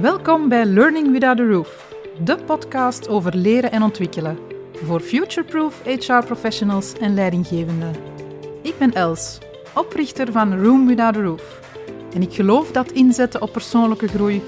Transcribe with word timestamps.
Welkom 0.00 0.48
bij 0.48 0.64
Learning 0.64 1.12
Without 1.12 1.40
a 1.40 1.44
Roof, 1.44 1.94
de 2.24 2.36
podcast 2.36 3.08
over 3.08 3.36
leren 3.36 3.72
en 3.72 3.82
ontwikkelen 3.82 4.38
voor 4.72 5.00
future-proof 5.00 5.82
HR 5.84 6.24
professionals 6.24 6.92
en 6.92 7.14
leidinggevenden. 7.14 7.94
Ik 8.62 8.78
ben 8.78 8.92
Els, 8.92 9.38
oprichter 9.74 10.32
van 10.32 10.62
Room 10.62 10.86
Without 10.86 11.16
a 11.16 11.20
Roof. 11.20 11.60
En 12.14 12.22
ik 12.22 12.32
geloof 12.32 12.70
dat 12.70 12.90
inzetten 12.90 13.42
op 13.42 13.52
persoonlijke 13.52 14.08
groei 14.08 14.42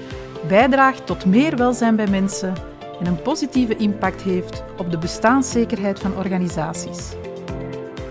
bijdraagt 0.47 1.05
tot 1.05 1.25
meer 1.25 1.57
welzijn 1.57 1.95
bij 1.95 2.07
mensen 2.07 2.53
en 2.99 3.05
een 3.05 3.21
positieve 3.21 3.75
impact 3.75 4.21
heeft 4.21 4.63
op 4.77 4.91
de 4.91 4.97
bestaanszekerheid 4.97 5.99
van 5.99 6.17
organisaties. 6.17 7.11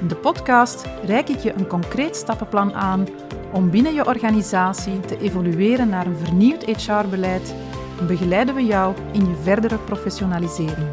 In 0.00 0.08
de 0.08 0.16
podcast 0.16 0.86
reik 1.04 1.28
ik 1.28 1.38
je 1.38 1.52
een 1.52 1.66
concreet 1.66 2.16
stappenplan 2.16 2.74
aan 2.74 3.06
om 3.52 3.70
binnen 3.70 3.94
je 3.94 4.06
organisatie 4.06 5.00
te 5.00 5.18
evolueren 5.18 5.88
naar 5.88 6.06
een 6.06 6.16
vernieuwd 6.16 6.64
HR-beleid 6.64 7.54
en 7.98 8.06
begeleiden 8.06 8.54
we 8.54 8.64
jou 8.64 8.94
in 9.12 9.26
je 9.26 9.34
verdere 9.42 9.78
professionalisering. 9.78 10.88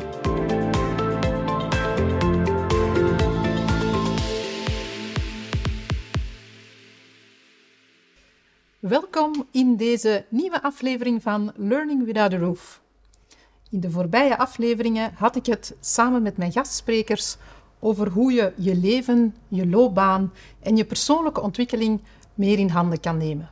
Welkom 8.80 9.48
in 9.52 9.76
deze 9.76 10.26
nieuwe 10.30 10.62
aflevering 10.62 11.22
van 11.22 11.52
Learning 11.56 12.06
Without 12.06 12.34
a 12.34 12.38
Roof. 12.38 12.82
In 13.70 13.80
de 13.80 13.92
voorbije 13.92 14.38
afleveringen 14.38 15.12
had 15.16 15.36
ik 15.36 15.46
het 15.46 15.76
samen 15.80 16.22
met 16.22 16.38
mijn 16.38 16.52
gastsprekers 16.52 17.38
over 17.80 18.10
hoe 18.10 18.32
je 18.32 18.54
je 18.56 18.76
leven, 18.76 19.36
je 19.48 19.68
loopbaan 19.68 20.34
en 20.60 20.78
je 20.78 20.86
persoonlijke 20.86 21.42
ontwikkeling 21.42 22.02
meer 22.40 22.60
in 22.60 22.70
handen 22.70 23.00
kan 23.00 23.18
nemen. 23.18 23.50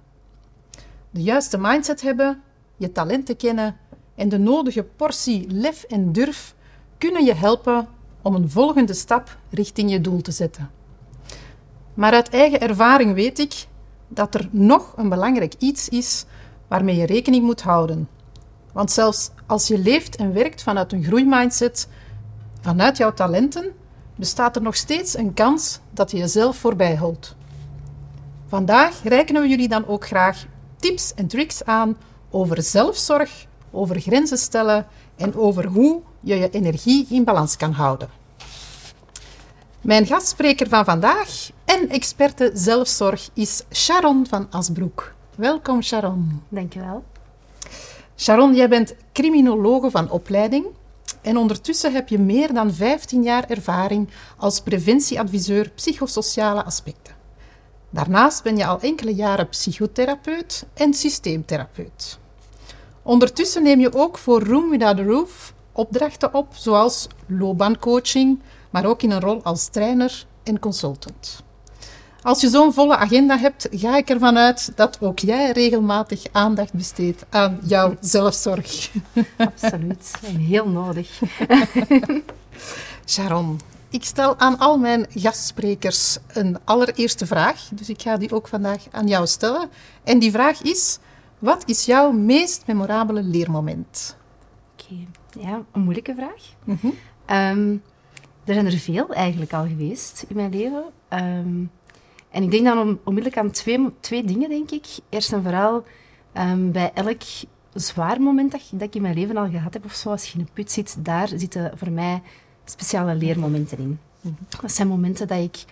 De 1.09 1.21
juiste 1.21 1.57
mindset 1.57 2.01
hebben, 2.01 2.41
je 2.77 2.91
talenten 2.91 3.37
kennen 3.37 3.77
en 4.15 4.29
de 4.29 4.37
nodige 4.37 4.83
portie 4.83 5.45
lef 5.49 5.83
en 5.83 6.11
durf 6.11 6.55
kunnen 6.97 7.25
je 7.25 7.33
helpen 7.33 7.87
om 8.21 8.35
een 8.35 8.49
volgende 8.49 8.93
stap 8.93 9.37
richting 9.49 9.91
je 9.91 10.01
doel 10.01 10.21
te 10.21 10.31
zetten. 10.31 10.69
Maar 11.93 12.13
uit 12.13 12.29
eigen 12.29 12.61
ervaring 12.61 13.13
weet 13.13 13.39
ik 13.39 13.67
dat 14.07 14.35
er 14.35 14.47
nog 14.51 14.93
een 14.97 15.09
belangrijk 15.09 15.53
iets 15.59 15.89
is 15.89 16.25
waarmee 16.67 16.95
je 16.95 17.05
rekening 17.05 17.43
moet 17.43 17.61
houden. 17.61 18.09
Want 18.73 18.91
zelfs 18.91 19.31
als 19.45 19.67
je 19.67 19.77
leeft 19.77 20.15
en 20.15 20.33
werkt 20.33 20.63
vanuit 20.63 20.93
een 20.93 21.03
groeimindset, 21.03 21.87
vanuit 22.61 22.97
jouw 22.97 23.13
talenten, 23.13 23.71
bestaat 24.15 24.55
er 24.55 24.61
nog 24.61 24.75
steeds 24.75 25.17
een 25.17 25.33
kans 25.33 25.79
dat 25.91 26.11
je 26.11 26.17
jezelf 26.17 26.57
voorbij 26.57 26.95
houdt. 26.95 27.35
Vandaag 28.47 29.03
rekenen 29.03 29.41
we 29.41 29.47
jullie 29.47 29.67
dan 29.67 29.87
ook 29.87 30.05
graag 30.05 30.45
tips 30.79 31.13
en 31.13 31.27
tricks 31.27 31.63
aan 31.63 31.97
over 32.29 32.61
zelfzorg, 32.61 33.45
over 33.71 33.99
grenzen 34.01 34.37
stellen 34.37 34.87
en 35.15 35.35
over 35.35 35.65
hoe 35.65 36.01
je 36.19 36.35
je 36.35 36.49
energie 36.49 37.07
in 37.09 37.23
balans 37.23 37.57
kan 37.57 37.71
houden. 37.71 38.09
Mijn 39.81 40.05
gastspreker 40.05 40.69
van 40.69 40.85
vandaag 40.85 41.49
en 41.65 41.89
experte 41.89 42.51
zelfzorg 42.53 43.29
is 43.33 43.63
Sharon 43.73 44.25
van 44.29 44.47
Asbroek. 44.49 45.13
Welkom 45.35 45.81
Sharon. 45.81 46.41
Dankjewel. 46.49 47.03
Sharon, 48.17 48.55
jij 48.55 48.69
bent 48.69 48.95
criminologe 49.13 49.91
van 49.91 50.09
opleiding 50.09 50.65
en 51.21 51.37
ondertussen 51.37 51.93
heb 51.93 52.09
je 52.09 52.19
meer 52.19 52.53
dan 52.53 52.73
15 52.73 53.23
jaar 53.23 53.49
ervaring 53.49 54.09
als 54.37 54.61
preventieadviseur 54.61 55.69
psychosociale 55.69 56.63
aspecten. 56.63 57.16
Daarnaast 57.89 58.43
ben 58.43 58.57
je 58.57 58.65
al 58.65 58.79
enkele 58.79 59.15
jaren 59.15 59.49
psychotherapeut 59.49 60.65
en 60.73 60.93
systeemtherapeut. 60.93 62.19
Ondertussen 63.01 63.63
neem 63.63 63.79
je 63.79 63.93
ook 63.93 64.17
voor 64.17 64.43
Room 64.43 64.69
Without 64.69 64.99
a 64.99 65.03
Roof 65.03 65.53
opdrachten 65.71 66.33
op, 66.33 66.47
zoals 66.55 67.07
loopbaancoaching, 67.27 68.41
maar 68.69 68.85
ook 68.85 69.01
in 69.01 69.11
een 69.11 69.21
rol 69.21 69.43
als 69.43 69.67
trainer 69.67 70.25
en 70.43 70.59
consultant. 70.59 71.43
Als 72.21 72.41
je 72.41 72.49
zo'n 72.49 72.73
volle 72.73 72.95
agenda 72.97 73.37
hebt, 73.37 73.67
ga 73.71 73.97
ik 73.97 74.09
ervan 74.09 74.37
uit 74.37 74.71
dat 74.75 74.97
ook 75.01 75.19
jij 75.19 75.51
regelmatig 75.51 76.23
aandacht 76.31 76.73
besteedt 76.73 77.25
aan 77.29 77.59
jouw 77.63 77.95
zelfzorg. 78.15 78.89
Absoluut, 79.37 80.11
en 80.21 80.35
heel 80.35 80.67
nodig. 80.67 81.19
Sharon, 83.05 83.59
ik 83.89 84.03
stel 84.03 84.39
aan 84.39 84.57
al 84.57 84.77
mijn 84.77 85.05
gastsprekers 85.09 86.17
een 86.27 86.57
allereerste 86.63 87.25
vraag, 87.25 87.69
dus 87.73 87.89
ik 87.89 88.01
ga 88.01 88.17
die 88.17 88.31
ook 88.31 88.47
vandaag 88.47 88.85
aan 88.91 89.07
jou 89.07 89.27
stellen. 89.27 89.69
En 90.03 90.19
die 90.19 90.31
vraag 90.31 90.61
is: 90.61 90.99
wat 91.39 91.63
is 91.65 91.85
jouw 91.85 92.11
meest 92.11 92.63
memorabele 92.67 93.23
leermoment? 93.23 94.17
Oké, 94.73 94.95
ja, 95.39 95.61
een 95.71 95.81
moeilijke 95.81 96.15
vraag. 96.15 96.43
Mm 96.63 97.81
er 98.47 98.53
zijn 98.53 98.65
er 98.65 98.77
veel 98.77 99.13
eigenlijk 99.13 99.53
al 99.53 99.67
geweest 99.67 100.25
in 100.27 100.35
mijn 100.35 100.51
leven. 100.51 100.83
Ehm, 101.07 101.65
en 102.29 102.43
ik 102.43 102.51
denk 102.51 102.65
dan 102.65 102.99
onmiddellijk 103.03 103.41
aan 103.41 103.51
twee, 103.51 103.89
twee 103.99 104.23
dingen, 104.23 104.49
denk 104.49 104.71
ik. 104.71 104.85
Eerst 105.09 105.33
en 105.33 105.43
vooral 105.43 105.83
um, 106.33 106.71
bij 106.71 106.91
elk 106.93 107.21
zwaar 107.73 108.21
moment 108.21 108.51
dat, 108.51 108.61
dat, 108.71 108.81
ik 108.81 108.95
in 108.95 109.01
mijn 109.01 109.13
leven 109.13 109.37
al 109.37 109.49
gehad 109.49 109.73
heb, 109.73 109.85
of 109.85 109.93
zo, 109.93 110.09
als 110.09 110.25
je 110.25 110.33
in 110.33 110.39
een 110.39 110.53
put 110.53 110.71
zit, 110.71 111.05
daar 111.05 111.27
zitten 111.27 111.77
voor 111.77 111.91
mij 111.91 112.21
speciale 112.69 113.15
leermomenten 113.15 113.77
in. 113.77 113.99
Mhm. 114.21 114.33
Dat 114.61 114.71
zijn 114.71 114.87
momenten 114.87 115.27
dat 115.27 115.39
ik 115.39 115.63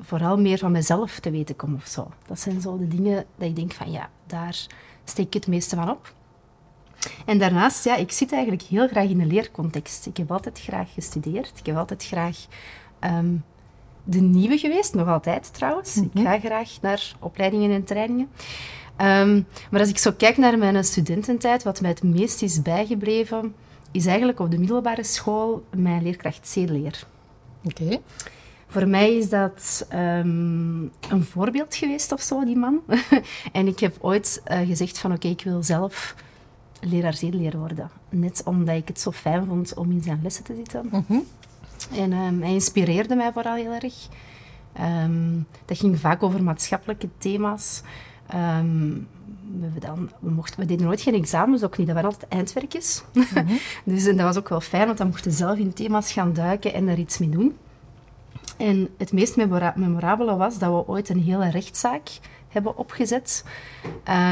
vooral 0.00 0.38
meer 0.38 0.58
van 0.58 0.72
mezelf 0.72 1.20
te 1.20 1.30
weten 1.30 1.56
kom 1.56 1.74
of 1.74 1.86
zo. 1.86 2.10
Dat 2.26 2.40
zijn 2.40 2.60
zo 2.60 2.78
de 2.78 2.88
dingen 2.88 3.24
dat 3.36 3.48
ik 3.48 3.56
denk 3.56 3.72
van 3.72 3.90
ja, 3.90 4.10
daar 4.26 4.66
steek 5.04 5.26
ik 5.26 5.34
het 5.34 5.46
meeste 5.46 5.76
van 5.76 5.90
op. 5.90 6.12
En 7.26 7.38
daarnaast, 7.38 7.84
ja, 7.84 7.96
ik 7.96 8.12
zit 8.12 8.32
eigenlijk 8.32 8.62
heel 8.62 8.88
graag 8.88 9.08
in 9.08 9.20
een 9.20 9.26
leercontext. 9.26 10.06
Ik 10.06 10.16
heb 10.16 10.32
altijd 10.32 10.60
graag 10.60 10.92
gestudeerd. 10.92 11.58
Ik 11.58 11.66
heb 11.66 11.76
altijd 11.76 12.04
graag 12.04 12.46
um, 13.00 13.44
de 14.04 14.20
nieuwe 14.20 14.58
geweest, 14.58 14.94
nog 14.94 15.08
altijd 15.08 15.54
trouwens. 15.54 15.96
Ik 15.96 16.14
mhm. 16.14 16.24
ga 16.24 16.38
graag 16.38 16.70
naar 16.80 17.12
opleidingen 17.18 17.70
en 17.70 17.84
trainingen. 17.84 18.28
Ehm, 18.96 19.42
maar 19.70 19.80
als 19.80 19.88
ik 19.88 19.98
zo 19.98 20.12
kijk 20.12 20.36
naar 20.36 20.58
mijn 20.58 20.84
studententijd, 20.84 21.62
wat 21.62 21.80
mij 21.80 21.90
het 21.90 22.02
meest 22.02 22.42
is 22.42 22.62
bijgebleven, 22.62 23.54
is 23.94 24.06
eigenlijk 24.06 24.40
op 24.40 24.50
de 24.50 24.58
middelbare 24.58 25.04
school 25.04 25.64
mijn 25.76 26.02
leerkracht 26.02 26.48
zedeleer. 26.48 27.06
Oké. 27.64 27.98
Voor 28.66 28.88
mij 28.88 29.16
is 29.16 29.28
dat 29.28 29.86
um, 29.92 30.90
een 31.10 31.24
voorbeeld 31.24 31.74
geweest 31.74 32.12
of 32.12 32.20
zo, 32.20 32.44
die 32.44 32.56
man. 32.56 32.80
en 33.52 33.66
ik 33.66 33.80
heb 33.80 33.96
ooit 34.00 34.42
uh, 34.48 34.58
gezegd 34.58 34.98
van 34.98 35.12
oké, 35.12 35.28
ik 35.28 35.42
wil 35.44 35.62
zelf 35.62 36.14
leraar 36.80 37.14
zedeleer 37.14 37.58
worden. 37.58 37.90
Net 38.08 38.42
omdat 38.44 38.76
ik 38.76 38.88
het 38.88 39.00
zo 39.00 39.10
fijn 39.10 39.46
vond 39.46 39.74
om 39.74 39.90
in 39.90 40.02
zijn 40.02 40.20
lessen 40.22 40.44
te 40.44 40.54
zitten. 40.54 40.88
Mm 40.90 41.04
-hmm. 41.06 41.24
En 41.96 42.12
um, 42.12 42.42
hij 42.42 42.52
inspireerde 42.52 43.14
mij 43.14 43.32
vooral 43.32 43.54
heel 43.54 43.72
erg. 43.72 43.94
Um, 44.80 45.46
dat 45.64 45.78
ging 45.78 45.98
vaak 45.98 46.22
over 46.22 46.42
maatschappelijke 46.42 47.08
thema's. 47.18 47.82
Um, 48.34 49.08
we, 49.60 49.80
dan, 49.80 50.10
we, 50.18 50.30
mochten, 50.30 50.60
we 50.60 50.66
deden 50.66 50.86
nooit 50.86 51.00
geen 51.00 51.14
examens, 51.14 51.62
ook 51.62 51.78
niet. 51.78 51.86
Dat 51.86 51.96
waren 51.96 52.10
altijd 52.10 52.32
eindwerkjes. 52.32 53.04
Mm 53.12 53.24
-hmm. 53.34 53.58
dus 53.94 54.06
en 54.06 54.16
dat 54.16 54.26
was 54.26 54.36
ook 54.36 54.48
wel 54.48 54.60
fijn, 54.60 54.86
want 54.86 54.98
dan 54.98 55.06
mochten 55.06 55.30
we 55.30 55.36
zelf 55.36 55.58
in 55.58 55.72
thema's 55.72 56.12
gaan 56.12 56.32
duiken 56.32 56.74
en 56.74 56.88
er 56.88 56.98
iets 56.98 57.18
mee 57.18 57.28
doen. 57.28 57.56
En 58.56 58.88
het 58.98 59.12
meest 59.12 59.36
memorabele 59.76 60.36
was 60.36 60.58
dat 60.58 60.70
we 60.70 60.92
ooit 60.92 61.08
een 61.08 61.22
hele 61.22 61.50
rechtszaak 61.50 62.08
hebben 62.54 62.76
opgezet. 62.76 63.44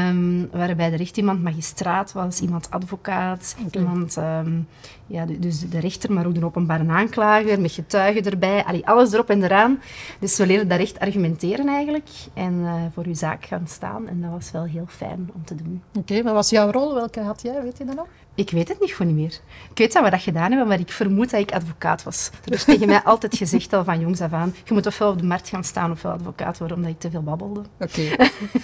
Um, 0.09 0.49
waarbij 0.51 0.91
er 0.93 0.99
echt 0.99 1.17
iemand 1.17 1.43
magistraat 1.43 2.11
was, 2.11 2.41
iemand 2.41 2.71
advocaat, 2.71 3.55
iemand, 3.71 4.17
um, 4.17 4.67
ja, 5.07 5.25
dus 5.25 5.69
de 5.69 5.79
rechter, 5.79 6.13
maar 6.13 6.25
ook 6.25 6.35
de 6.35 6.45
openbare 6.45 6.87
aanklager 6.87 7.61
met 7.61 7.71
getuigen 7.71 8.23
erbij. 8.23 8.63
Allee, 8.63 8.87
alles 8.87 9.13
erop 9.13 9.29
en 9.29 9.43
eraan. 9.43 9.81
Dus 10.19 10.37
we 10.37 10.45
leren 10.45 10.67
daar 10.67 10.79
echt 10.79 10.99
argumenteren 10.99 11.67
eigenlijk 11.67 12.09
en 12.33 12.53
uh, 12.53 12.73
voor 12.93 13.05
uw 13.05 13.15
zaak 13.15 13.45
gaan 13.45 13.67
staan. 13.67 14.07
En 14.07 14.21
dat 14.21 14.31
was 14.31 14.51
wel 14.51 14.63
heel 14.63 14.85
fijn 14.87 15.29
om 15.33 15.45
te 15.45 15.55
doen. 15.55 15.81
Oké, 15.89 15.99
okay, 15.99 16.23
wat 16.23 16.33
was 16.33 16.49
jouw 16.49 16.71
rol? 16.71 16.93
Welke 16.93 17.19
had 17.19 17.41
jij? 17.41 17.61
Weet 17.61 17.77
je 17.77 17.85
dat 17.85 17.95
nog? 17.95 18.07
Ik 18.35 18.49
weet 18.49 18.67
het 18.67 18.79
niet 18.79 18.91
gewoon 18.91 19.15
niet 19.15 19.25
meer. 19.25 19.39
Ik 19.69 19.77
weet 19.77 19.93
dat 19.93 20.03
we 20.03 20.09
dat 20.09 20.21
gedaan 20.21 20.49
hebben, 20.49 20.67
maar 20.67 20.79
ik 20.79 20.91
vermoed 20.91 21.29
dat 21.29 21.39
ik 21.39 21.51
advocaat 21.51 22.03
was. 22.03 22.29
Er 22.45 22.53
is 22.53 22.63
tegen 22.63 22.87
mij 22.87 23.01
altijd 23.03 23.37
gezegd 23.37 23.73
al 23.73 23.83
van 23.83 23.99
jongs 23.99 24.21
af 24.21 24.33
aan, 24.33 24.55
je 24.63 24.73
moet 24.73 24.85
ofwel 24.85 25.09
op 25.09 25.19
de 25.19 25.25
markt 25.25 25.49
gaan 25.49 25.63
staan 25.63 25.91
ofwel 25.91 26.11
advocaat 26.11 26.57
worden, 26.57 26.77
omdat 26.77 26.91
ik 26.91 26.99
te 26.99 27.09
veel 27.09 27.21
babbelde. 27.21 27.61
Oké. 27.79 28.01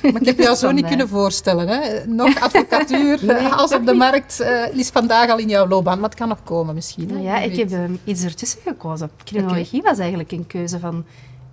Maar 0.01 0.21
ik 0.21 0.25
heb 0.25 0.37
jou 0.37 0.55
zo 0.55 0.71
niet 0.71 0.85
kunnen 0.85 1.07
voorstellen. 1.07 1.67
Hè? 1.67 2.05
Nog 2.05 2.39
advocatuur, 2.39 3.19
nee, 3.25 3.47
als 3.47 3.73
op 3.73 3.85
de 3.85 3.93
markt, 3.93 4.41
uh, 4.41 4.77
is 4.77 4.89
vandaag 4.89 5.29
al 5.29 5.37
in 5.37 5.49
jouw 5.49 5.67
loopbaan. 5.67 5.99
Maar 5.99 6.09
het 6.09 6.17
kan 6.17 6.27
nog 6.27 6.43
komen 6.43 6.75
misschien. 6.75 7.09
Hè? 7.09 7.19
Ja, 7.19 7.39
ik 7.39 7.55
heb 7.55 7.71
um, 7.71 7.99
iets 8.03 8.23
ertussen 8.23 8.61
gekozen. 8.61 9.09
Criminologie 9.23 9.79
okay. 9.79 9.91
was 9.91 9.99
eigenlijk 9.99 10.31
een 10.31 10.47
keuze 10.47 10.79
van 10.79 11.05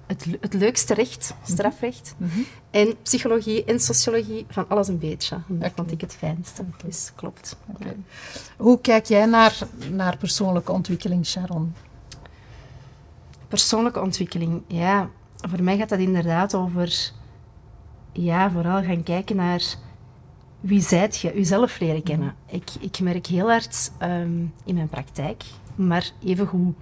het, 0.06 0.26
het 0.40 0.54
leukste 0.54 0.94
recht, 0.94 1.34
mhm. 1.40 1.52
strafrecht. 1.52 2.14
Mm 2.16 2.28
-hmm. 2.28 2.44
En 2.70 2.94
psychologie 3.02 3.64
en 3.64 3.80
sociologie, 3.80 4.46
van 4.48 4.68
alles 4.68 4.88
een 4.88 4.98
beetje. 4.98 5.36
dat 5.46 5.56
okay. 5.56 5.72
vond 5.74 5.92
ik 5.92 6.00
het 6.00 6.14
fijnste. 6.14 6.62
Okay. 6.62 6.80
Dus 6.84 7.12
klopt. 7.14 7.56
Okay. 7.74 7.88
Ja. 7.88 7.94
Hoe 8.56 8.80
kijk 8.80 9.04
jij 9.04 9.26
naar, 9.26 9.58
naar 9.90 10.16
persoonlijke 10.16 10.72
ontwikkeling, 10.72 11.26
Sharon? 11.26 11.74
Persoonlijke 13.48 14.00
ontwikkeling, 14.00 14.62
ja. 14.66 15.10
Voor 15.36 15.62
mij 15.62 15.76
gaat 15.76 15.88
dat 15.88 15.98
inderdaad 15.98 16.54
over... 16.54 17.12
Ja, 18.12 18.50
vooral 18.50 18.82
gaan 18.82 19.02
kijken 19.02 19.36
naar 19.36 19.76
wie 20.60 20.80
zijt 20.80 21.18
je? 21.18 21.32
Jezelf 21.34 21.78
leren 21.78 22.02
kennen. 22.02 22.34
Ik, 22.46 22.70
ik 22.80 23.00
merk 23.00 23.26
heel 23.26 23.48
hard 23.48 23.92
ehm, 23.98 24.44
in 24.64 24.74
mijn 24.74 24.88
praktijk, 24.88 25.44
maar 25.74 26.10
evengoed 26.24 26.74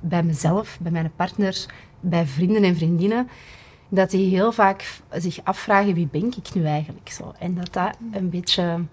bij 0.00 0.22
mezelf, 0.22 0.78
bij 0.80 0.92
mijn 0.92 1.12
partner, 1.16 1.66
bij 2.02 2.26
vrienden 2.26 2.62
en 2.62 2.76
vriendinnen, 2.76 3.28
dat 3.88 4.10
die 4.10 4.28
heel 4.28 4.52
vaak 4.52 5.00
zich 5.12 5.44
afvragen 5.44 5.94
wie 5.94 6.08
ben 6.10 6.26
ik 6.26 6.54
nu 6.54 6.64
eigenlijk 6.64 7.10
zo. 7.10 7.32
En 7.38 7.54
dat 7.54 7.72
dat 7.72 7.96
een 8.12 8.30
beetje 8.30 8.84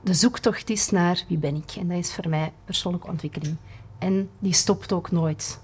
de 0.00 0.14
zoektocht 0.14 0.70
is 0.70 0.90
naar 0.90 1.24
wie 1.28 1.38
ben 1.38 1.54
ik. 1.54 1.70
En 1.78 1.88
dat 1.88 1.98
is 1.98 2.14
voor 2.14 2.28
mij 2.28 2.52
persoonlijke 2.64 3.08
ontwikkeling. 3.08 3.56
En 3.98 4.30
die 4.38 4.52
stopt 4.52 4.92
ook 4.92 5.10
nooit. 5.10 5.60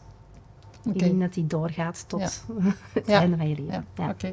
Ik 0.92 0.98
denk 0.98 1.20
dat 1.20 1.34
die 1.34 1.46
doorgaat 1.46 2.04
tot 2.06 2.44
het 2.92 3.08
einde 3.08 3.36
van 3.36 3.48
je 3.48 3.54
leven. 3.54 3.86
Ja, 3.96 4.14
ja. 4.18 4.30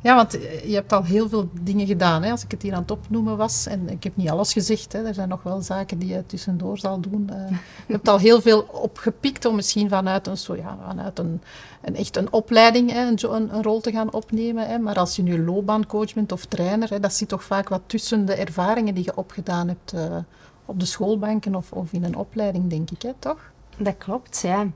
ja, 0.00 0.16
want 0.16 0.40
eh, 0.40 0.64
je 0.64 0.74
hebt 0.74 0.92
al 0.92 1.04
heel 1.04 1.28
veel 1.28 1.48
dingen 1.60 1.86
gedaan. 1.86 2.22
Hè, 2.22 2.30
als 2.30 2.44
ik 2.44 2.50
het 2.50 2.62
hier 2.62 2.74
aan 2.74 2.80
het 2.80 2.90
opnoemen 2.90 3.36
was. 3.36 3.66
En 3.66 3.88
ik 3.88 4.04
heb 4.04 4.16
niet 4.16 4.30
alles 4.30 4.52
gezegd. 4.52 4.92
Hè, 4.92 5.04
er 5.04 5.14
zijn 5.14 5.28
nog 5.28 5.42
wel 5.42 5.60
zaken 5.62 5.98
die 5.98 6.08
je 6.08 6.26
tussendoor 6.26 6.78
zal 6.78 7.00
doen. 7.00 7.30
Uh, 7.32 7.50
je 7.88 7.92
hebt 7.92 8.08
al 8.08 8.18
heel 8.18 8.40
veel 8.40 8.60
opgepikt 8.60 9.44
om 9.44 9.54
misschien 9.54 9.88
vanuit 9.88 10.26
een, 10.26 10.38
zo, 10.38 10.56
ja, 10.56 10.78
vanuit 10.86 11.18
een, 11.18 11.42
een 11.82 11.96
echt 11.96 12.16
een 12.16 12.32
opleiding 12.32 12.92
hè, 12.92 13.06
een, 13.06 13.34
een, 13.54 13.62
rol 13.62 13.80
te 13.80 13.90
gaan 13.90 14.12
opnemen. 14.12 14.68
Hè. 14.68 14.78
Maar 14.78 14.98
als 14.98 15.16
je 15.16 15.22
nu 15.22 15.44
loopbaancoach 15.44 16.14
bent 16.14 16.32
of 16.32 16.44
trainer, 16.44 16.90
hè, 16.90 17.00
dat 17.00 17.14
zit 17.14 17.28
toch 17.28 17.44
vaak 17.44 17.68
wat 17.68 17.82
tussen 17.86 18.24
de 18.24 18.34
ervaringen 18.34 18.94
die 18.94 19.04
je 19.04 19.16
opgedaan 19.16 19.68
hebt 19.68 19.94
uh, 19.94 20.16
op 20.64 20.80
de 20.80 20.86
schoolbanken 20.86 21.54
of, 21.54 21.72
of 21.72 21.92
in 21.92 22.04
een 22.04 22.16
opleiding, 22.16 22.70
denk 22.70 22.90
ik, 22.90 23.02
hè, 23.02 23.12
toch? 23.18 23.52
Dat 23.76 23.94
klopt, 23.98 24.40
ja. 24.40 24.66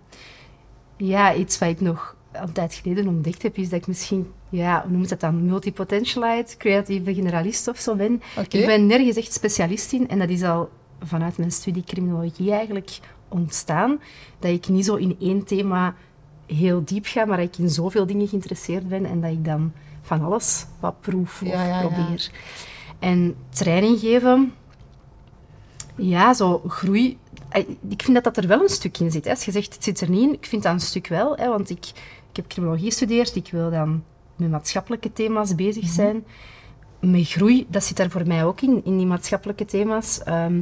Ja, 0.97 1.35
iets 1.35 1.59
wat 1.59 1.69
ik 1.69 1.81
nog 1.81 2.17
een 2.33 2.53
tijd 2.53 2.75
geleden 2.75 3.09
ontdekt 3.09 3.43
heb, 3.43 3.57
is 3.57 3.69
dat 3.69 3.81
ik 3.81 3.87
misschien, 3.87 4.33
ja, 4.49 4.83
hoe 4.83 4.93
noemt 4.93 5.09
dat 5.09 5.21
dan, 5.21 5.47
multipotentialite, 5.47 6.57
creatieve 6.57 7.15
generalist 7.15 7.69
of 7.69 7.79
zo 7.79 7.95
ben. 7.95 8.23
Ik 8.49 8.67
ben 8.67 8.87
nergens 8.87 9.17
echt 9.17 9.33
specialist 9.33 9.93
in 9.93 10.09
en 10.09 10.19
dat 10.19 10.29
is 10.29 10.43
al 10.43 10.71
vanuit 11.03 11.39
mijn 11.39 11.53
studie 11.53 11.85
criminologie 11.85 12.53
eigenlijk 12.53 12.99
ontstaan, 13.29 14.01
dat 14.39 14.51
ik 14.51 14.69
niet 14.69 14.85
zo 14.85 14.95
in 14.95 15.17
één 15.21 15.45
thema 15.45 15.95
heel 16.47 16.85
diep 16.85 17.07
ga, 17.07 17.25
maar 17.25 17.37
dat 17.37 17.47
ik 17.47 17.59
in 17.59 17.71
zoveel 17.71 18.07
dingen 18.07 18.29
geïnteresseerd 18.29 18.89
ben 18.89 19.05
en 19.05 19.21
dat 19.21 19.31
ik 19.31 19.45
dan 19.45 19.73
van 20.03 20.23
alles 20.23 20.67
wat 20.81 21.01
proef 21.01 21.43
of 21.43 21.81
probeer. 21.81 22.31
En 22.99 23.37
training 23.49 23.99
geven, 23.99 24.53
ja, 25.97 26.35
zo 26.35 26.63
groei 26.67 27.19
ik 27.89 28.03
vind 28.03 28.15
dat 28.15 28.25
dat 28.25 28.37
er 28.37 28.47
wel 28.47 28.63
een 28.63 28.69
stuk 28.69 28.99
in 28.99 29.11
zit. 29.11 29.25
Hè. 29.25 29.31
Als 29.31 29.45
je 29.45 29.51
zegt, 29.51 29.75
het 29.75 29.85
zit 29.85 30.01
er 30.01 30.11
niet 30.11 30.23
in, 30.23 30.33
ik 30.33 30.47
vind 30.47 30.63
dat 30.63 30.73
een 30.73 30.81
stuk 30.81 31.07
wel. 31.07 31.37
Hè, 31.37 31.49
want 31.49 31.71
ik, 31.71 31.87
ik 32.31 32.37
heb 32.37 32.47
criminologie 32.47 32.87
gestudeerd, 32.87 33.37
ik 33.37 33.49
wil 33.51 33.71
dan 33.71 34.05
met 34.37 34.51
maatschappelijke 34.51 35.13
thema's 35.13 35.55
bezig 35.55 35.83
mhm. 35.83 35.93
zijn. 35.93 36.25
Met 37.01 37.29
groei, 37.29 37.67
dat 37.69 37.85
zit 37.85 37.97
daar 37.97 38.11
voor 38.11 38.27
mij 38.27 38.45
ook 38.45 38.61
in, 38.61 38.85
in 38.85 38.97
die 38.97 39.07
maatschappelijke 39.07 39.65
thema's. 39.65 40.23
Ehm, 40.23 40.61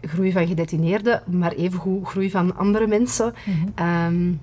groei 0.00 0.32
van 0.32 0.46
gedetineerden, 0.46 1.22
maar 1.26 1.52
evengoed 1.52 2.06
groei 2.06 2.30
van 2.30 2.56
andere 2.56 2.86
mensen. 2.86 3.34
Mm 3.74 4.38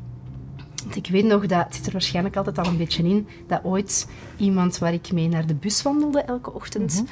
ik 0.93 1.07
weet 1.07 1.25
nog, 1.25 1.45
dat 1.45 1.65
het 1.65 1.75
zit 1.75 1.85
er 1.85 1.91
waarschijnlijk 1.91 2.35
altijd 2.35 2.57
al 2.57 2.65
een 2.65 2.77
beetje 2.77 3.03
in, 3.03 3.27
dat 3.47 3.63
ooit 3.63 4.07
iemand 4.37 4.77
waar 4.77 4.93
ik 4.93 5.11
mee 5.11 5.27
naar 5.27 5.45
de 5.45 5.55
bus 5.55 5.81
wandelde 5.81 6.21
elke 6.21 6.53
ochtend... 6.53 7.03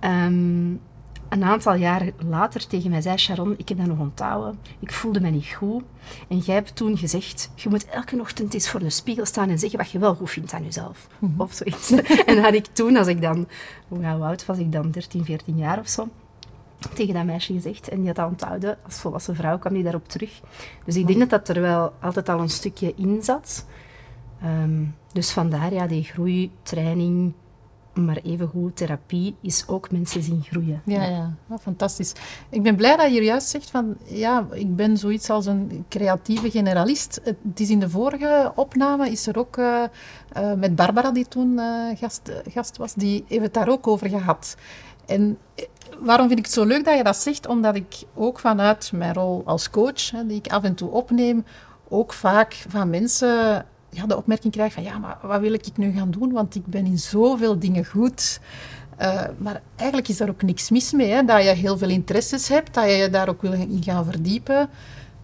Mm 0.00 0.80
een 1.28 1.44
aantal 1.44 1.74
jaar 1.74 2.10
later 2.28 2.66
tegen 2.66 2.90
mij 2.90 3.00
zei, 3.00 3.16
Sharon, 3.16 3.54
ik 3.56 3.68
heb 3.68 3.78
dat 3.78 3.86
nog 3.86 3.98
onthouden, 3.98 4.58
ik 4.78 4.92
voelde 4.92 5.20
me 5.20 5.30
niet 5.30 5.46
goed. 5.46 5.82
En 6.28 6.38
jij 6.38 6.54
hebt 6.54 6.76
toen 6.76 6.98
gezegd, 6.98 7.50
je 7.54 7.68
moet 7.68 7.86
elke 7.86 8.20
ochtend 8.20 8.54
eens 8.54 8.68
voor 8.68 8.80
de 8.80 8.90
spiegel 8.90 9.24
staan 9.24 9.48
en 9.48 9.58
zeggen 9.58 9.78
wat 9.78 9.90
je 9.90 9.98
wel 9.98 10.14
goed 10.14 10.30
vindt 10.30 10.52
aan 10.52 10.64
jezelf. 10.64 11.06
Mhm. 11.18 11.40
Of 11.40 11.52
zoiets. 11.52 11.90
en 12.26 12.42
had 12.42 12.54
ik 12.54 12.66
toen, 12.66 12.96
als 12.96 13.06
ik 13.06 13.22
dan, 13.22 13.48
hoe 13.88 14.06
oud 14.06 14.46
was 14.46 14.58
ik 14.58 14.72
dan, 14.72 14.90
13, 14.90 15.24
14 15.24 15.56
jaar 15.56 15.78
of 15.78 15.88
zo, 15.88 16.08
tegen 16.94 17.14
dat 17.14 17.24
meisje 17.24 17.52
gezegd. 17.52 17.88
En 17.88 17.96
die 17.96 18.06
had 18.06 18.16
dat 18.16 18.28
onthouden. 18.28 18.78
Als 18.84 18.94
volwassen 18.94 19.36
vrouw 19.36 19.58
kwam 19.58 19.72
die 19.72 19.82
daarop 19.82 20.08
terug. 20.08 20.40
Dus 20.84 20.96
ik 20.96 21.06
denk 21.06 21.18
dat 21.18 21.30
dat 21.30 21.48
er 21.48 21.62
wel 21.62 21.92
altijd 22.00 22.28
al 22.28 22.40
een 22.40 22.50
stukje 22.50 22.92
in 22.96 23.22
zat. 23.22 23.66
Ehm, 24.42 24.84
dus 25.12 25.32
vandaar 25.32 25.72
ja, 25.72 25.86
die 25.86 26.04
groei, 26.04 26.50
training, 26.62 27.32
maar 27.96 28.16
evengoed, 28.16 28.76
therapie 28.76 29.36
is 29.40 29.64
ook 29.66 29.90
mensen 29.90 30.22
zien 30.22 30.42
groeien. 30.42 30.82
Ja, 30.84 31.04
ja. 31.04 31.34
Oh, 31.48 31.58
fantastisch. 31.58 32.12
Ik 32.50 32.62
ben 32.62 32.76
blij 32.76 32.96
dat 32.96 33.14
je 33.14 33.22
juist 33.22 33.48
zegt 33.48 33.70
van, 33.70 33.96
ja, 34.04 34.46
ik 34.52 34.76
ben 34.76 34.96
zoiets 34.96 35.30
als 35.30 35.46
een 35.46 35.84
creatieve 35.88 36.50
generalist. 36.50 37.20
Het 37.24 37.60
is 37.60 37.70
in 37.70 37.80
de 37.80 37.90
vorige 37.90 38.52
opname, 38.54 39.10
is 39.10 39.26
er 39.26 39.38
ook 39.38 39.56
uh, 39.56 39.82
uh, 40.36 40.52
met 40.52 40.74
Barbara, 40.74 41.10
die 41.10 41.28
toen 41.28 41.52
uh, 41.52 41.96
gast, 41.96 42.32
gast 42.48 42.76
was, 42.76 42.94
die 42.94 43.24
heeft 43.28 43.42
het 43.42 43.54
daar 43.54 43.68
ook 43.68 43.86
over 43.86 44.08
gehad. 44.08 44.56
En 45.06 45.38
waarom 45.98 46.26
vind 46.26 46.38
ik 46.38 46.44
het 46.44 46.54
zo 46.54 46.64
leuk 46.64 46.84
dat 46.84 46.96
je 46.96 47.04
dat 47.04 47.16
zegt? 47.16 47.46
Omdat 47.46 47.74
ik 47.74 48.02
ook 48.14 48.38
vanuit 48.38 48.90
mijn 48.94 49.14
rol 49.14 49.42
als 49.44 49.70
coach, 49.70 50.10
hè, 50.10 50.26
die 50.26 50.36
ik 50.36 50.52
af 50.52 50.62
en 50.62 50.74
toe 50.74 50.90
opneem, 50.90 51.44
ook 51.88 52.12
vaak 52.12 52.64
van 52.68 52.90
mensen 52.90 53.66
ja, 53.96 54.06
de 54.06 54.16
opmerking 54.16 54.52
krijg 54.52 54.72
van 54.72 54.82
ja, 54.82 54.98
maar 54.98 55.18
wat 55.22 55.40
wil 55.40 55.52
ik 55.52 55.76
nu 55.76 55.92
gaan 55.92 56.10
doen? 56.10 56.32
Want 56.32 56.54
ik 56.54 56.66
ben 56.66 56.86
in 56.86 56.98
zoveel 56.98 57.58
dingen 57.58 57.84
goed. 57.84 58.40
Uh, 59.00 59.22
maar 59.38 59.62
eigenlijk 59.76 60.08
is 60.08 60.16
daar 60.16 60.28
ook 60.28 60.42
niks 60.42 60.70
mis 60.70 60.92
mee. 60.92 61.10
Hè? 61.10 61.24
Dat 61.24 61.42
je 61.42 61.48
heel 61.48 61.78
veel 61.78 61.88
interesses 61.88 62.48
hebt, 62.48 62.74
dat 62.74 62.84
je 62.84 62.90
je 62.90 63.10
daar 63.10 63.28
ook 63.28 63.42
wil 63.42 63.52
in 63.52 63.82
gaan 63.82 64.04
verdiepen. 64.04 64.68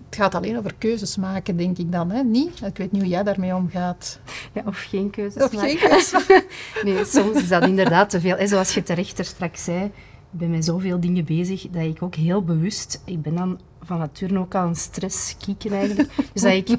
Het 0.07 0.21
gaat 0.21 0.35
alleen 0.35 0.59
over 0.59 0.75
keuzes 0.79 1.17
maken, 1.17 1.57
denk 1.57 1.79
ik 1.79 1.93
dan. 1.93 2.11
Hè? 2.11 2.23
Niet? 2.23 2.61
Ik 2.65 2.77
weet 2.77 2.93
niet 2.93 3.03
hoe 3.03 3.11
jij 3.11 3.23
daarmee 3.23 3.55
omgaat. 3.55 4.21
Ja, 4.53 4.63
of 4.67 4.79
geen 4.79 5.11
keuzes 5.11 5.43
of 5.43 5.53
maken. 5.53 5.79
Geen 5.79 5.89
keuzes 5.89 6.27
nee, 6.85 7.05
soms 7.05 7.43
is 7.43 7.49
dat 7.49 7.67
inderdaad 7.67 8.11
te 8.11 8.21
veel. 8.21 8.37
En 8.37 8.49
zoals 8.49 8.75
je 8.75 8.83
terecht 8.83 9.19
er 9.19 9.25
straks 9.25 9.65
zei, 9.65 9.85
ik 9.85 10.39
ben 10.39 10.51
met 10.51 10.65
zoveel 10.65 11.01
dingen 11.01 11.25
bezig 11.25 11.67
dat 11.71 11.83
ik 11.83 12.03
ook 12.03 12.15
heel 12.15 12.45
bewust... 12.45 13.03
Ik 13.05 13.23
ben 13.23 13.35
dan 13.35 13.61
van 13.83 13.99
nature 13.99 14.39
ook 14.39 14.55
al 14.55 14.67
een 14.67 14.77
stress 14.77 15.37
kieken 15.39 15.73
eigenlijk. 15.73 16.11
Dus 16.33 16.43
dat 16.43 16.53
ik 16.53 16.79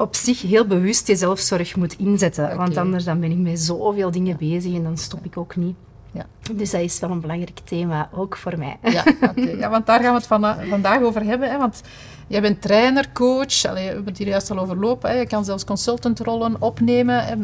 op 0.00 0.16
zich 0.16 0.42
heel 0.42 0.66
bewust 0.66 1.06
je 1.06 1.16
zelfzorg 1.16 1.76
moet 1.76 1.98
inzetten. 1.98 2.56
Want 2.56 2.76
anders 2.76 3.04
dan 3.04 3.20
ben 3.20 3.30
ik 3.30 3.38
met 3.38 3.60
zoveel 3.60 4.10
dingen 4.10 4.36
bezig 4.36 4.74
en 4.74 4.82
dan 4.82 4.96
stop 4.96 5.24
ik 5.24 5.36
ook 5.36 5.56
niet. 5.56 5.74
Ja. 6.12 6.26
Dus 6.54 6.70
dat 6.70 6.80
is 6.80 7.00
wel 7.00 7.10
een 7.10 7.20
belangrijk 7.20 7.60
thema, 7.64 8.08
ook 8.12 8.36
voor 8.36 8.58
mij. 8.58 8.76
Ja, 8.82 9.04
ja 9.58 9.70
want 9.70 9.86
daar 9.86 10.00
gaan 10.00 10.12
we 10.12 10.18
het 10.18 10.26
van, 10.26 10.56
vandaag 10.68 11.02
over 11.02 11.24
hebben. 11.24 11.50
Hè, 11.50 11.58
want 11.58 11.80
jij 12.26 12.40
bent 12.40 12.62
trainer, 12.62 13.12
coach, 13.12 13.64
allee, 13.64 13.82
we 13.82 13.88
hebben 13.88 14.04
het 14.04 14.18
hier 14.18 14.28
juist 14.28 14.50
al 14.50 14.58
overlopen. 14.58 15.10
Hè, 15.10 15.18
je 15.18 15.26
kan 15.26 15.44
zelfs 15.44 15.64
consultantrollen 15.64 16.56
opnemen. 16.58 17.24
Hè, 17.24 17.34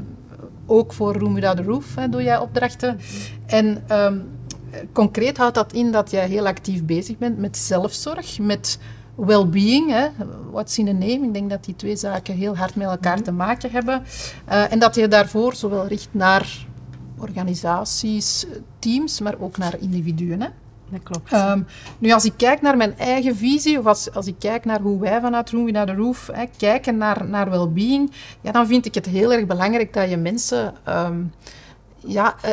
ook 0.67 0.93
voor 0.93 1.14
Room 1.14 1.35
Without 1.35 1.59
a 1.59 1.62
Roof 1.62 1.94
hè, 1.94 2.09
doe 2.09 2.23
jij 2.23 2.38
opdrachten. 2.38 2.99
En 3.47 3.85
um, 3.91 4.29
concreet 4.92 5.37
houdt 5.37 5.54
dat 5.54 5.73
in 5.73 5.92
dat 5.92 6.11
jij 6.11 6.28
heel 6.28 6.47
actief 6.47 6.85
bezig 6.85 7.19
bent 7.19 7.38
met 7.38 7.57
zelfzorg, 7.57 8.38
met 8.38 8.78
well-being, 9.16 9.94
what's 10.50 10.78
in 10.78 10.88
a 10.88 10.92
name. 10.92 11.26
Ik 11.26 11.32
denk 11.32 11.50
dat 11.50 11.64
die 11.64 11.76
twee 11.76 11.96
zaken 11.96 12.35
heel 12.35 12.56
hard 12.56 12.75
met 12.75 12.88
elkaar 12.88 13.23
te 13.23 13.32
maken 13.32 13.70
hebben. 13.70 14.02
Uh, 14.49 14.73
en 14.73 14.78
dat 14.78 14.94
je 14.94 15.08
daarvoor 15.08 15.54
zowel 15.54 15.87
richt 15.87 16.08
naar 16.11 16.66
organisaties, 17.18 18.46
teams, 18.78 19.20
maar 19.20 19.35
ook 19.38 19.56
naar 19.56 19.75
individuen. 19.80 20.40
Hè? 20.40 20.49
Dat 20.88 21.02
klopt. 21.02 21.32
Um, 21.32 21.66
nu, 21.99 22.12
als 22.12 22.25
ik 22.25 22.32
kijk 22.37 22.61
naar 22.61 22.76
mijn 22.76 22.99
eigen 22.99 23.37
visie, 23.37 23.78
of 23.78 23.87
als, 23.87 24.14
als 24.14 24.26
ik 24.26 24.35
kijk 24.38 24.64
naar 24.64 24.80
hoe 24.80 25.00
wij 25.00 25.20
vanuit 25.20 25.50
Room 25.50 25.73
naar 25.73 25.87
de 25.87 25.94
Roof 25.94 26.28
hè, 26.32 26.44
kijken 26.56 26.96
naar, 26.96 27.28
naar 27.28 27.50
well-being, 27.50 28.12
ja, 28.40 28.52
dan 28.52 28.66
vind 28.66 28.87
ik 28.87 28.94
het 28.94 29.06
heel 29.06 29.32
erg 29.32 29.46
belangrijk 29.46 29.92
dat 29.92 30.11
je 30.11 30.16
mensen 30.16 30.75
um, 30.88 31.32
ja, 31.96 32.35
eh, 32.42 32.50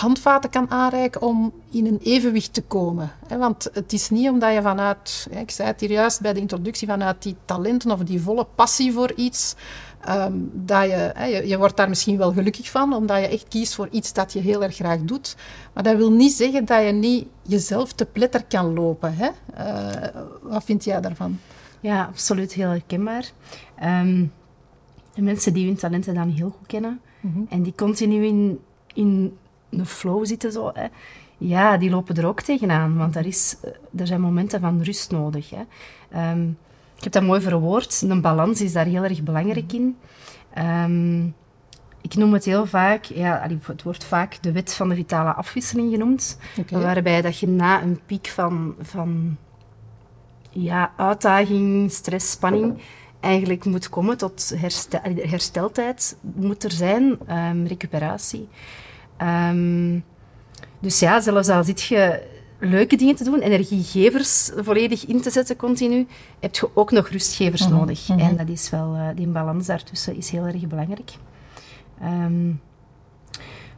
handvaten 0.00 0.50
kan 0.50 0.70
aanreiken 0.70 1.22
om 1.22 1.52
in 1.70 1.86
een 1.86 2.00
evenwicht 2.02 2.52
te 2.54 2.62
komen. 2.62 3.10
Want 3.28 3.68
het 3.72 3.92
is 3.92 4.10
niet 4.10 4.28
omdat 4.28 4.54
je 4.54 4.62
vanuit, 4.62 5.28
ik 5.30 5.50
zei 5.50 5.68
het 5.68 5.80
hier 5.80 5.90
juist 5.90 6.20
bij 6.20 6.32
de 6.32 6.40
introductie, 6.40 6.88
vanuit 6.88 7.22
die 7.22 7.36
talenten 7.44 7.90
of 7.90 8.00
die 8.00 8.20
volle 8.20 8.46
passie 8.54 8.92
voor 8.92 9.12
iets, 9.12 9.54
ehm, 10.00 10.32
dat 10.52 10.84
je, 10.84 11.42
je, 11.46 11.58
wordt 11.58 11.76
daar 11.76 11.88
misschien 11.88 12.18
wel 12.18 12.32
gelukkig 12.32 12.70
van, 12.70 12.92
omdat 12.92 13.20
je 13.20 13.28
echt 13.28 13.48
kiest 13.48 13.74
voor 13.74 13.88
iets 13.90 14.12
dat 14.12 14.32
je 14.32 14.40
heel 14.40 14.62
erg 14.62 14.74
graag 14.74 15.00
doet. 15.00 15.36
Maar 15.72 15.82
dat 15.82 15.96
wil 15.96 16.12
niet 16.12 16.32
zeggen 16.32 16.64
dat 16.64 16.84
je 16.84 16.92
niet 16.92 17.26
jezelf 17.42 17.92
te 17.92 18.04
pletter 18.04 18.44
kan 18.44 18.74
lopen. 18.74 19.14
Hè? 19.16 19.28
Uh, 19.58 20.22
wat 20.42 20.64
vind 20.64 20.84
jij 20.84 21.00
daarvan? 21.00 21.38
Ja, 21.80 22.04
absoluut 22.04 22.52
heel 22.52 22.68
herkenbaar. 22.68 23.30
Um, 23.84 24.32
mensen 25.14 25.52
die 25.52 25.66
hun 25.66 25.76
talenten 25.76 26.14
dan 26.14 26.28
heel 26.28 26.54
goed 26.58 26.66
kennen 26.66 27.00
mhm. 27.20 27.40
en 27.48 27.62
die 27.62 27.74
continu 27.76 28.24
in, 28.24 28.60
in 28.94 29.36
een 29.70 29.86
flow 29.86 30.26
zitten. 30.26 30.52
Zo, 30.52 30.70
hè. 30.74 30.86
Ja, 31.38 31.76
die 31.76 31.90
lopen 31.90 32.16
er 32.16 32.26
ook 32.26 32.40
tegenaan, 32.40 32.96
want 32.96 33.16
er, 33.16 33.26
is, 33.26 33.56
eh, 33.62 34.00
er 34.00 34.06
zijn 34.06 34.20
momenten 34.20 34.60
van 34.60 34.82
rust 34.82 35.10
nodig. 35.10 35.50
Hè. 35.50 35.62
Um, 36.30 36.58
ik 36.96 37.04
heb 37.04 37.12
dat 37.12 37.22
mooi 37.22 37.40
verwoord. 37.40 38.02
Een 38.08 38.20
balans 38.20 38.60
is 38.60 38.72
daar 38.72 38.86
heel 38.86 39.04
erg 39.04 39.22
belangrijk 39.22 39.72
in. 39.72 39.96
Um, 40.58 41.34
ik 42.00 42.14
noem 42.14 42.32
het 42.32 42.44
heel 42.44 42.66
vaak, 42.66 43.04
ja, 43.04 43.46
het 43.62 43.82
wordt 43.82 44.04
vaak 44.04 44.42
de 44.42 44.52
wet 44.52 44.74
van 44.74 44.88
de 44.88 44.94
vitale 44.94 45.32
afwisseling 45.32 45.90
genoemd. 45.90 46.38
Waarbij 46.70 47.22
dat 47.22 47.38
je 47.38 47.48
na 47.48 47.82
een 47.82 48.00
piek 48.06 48.26
van, 48.26 48.74
van 48.80 49.36
ja, 50.50 50.92
uitdaging, 50.96 51.90
stress, 51.92 52.30
spanning, 52.30 52.78
eigenlijk 53.20 53.64
moet 53.64 53.88
komen 53.88 54.16
tot 54.16 54.54
herstel, 54.56 55.00
hersteltijd. 55.02 56.16
Moet 56.20 56.64
er 56.64 56.72
zijn, 56.72 57.18
um, 57.30 57.66
recuperatie. 57.66 58.48
Um, 59.22 60.04
Dus 60.80 60.98
ja, 60.98 61.20
zelfs 61.20 61.48
al 61.48 61.64
zit 61.64 61.82
je 61.82 62.22
leuke 62.60 62.96
dingen 62.96 63.14
te 63.16 63.24
doen, 63.24 63.40
energiegevers 63.40 64.50
volledig 64.56 65.06
in 65.06 65.20
te 65.20 65.30
zetten 65.30 65.56
continu, 65.56 66.06
heb 66.40 66.54
je 66.54 66.68
ook 66.74 66.90
nog 66.90 67.08
rustgevers 67.08 67.62
Mhm, 67.68 67.76
nodig. 67.76 68.08
mhm. 68.08 68.18
En 68.18 68.36
dat 68.36 68.48
is 68.48 68.70
wel, 68.70 68.94
eh, 68.94 69.08
die 69.14 69.26
balans 69.26 69.66
daartussen 69.66 70.16
is 70.16 70.30
heel 70.30 70.44
erg 70.46 70.66
belangrijk. 70.66 71.10
Ehm, 72.00 72.48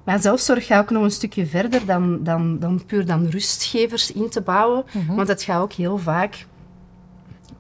maar 0.05 0.19
zelfzorg 0.21 0.67
gaat 0.67 0.83
ook 0.83 0.91
nog 0.91 1.03
een 1.03 1.11
stukje 1.11 1.47
verder 1.47 1.87
dan, 1.87 2.23
dan, 2.25 2.59
dan 2.59 2.85
puur 2.87 3.07
dan 3.07 3.27
rustgevers 3.27 4.13
in 4.13 4.29
te 4.29 4.41
bouwen. 4.41 4.85
Mhm. 4.93 5.15
Want 5.15 5.29
het 5.29 5.43
gaat 5.43 5.63
ook 5.63 5.73
heel 5.73 5.99
vaak 5.99 6.47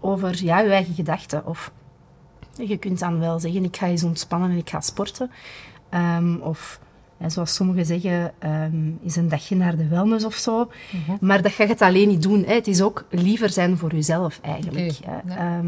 over 0.01 0.45
ja, 0.45 0.61
je 0.61 0.71
eigen 0.71 0.95
gedachten. 0.95 1.47
Of 1.47 1.73
je 2.57 2.77
kunt 2.77 2.99
dan 2.99 3.19
wel 3.19 3.39
zeggen, 3.41 3.65
ik 3.65 3.77
ga 3.77 3.87
eens 3.87 4.03
ontspannen 4.05 4.51
en 4.51 4.57
ik 4.57 4.71
ga 4.71 4.81
sporten. 4.81 5.31
Ehm, 5.91 6.35
of 6.37 6.81
ja, 7.21 7.29
zoals 7.29 7.55
sommigen 7.55 7.87
zeggen, 7.87 8.33
ehm, 8.39 8.91
is 9.03 9.17
een 9.17 9.29
dagje 9.29 9.57
naar 9.57 9.77
de 9.77 9.89
wellness 9.89 10.25
of 10.25 10.35
zo. 10.35 10.71
Mhm. 10.91 11.17
Maar 11.27 11.43
dat 11.43 11.53
ga 11.53 11.63
je 11.63 11.69
het 11.69 11.81
alleen 11.83 12.09
niet 12.09 12.23
doen. 12.23 12.45
Hè. 12.45 12.55
Het 12.55 12.67
is 12.67 12.83
ook 12.83 13.05
liever 13.11 13.51
zijn 13.51 13.79
voor 13.79 13.95
jezelf 13.95 14.39
eigenlijk. 14.43 14.91
Ja. 14.91 15.23
Ehm, 15.27 15.67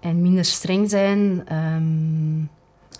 en 0.00 0.22
minder 0.22 0.44
streng 0.44 0.90
zijn. 0.90 1.42
ehm, 1.46 2.38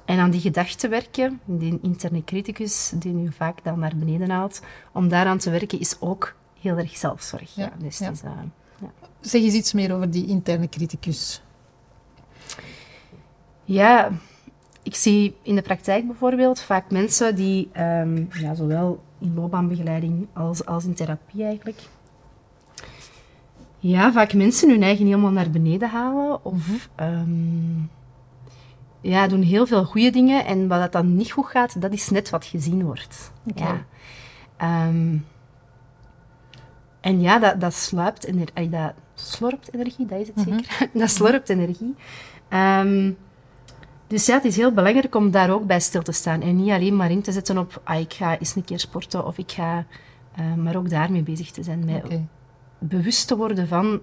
en 0.04 0.18
aan 0.18 0.30
die 0.30 0.40
gedachten 0.40 0.90
werken, 0.90 1.40
die 1.44 1.78
interne 1.82 2.24
criticus 2.24 2.92
die 2.94 3.12
nu 3.12 3.32
vaak 3.32 3.64
dan 3.64 3.78
naar 3.78 3.92
beneden 3.96 4.30
haalt. 4.30 4.60
Om 4.92 5.08
daaraan 5.08 5.38
te 5.38 5.50
werken 5.50 5.80
is 5.80 5.96
ook 6.00 6.34
heel 6.60 6.76
erg 6.76 6.96
zelfzorg. 6.96 7.54
Ja, 7.54 7.62
Ja, 7.62 7.70
Dus 7.78 7.98
ja. 7.98 8.12
Zeg 9.20 9.42
eens 9.42 9.54
iets 9.54 9.72
meer 9.72 9.94
over 9.94 10.10
die 10.10 10.26
interne 10.26 10.68
criticus. 10.68 11.42
Ja, 13.64 14.10
ik 14.82 14.94
zie 14.94 15.36
in 15.42 15.54
de 15.54 15.62
praktijk 15.62 16.06
bijvoorbeeld 16.06 16.60
vaak 16.60 16.90
mensen 16.90 17.34
die, 17.34 17.68
ehm, 17.72 18.24
ja, 18.32 18.54
zowel 18.54 19.00
in 19.18 19.34
loopbaanbegeleiding 19.34 20.26
als, 20.32 20.64
als 20.66 20.84
in 20.84 20.94
therapie 20.94 21.44
eigenlijk, 21.44 21.80
ja, 23.78 24.12
vaak 24.12 24.34
mensen 24.34 24.70
hun 24.70 24.82
eigen 24.82 25.04
helemaal 25.06 25.30
naar 25.30 25.50
beneden 25.50 25.88
halen 25.90 26.44
of 26.44 26.88
ehm, 26.94 27.78
ja, 29.00 29.26
doen 29.28 29.42
heel 29.42 29.66
veel 29.66 29.84
goede 29.84 30.10
dingen 30.10 30.44
en 30.44 30.68
wat 30.68 30.80
dat 30.80 30.92
dan 30.92 31.14
niet 31.14 31.30
goed 31.32 31.46
gaat, 31.46 31.80
dat 31.80 31.92
is 31.92 32.08
net 32.10 32.30
wat 32.30 32.44
gezien 32.44 32.84
wordt. 32.84 33.32
Oké. 33.50 33.62
Ja. 33.64 33.84
Ehm, 34.56 35.16
en 37.00 37.20
ja, 37.20 37.38
dat, 37.38 37.60
dat 37.60 37.74
sluipt 37.74 38.24
ener- 38.24 38.50
ay, 38.54 38.68
dat 38.68 38.92
slorpt 39.14 39.74
energie, 39.74 40.06
dat 40.06 40.20
is 40.20 40.26
het 40.26 40.36
Mhm. 40.36 40.48
zeker. 40.50 40.88
dat 41.00 41.10
slorpt 41.10 41.48
energie. 41.48 41.94
Ehm, 42.48 43.12
dus 44.10 44.26
ja, 44.26 44.34
het 44.34 44.44
is 44.44 44.56
heel 44.56 44.72
belangrijk 44.72 45.14
om 45.14 45.30
daar 45.30 45.50
ook 45.50 45.66
bij 45.66 45.80
stil 45.80 46.02
te 46.02 46.12
staan. 46.12 46.40
En 46.42 46.56
niet 46.56 46.70
alleen 46.70 46.96
maar 46.96 47.10
in 47.10 47.22
te 47.22 47.32
zetten 47.32 47.58
op, 47.58 47.80
ah, 47.84 48.00
ik 48.00 48.12
ga 48.12 48.38
eens 48.38 48.54
een 48.56 48.64
keer 48.64 48.78
sporten 48.80 49.26
of 49.26 49.38
ik 49.38 49.50
ga... 49.52 49.84
eh, 50.34 50.54
maar 50.54 50.76
ook 50.76 50.90
daarmee 50.90 51.22
bezig 51.22 51.50
te 51.50 51.62
zijn. 51.62 51.84
Met 51.84 52.02
bewust 52.78 53.26
te 53.28 53.36
worden 53.36 53.68
van, 53.68 54.00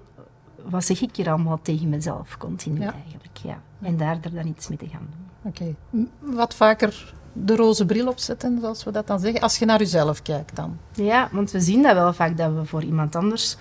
wat 0.70 0.86
zeg 0.86 1.02
ik 1.02 1.16
hier 1.16 1.30
allemaal 1.30 1.60
tegen 1.62 1.90
mezelf, 1.90 2.38
continu 2.38 2.80
Ja. 2.82 2.94
eigenlijk. 3.04 3.38
Ja. 3.44 3.62
En 3.82 3.98
daar 3.98 4.18
er 4.22 4.34
dan 4.34 4.48
iets 4.48 4.68
mee 4.68 4.78
te 4.78 4.88
gaan 4.88 5.08
doen. 5.12 5.52
Oké. 5.52 5.76
Wat 6.20 6.56
vaker 6.56 7.14
de 7.34 7.56
roze 7.56 7.86
bril 7.86 8.08
opzetten, 8.08 8.60
zoals 8.62 8.84
we 8.84 8.92
dat 8.92 9.08
dan 9.08 9.20
zeggen, 9.20 9.42
als 9.42 9.58
je 9.58 9.66
naar 9.66 9.80
jezelf 9.80 10.22
kijkt 10.22 10.56
dan. 10.56 10.78
Ja, 10.94 11.30
want 11.32 11.52
we 11.52 11.60
zien 11.62 11.82
dat 11.84 11.94
wel 11.94 12.14
vaak, 12.14 12.38
dat 12.38 12.54
we 12.54 12.66
voor 12.66 12.84
iemand 12.84 13.16
anders 13.16 13.58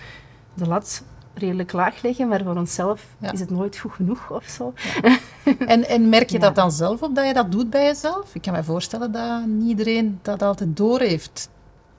de 0.55 0.67
lat 0.67 1.05
redelijk 1.39 1.73
laag 1.73 2.03
leggen, 2.03 2.29
maar 2.29 2.43
voor 2.45 2.57
onszelf 2.57 3.07
Ja. 3.19 3.33
is 3.33 3.41
het 3.41 3.51
nooit 3.51 3.79
goed 3.79 3.93
genoeg 3.93 4.31
of 4.31 4.45
zo. 4.45 4.73
En, 5.59 5.89
en 5.89 6.09
merk 6.09 6.31
je 6.31 6.39
dat 6.47 6.55
dan 6.55 6.73
zelf 6.73 7.03
op, 7.03 7.15
dat 7.15 7.27
je 7.27 7.33
dat 7.35 7.53
doet 7.53 7.71
bij 7.71 7.85
jezelf? 7.85 8.35
Ik 8.35 8.43
kan 8.43 8.53
me 8.53 8.65
voorstellen 8.65 9.13
dat 9.13 9.47
niet 9.47 9.69
iedereen 9.69 10.19
dat 10.23 10.43
altijd 10.43 10.77
doorheeft, 10.77 11.51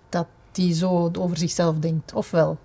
dat 0.10 0.27
die 0.51 0.74
zo 0.74 1.12
over 1.20 1.38
zichzelf 1.38 1.75
denkt. 1.75 2.13
Of 2.13 2.32
wel? 2.32 2.58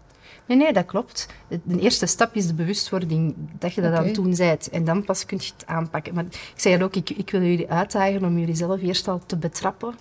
Nee, 0.46 0.56
nee, 0.56 0.72
dat 0.72 0.86
klopt. 0.86 1.28
De 1.48 1.80
eerste 1.80 2.06
stap 2.06 2.34
is 2.34 2.46
de 2.46 2.54
bewustwording 2.54 3.34
dat 3.58 3.74
je 3.74 3.80
dat 3.80 3.90
aan 3.92 3.96
Oké. 3.98 4.06
het 4.06 4.14
doen 4.14 4.34
bent. 4.36 4.70
En 4.70 4.84
dan 4.84 5.04
pas 5.04 5.26
kun 5.26 5.38
je 5.40 5.50
het 5.56 5.66
aanpakken. 5.66 6.14
Maar 6.14 6.24
ik 6.24 6.52
zeg 6.56 6.72
het 6.72 6.82
ook, 6.82 6.96
ik, 6.96 7.10
ik 7.10 7.30
wil 7.30 7.40
jullie 7.42 7.70
uitdagen 7.70 8.24
om 8.24 8.38
jullie 8.38 8.54
zelf 8.54 8.82
eerst 8.82 9.08
al 9.08 9.20
te 9.26 9.36
betrappen 9.36 9.94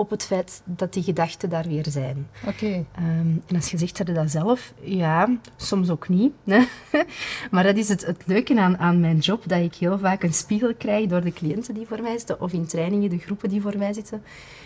op 0.00 0.10
het 0.10 0.24
feit 0.24 0.62
dat 0.64 0.92
die 0.92 1.02
gedachten 1.02 1.50
daar 1.50 1.68
weer 1.68 1.86
zijn. 1.88 2.28
Oké. 2.46 2.84
Ehm, 2.94 3.28
en 3.46 3.54
als 3.54 3.70
je 3.70 3.78
zegt 3.78 3.98
je 3.98 4.04
dat 4.04 4.30
zelf, 4.30 4.72
ja, 4.80 5.28
soms 5.56 5.90
ook 5.90 6.08
niet. 6.08 6.32
Hè? 6.44 6.60
maar 7.50 7.64
dat 7.64 7.76
is 7.76 7.88
het, 7.88 8.06
het 8.06 8.22
leuke 8.26 8.60
aan, 8.60 8.78
aan 8.78 9.00
mijn 9.00 9.18
job, 9.18 9.42
dat 9.48 9.60
ik 9.60 9.74
heel 9.74 9.98
vaak 9.98 10.22
een 10.22 10.32
spiegel 10.32 10.74
krijg 10.74 11.06
door 11.06 11.20
de 11.20 11.32
cliënten 11.32 11.74
die 11.74 11.86
voor 11.86 12.02
mij 12.02 12.18
zitten, 12.18 12.40
of 12.40 12.52
in 12.52 12.66
trainingen 12.66 13.10
de 13.10 13.18
groepen 13.18 13.48
die 13.48 13.60
voor 13.60 13.78
mij 13.78 13.92
zitten. 13.92 14.22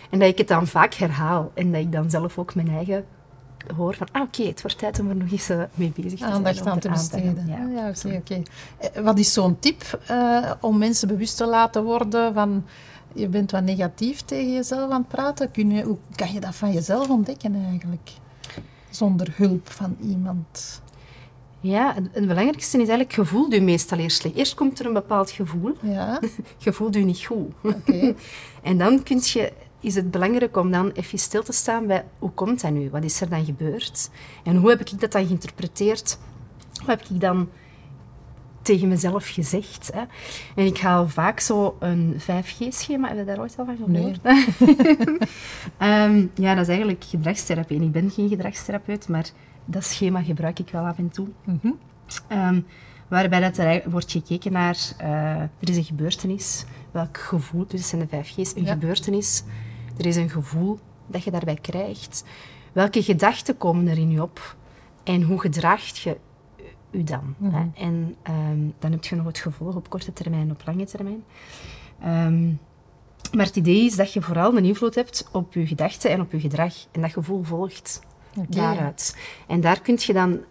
En 0.09 0.19
dat 0.19 0.29
ik 0.29 0.37
het 0.37 0.47
dan 0.47 0.67
vaak 0.67 0.93
herhaal. 0.93 1.51
En 1.53 1.71
dat 1.71 1.81
ik 1.81 1.91
dan 1.91 2.09
zelf 2.09 2.37
ook 2.37 2.55
mijn 2.55 2.69
eigen 2.69 3.05
hoor 3.75 3.95
van, 3.95 4.07
ah 4.11 4.21
oké, 4.21 4.43
het 4.43 4.61
wordt 4.61 4.77
tijd 4.77 4.99
om 4.99 5.09
er 5.09 5.15
nog 5.15 5.31
eens 5.31 5.49
eh, 5.49 5.61
mee 5.73 5.91
bezig 5.95 6.11
te 6.11 6.17
zijn. 6.17 6.31
Aandacht 6.31 6.61
om 6.61 6.67
aan 6.67 6.79
te 6.79 6.89
besteden. 6.89 7.47
Ja. 7.47 7.67
Ja, 7.73 7.89
oké, 7.89 8.15
oké. 8.15 8.41
Eh, 8.77 9.03
Wat 9.03 9.19
is 9.19 9.33
zo'n 9.33 9.59
tip 9.59 9.99
eh, 10.07 10.51
om 10.61 10.77
mensen 10.77 11.07
bewust 11.07 11.37
te 11.37 11.45
laten 11.45 11.83
worden 11.83 12.33
van 12.33 12.65
je 13.15 13.27
bent 13.27 13.51
wat 13.51 13.63
negatief 13.63 14.21
tegen 14.21 14.53
jezelf 14.53 14.91
aan 14.91 14.99
het 15.01 15.07
praten? 15.07 15.51
Kun 15.51 15.71
je, 15.71 15.83
hoe 15.83 15.97
kan 16.15 16.33
je 16.33 16.39
dat 16.39 16.55
van 16.55 16.71
jezelf 16.71 17.09
ontdekken 17.09 17.55
eigenlijk? 17.69 18.11
Zonder 18.89 19.33
hulp 19.35 19.71
van 19.71 19.95
iemand. 20.01 20.81
Ja, 21.59 21.93
het, 21.93 22.27
belangrijkste 22.27 22.77
is 22.77 22.87
eigenlijk, 22.87 23.15
je 23.15 23.25
voelt 23.25 23.53
je 23.53 23.61
meestal 23.61 23.97
eerst 23.97 24.17
slecht. 24.17 24.35
Eerst 24.35 24.53
komt 24.53 24.79
er 24.79 24.85
een 24.85 24.93
bepaald 24.93 25.31
gevoel, 25.31 25.73
Ja, 25.81 26.19
je 26.57 26.73
voelt 26.73 26.93
je 26.95 26.99
niet 27.03 27.25
goed. 27.25 27.51
oké. 27.63 28.13
En 28.61 28.77
dan 28.77 29.03
kun 29.03 29.19
je, 29.23 29.53
is 29.79 29.95
het 29.95 30.11
belangrijk 30.11 30.57
om 30.57 30.71
dan 30.71 30.91
even 30.91 31.19
stil 31.19 31.43
te 31.43 31.51
staan 31.51 31.87
bij 31.87 32.05
hoe 32.19 32.31
komt 32.31 32.61
dat 32.61 32.71
nu? 32.71 32.89
Wat 32.89 33.03
is 33.03 33.21
er 33.21 33.29
dan 33.29 33.45
gebeurd? 33.45 34.09
En 34.43 34.55
hoe 34.55 34.69
heb 34.69 34.79
ik 34.79 34.99
dat 34.99 35.11
dan 35.11 35.25
geïnterpreteerd? 35.25 36.17
Hoe 36.79 36.89
heb 36.89 37.01
ik 37.09 37.19
dan 37.19 37.49
tegen 38.65 38.87
mezelf 38.87 39.27
gezegd? 39.27 39.89
Hè? 39.93 40.01
En 40.55 40.65
ik 40.65 40.77
haal 40.77 41.09
vaak 41.09 41.39
zo 41.39 41.75
een 41.79 42.15
5G-schema. 42.19 43.07
Heb 43.07 43.17
je 43.17 43.23
daar 43.25 43.39
ooit 43.39 43.55
al 43.57 43.65
van 43.65 43.77
gehoord? 43.77 44.19
Ehm, 45.77 46.25
ja, 46.33 46.53
dat 46.53 46.63
is 46.63 46.67
eigenlijk 46.67 47.03
gedragstherapie. 47.03 47.77
En 47.77 47.83
ik 47.83 47.91
ben 47.91 48.09
geen 48.09 48.29
gedragstherapeut, 48.29 49.07
maar 49.07 49.29
dat 49.65 49.83
schema 49.83 50.21
gebruik 50.23 50.59
ik 50.59 50.69
wel 50.69 50.85
af 50.85 50.97
en 50.97 51.09
toe. 51.09 51.27
Mhm. 51.43 51.71
Ehm, 52.27 52.61
waarbij 53.07 53.39
dat 53.39 53.57
er 53.57 53.89
wordt 53.89 54.11
gekeken 54.11 54.51
naar, 54.51 54.77
eh, 54.97 55.09
er 55.39 55.69
is 55.69 55.77
een 55.77 55.83
gebeurtenis, 55.83 56.65
welk 56.91 57.17
gevoel, 57.17 57.65
dus 57.67 57.79
het 57.79 57.89
zijn 57.89 58.01
de 58.01 58.07
vijf 58.07 58.29
G's, 58.33 58.55
een 58.55 58.63
Ja. 58.63 58.71
gebeurtenis, 58.71 59.43
er 59.97 60.05
is 60.05 60.15
een 60.15 60.29
gevoel 60.29 60.79
dat 61.07 61.23
je 61.23 61.31
daarbij 61.31 61.57
krijgt. 61.61 62.23
Welke 62.73 63.03
gedachten 63.03 63.57
komen 63.57 63.87
er 63.87 63.97
in 63.97 64.11
je 64.11 64.21
op 64.21 64.55
en 65.03 65.21
hoe 65.21 65.39
gedraagt 65.39 65.97
je 65.97 66.17
u 66.95 67.03
dan? 67.03 67.35
Mhm. 67.37 67.55
hè? 67.55 67.65
En 67.75 68.15
ehm, 68.21 68.59
dan 68.79 68.91
heb 68.91 69.03
je 69.03 69.15
nog 69.15 69.25
het 69.25 69.37
gevolg 69.37 69.75
op 69.75 69.89
korte 69.89 70.13
termijn 70.13 70.41
en 70.41 70.51
op 70.51 70.61
lange 70.65 70.85
termijn. 70.85 71.23
Ehm, 72.01 72.47
maar 73.35 73.45
het 73.45 73.55
idee 73.55 73.85
is 73.85 73.95
dat 73.95 74.13
je 74.13 74.21
vooral 74.21 74.57
een 74.57 74.65
invloed 74.65 74.95
hebt 74.95 75.29
op 75.31 75.53
je 75.53 75.67
gedachten 75.67 76.11
en 76.11 76.21
op 76.21 76.31
je 76.31 76.39
gedrag 76.39 76.73
en 76.91 77.01
dat 77.01 77.11
gevoel 77.11 77.43
volgt 77.43 78.01
daaruit. 78.49 79.17
En 79.47 79.61
daar 79.61 79.81
kun 79.81 79.95
je 79.99 80.13
dan 80.13 80.43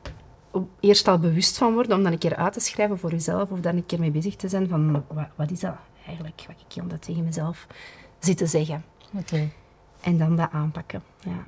eerst 0.80 1.08
al 1.08 1.18
bewust 1.18 1.58
van 1.58 1.72
worden, 1.72 1.96
om 1.96 2.02
dan 2.02 2.12
een 2.12 2.18
keer 2.18 2.36
uit 2.36 2.52
te 2.52 2.60
schrijven 2.60 2.98
voor 2.98 3.10
jezelf, 3.10 3.50
of 3.50 3.60
dan 3.60 3.76
een 3.76 3.86
keer 3.86 4.00
mee 4.00 4.10
bezig 4.10 4.36
te 4.36 4.48
zijn 4.48 4.68
van, 4.68 4.92
wat, 4.92 5.26
wat 5.34 5.50
is 5.50 5.60
dat 5.60 5.74
eigenlijk, 6.06 6.44
wat 6.46 6.56
ik 6.66 6.72
hier 6.72 6.88
dat 6.88 7.02
tegen 7.02 7.24
mezelf 7.24 7.66
zit 8.18 8.36
te 8.36 8.46
zeggen. 8.46 8.84
Oké. 9.18 9.50
En 10.00 10.18
dan 10.18 10.36
dat 10.36 10.50
aanpakken. 10.50 11.02
Ja. 11.20 11.44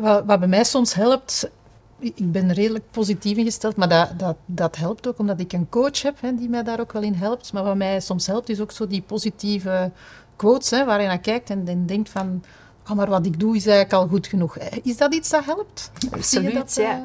Wat, 0.00 0.24
wat 0.24 0.38
bij 0.38 0.48
mij 0.48 0.64
soms 0.64 0.94
helpt, 0.94 1.50
ik 1.98 2.32
ben 2.32 2.52
redelijk 2.52 2.84
positief 2.90 3.36
ingesteld, 3.36 3.76
maar 3.76 3.88
dat, 3.88 4.18
dat, 4.18 4.36
dat 4.46 4.76
helpt 4.76 5.08
ook 5.08 5.18
omdat 5.18 5.40
ik 5.40 5.52
een 5.52 5.68
coach 5.68 6.02
heb 6.02 6.20
hè, 6.20 6.34
die 6.34 6.48
mij 6.48 6.62
daar 6.62 6.80
ook 6.80 6.92
wel 6.92 7.02
in 7.02 7.14
helpt. 7.14 7.52
Maar 7.52 7.64
wat 7.64 7.76
mij 7.76 8.00
soms 8.00 8.26
helpt 8.26 8.48
is 8.48 8.60
ook 8.60 8.72
zo 8.72 8.86
die 8.86 9.02
positieve 9.02 9.90
quotes 10.36 10.70
hè, 10.70 10.84
waar 10.84 11.00
je 11.00 11.06
naar 11.06 11.18
kijkt 11.18 11.50
en 11.50 11.64
dan 11.64 11.86
denkt 11.86 12.08
van, 12.08 12.42
ah, 12.82 12.96
maar 12.96 13.08
wat 13.08 13.26
ik 13.26 13.40
doe 13.40 13.56
is 13.56 13.66
eigenlijk 13.66 14.02
al 14.02 14.08
goed 14.08 14.26
genoeg. 14.26 14.58
Eh, 14.58 14.78
Is 14.82 14.96
dat 14.96 15.14
iets 15.14 15.30
dat 15.30 15.44
helpt? 15.44 15.90
Zie 15.98 16.10
je 16.10 16.16
Absoluut, 16.16 16.54
dat, 16.54 16.74
ja. 16.74 16.90
eh? 16.90 16.98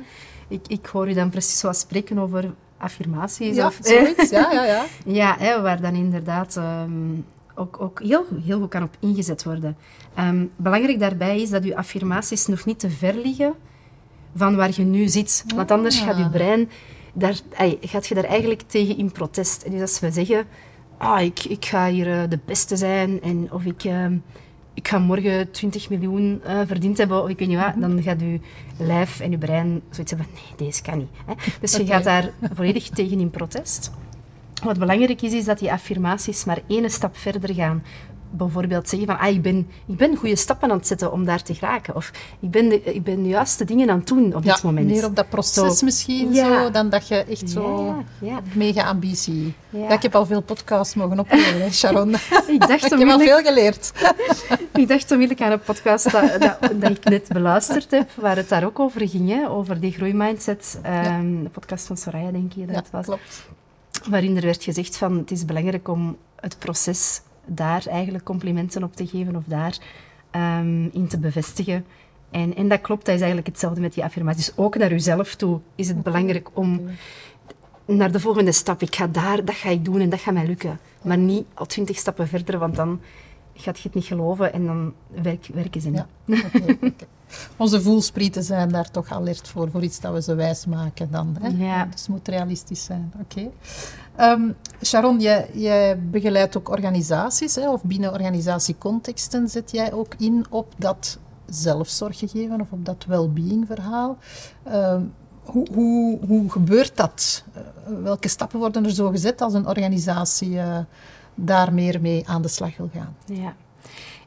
Ik, 0.48 0.68
ik 0.68 0.86
hoor 0.86 1.10
u 1.10 1.14
dan 1.14 1.30
precies 1.30 1.60
zoals 1.60 1.80
spreken 1.80 2.20
over 2.20 2.54
affirmaties. 2.78 3.56
Ja, 3.56 3.68
of, 3.68 3.80
zoiets. 3.82 4.30
Ja, 4.30 4.52
ja, 4.52 4.64
ja. 4.64 4.86
Ja, 5.06 5.36
hè, 5.40 5.62
waar 5.62 5.82
dan 5.82 5.94
inderdaad 5.96 6.56
ehm, 6.58 6.92
ook, 7.56 7.82
ook 7.82 8.02
heel, 8.04 8.26
heel 8.44 8.60
goed 8.60 8.70
kan 8.70 8.84
op 8.84 8.96
ingezet 9.00 9.44
worden. 9.44 9.78
Ehm, 10.16 10.46
belangrijk 10.56 11.00
daarbij 11.00 11.42
is 11.42 11.50
dat 11.50 11.64
je 11.64 11.76
affirmaties 11.76 12.46
nog 12.46 12.66
niet 12.66 12.80
te 12.80 12.90
ver 12.90 13.16
liggen 13.16 13.54
van 14.36 14.56
waar 14.56 14.70
je 14.76 14.84
nu 14.84 15.08
zit. 15.08 15.44
Want 15.56 15.72
anders 15.72 16.00
gaat 16.00 16.18
je 16.18 16.24
Ah. 16.24 16.32
brein, 16.32 16.70
daar, 17.14 17.40
gaat 17.82 18.08
je 18.08 18.16
daar 18.16 18.24
eigenlijk 18.24 18.62
tegen 18.62 18.98
in 18.98 19.12
protest. 19.12 19.72
Dus 19.72 19.82
als 19.82 20.00
we 20.00 20.12
zeggen, 20.12 20.46
ah, 20.98 21.22
ik, 21.22 21.44
ik 21.44 21.66
ga 21.66 21.90
hier 21.90 22.12
eh, 22.12 22.30
de 22.30 22.40
beste 22.46 22.76
zijn 22.76 23.22
en 23.22 23.52
of 23.52 23.64
ik... 23.64 23.84
ehm, 23.84 24.18
ik 24.74 24.88
ga 24.88 25.00
morgen 25.00 25.52
20 25.52 25.90
miljoen 25.90 26.42
eh, 26.44 26.60
verdiend 26.66 26.98
hebben, 26.98 27.24
of 27.24 27.30
ik 27.30 27.40
weet 27.40 27.48
niet 27.48 27.58
wat, 27.58 27.74
dan 27.78 28.02
gaat 28.04 28.20
je 28.20 28.40
lijf 28.78 29.20
en 29.20 29.32
je 29.32 29.38
brein 29.38 29.82
zoiets 29.90 30.12
hebben, 30.12 30.30
nee, 30.34 30.68
deze 30.68 30.82
kan 30.82 30.98
niet. 30.98 31.10
Hè? 31.26 31.34
Dus 31.62 31.76
je 31.76 31.86
gaat 31.86 32.04
daar 32.04 32.32
volledig 32.54 32.90
tegen 32.90 33.20
in 33.20 33.30
protest. 33.30 33.92
Wat 34.64 34.80
belangrijk 34.80 35.22
is, 35.22 35.34
is 35.34 35.46
dat 35.46 35.60
die 35.60 35.72
affirmaties 35.72 36.46
maar 36.46 36.60
één 36.68 36.90
stap 36.92 37.18
verder 37.18 37.54
gaan. 37.54 37.84
Bijvoorbeeld 38.32 38.90
zeggen 38.90 39.08
van, 39.08 39.20
ah, 39.20 39.34
ik, 39.34 39.42
ben, 39.42 39.68
ik 39.88 39.98
ben 39.98 40.16
goede 40.16 40.36
stappen 40.36 40.72
aan 40.72 40.78
het 40.78 40.88
zetten 40.88 41.12
om 41.12 41.26
daar 41.26 41.44
te 41.44 41.54
geraken. 41.54 41.96
Of 41.96 42.12
ik 42.40 42.52
ben 42.52 42.70
de, 42.70 42.84
ik 42.84 43.04
ben 43.04 43.24
de 43.24 43.30
juiste 43.30 43.66
dingen 43.66 43.90
aan 43.90 43.98
het 43.98 44.08
doen 44.08 44.36
op 44.36 44.44
dit 44.44 44.64
moment. 44.64 44.88
meer 44.88 45.06
op 45.06 45.16
dat 45.16 45.30
proces 45.30 45.82
misschien 45.82 46.36
zo, 46.36 46.72
dan 46.72 46.90
dat 46.90 47.08
je 47.08 47.16
echt 47.16 47.50
zo 47.50 47.96
mega 48.54 48.84
ambitie. 48.84 49.54
Ja. 49.70 49.90
ik 49.90 50.02
heb 50.02 50.16
al 50.16 50.26
veel 50.26 50.42
podcasts 50.42 50.96
mogen 50.96 51.20
opnemen, 51.20 51.74
Sharon. 51.74 52.14
ik 52.56 52.68
dacht 52.68 52.86
ik 52.92 53.00
heb 53.00 53.10
al 53.10 53.20
veel 53.20 53.42
geleerd. 53.42 53.92
ik 54.74 54.88
dacht 54.88 55.12
onmiddellijk 55.12 55.42
aan 55.42 55.52
een 55.52 55.62
podcast 55.62 56.12
dat, 56.12 56.40
dat, 56.40 56.58
dat, 56.82 56.90
ik 56.90 57.04
net 57.04 57.28
beluisterd 57.28 57.92
heb, 57.92 58.12
waar 58.12 58.36
het 58.36 58.50
daar 58.50 58.66
ook 58.66 58.80
over 58.80 59.10
ging, 59.10 59.30
hè, 59.30 59.50
over 59.50 59.80
die 59.80 59.92
groeimindset. 59.92 60.80
Um, 60.86 61.44
de 61.44 61.50
podcast 61.50 61.88
van 61.88 61.98
Soraya, 61.98 62.32
denk 62.32 62.54
je 62.54 62.66
dat 62.66 62.76
het 62.76 62.90
was. 62.92 63.06
klopt. 63.06 63.50
Waarin 64.10 64.36
er 64.36 64.42
werd 64.42 64.64
gezegd 64.64 64.98
van, 64.98 65.18
het 65.18 65.32
is 65.32 65.46
belangrijk 65.46 65.88
om 65.88 66.18
het 66.36 66.60
proces 66.60 67.22
daar 67.46 67.86
eigenlijk 67.88 68.24
complimenten 68.24 68.84
op 68.84 68.96
te 68.96 69.08
geven 69.08 69.36
of 69.36 69.44
daar 69.46 69.78
um, 70.36 70.90
in 70.94 71.08
te 71.08 71.20
bevestigen. 71.20 71.86
En, 72.32 72.56
en 72.56 72.68
dat 72.68 72.82
klopt, 72.82 73.06
dat 73.06 73.16
is 73.16 73.22
eigenlijk 73.22 73.50
hetzelfde 73.50 73.82
met 73.82 73.94
die 73.94 74.04
affirmaties. 74.04 74.46
Dus 74.46 74.58
ook 74.58 74.78
naar 74.78 74.92
uzelf 74.92 75.36
toe 75.36 75.60
is 75.76 75.88
het 75.88 76.04
belangrijk 76.04 76.50
om 76.54 76.82
naar 77.86 78.12
de 78.12 78.20
volgende 78.20 78.52
stap. 78.52 78.82
Ik 78.82 78.96
ga 78.96 79.08
daar, 79.08 79.46
dat 79.46 79.56
ga 79.56 79.70
ik 79.70 79.86
doen 79.86 80.00
en 80.00 80.10
dat 80.10 80.20
gaat 80.20 80.34
mij 80.34 80.48
lukken. 80.48 80.80
Maar 81.02 81.18
niet 81.18 81.46
al 81.54 81.66
twintig 81.66 81.98
stappen 81.98 82.28
verder, 82.28 82.60
want 82.60 82.76
dan 82.76 83.00
gaat 83.62 83.78
je 83.78 83.84
het 83.84 83.94
niet 83.94 84.06
geloven 84.06 84.54
en 84.54 84.66
dan 84.66 84.94
werk, 85.08 85.50
werken 85.54 85.82
ze 85.82 85.90
niet. 85.90 86.06
Ja, 86.26 86.40
Onze 87.58 87.82
voelsprieten 87.82 88.44
zijn 88.44 88.70
daar 88.70 88.92
toch 88.92 89.12
alert 89.12 89.48
voor, 89.48 89.72
voor 89.72 89.84
iets 89.84 90.00
dat 90.00 90.14
we 90.14 90.22
ze 90.22 90.36
wijs 90.36 90.66
maken 90.66 91.12
dan. 91.12 91.38
Hè? 91.42 91.48
Ja. 91.48 91.86
Dus 91.86 92.00
het 92.00 92.10
moet 92.10 92.28
realistisch 92.28 92.84
zijn. 92.84 93.14
Oké. 93.22 93.50
Ehm, 94.16 94.42
Sharon, 94.84 95.20
jij, 95.20 95.50
jij, 95.54 96.00
begeleidt 96.00 96.58
ook 96.58 96.70
organisaties, 96.70 97.56
hè, 97.56 97.72
of 97.72 97.84
binnen 97.84 98.12
organisatiecontexten 98.12 99.48
zet 99.48 99.72
jij 99.72 99.94
ook 99.94 100.14
in 100.18 100.46
op 100.50 100.74
dat 100.78 101.20
zelfzorggegeven 101.46 102.62
of 102.62 102.72
op 102.72 102.86
dat 102.86 103.06
well-being 103.08 103.68
verhaal. 103.68 104.18
Ehm, 104.64 105.02
hoe, 105.44 105.68
hoe, 105.74 106.20
hoe 106.28 106.52
gebeurt 106.52 106.98
dat? 106.98 107.44
Eh, 107.54 107.62
welke 108.04 108.28
stappen 108.28 108.60
worden 108.60 108.86
er 108.86 108.92
zo 108.92 109.10
gezet 109.10 109.42
als 109.42 109.54
een 109.54 109.68
organisatie 109.68 110.50
uh, 110.50 110.78
daar 111.36 111.74
meer 111.74 112.02
mee 112.02 112.28
aan 112.28 112.42
de 112.42 112.48
slag 112.48 112.78
wil 112.78 112.90
gaan? 112.94 113.16
Ja. 113.26 113.56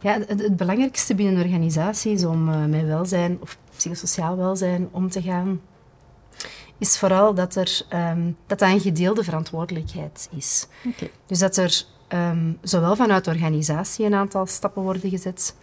Ja, 0.00 0.18
het, 0.26 0.56
belangrijkste 0.56 1.14
binnen 1.14 1.36
een 1.36 1.44
organisatie 1.44 2.12
is 2.12 2.24
om 2.24 2.48
uh, 2.48 2.64
met 2.64 2.86
welzijn 2.86 3.38
of 3.40 3.58
psychosociaal 3.76 4.36
welzijn 4.36 4.88
om 4.90 5.10
te 5.10 5.22
gaan 5.22 5.60
is 6.78 6.98
vooral 6.98 7.34
dat 7.34 7.54
er 7.54 7.82
um, 7.94 8.36
dat, 8.46 8.58
dat 8.58 8.68
een 8.68 8.80
gedeelde 8.80 9.24
verantwoordelijkheid 9.24 10.28
is. 10.36 10.66
Dus 11.26 11.38
dat 11.38 11.56
er 11.56 11.84
um, 12.08 12.58
zowel 12.62 12.96
vanuit 12.96 13.24
de 13.24 13.30
organisatie 13.30 14.06
een 14.06 14.14
aantal 14.14 14.46
stappen 14.46 14.82
worden 14.82 15.10
gezet, 15.10 15.56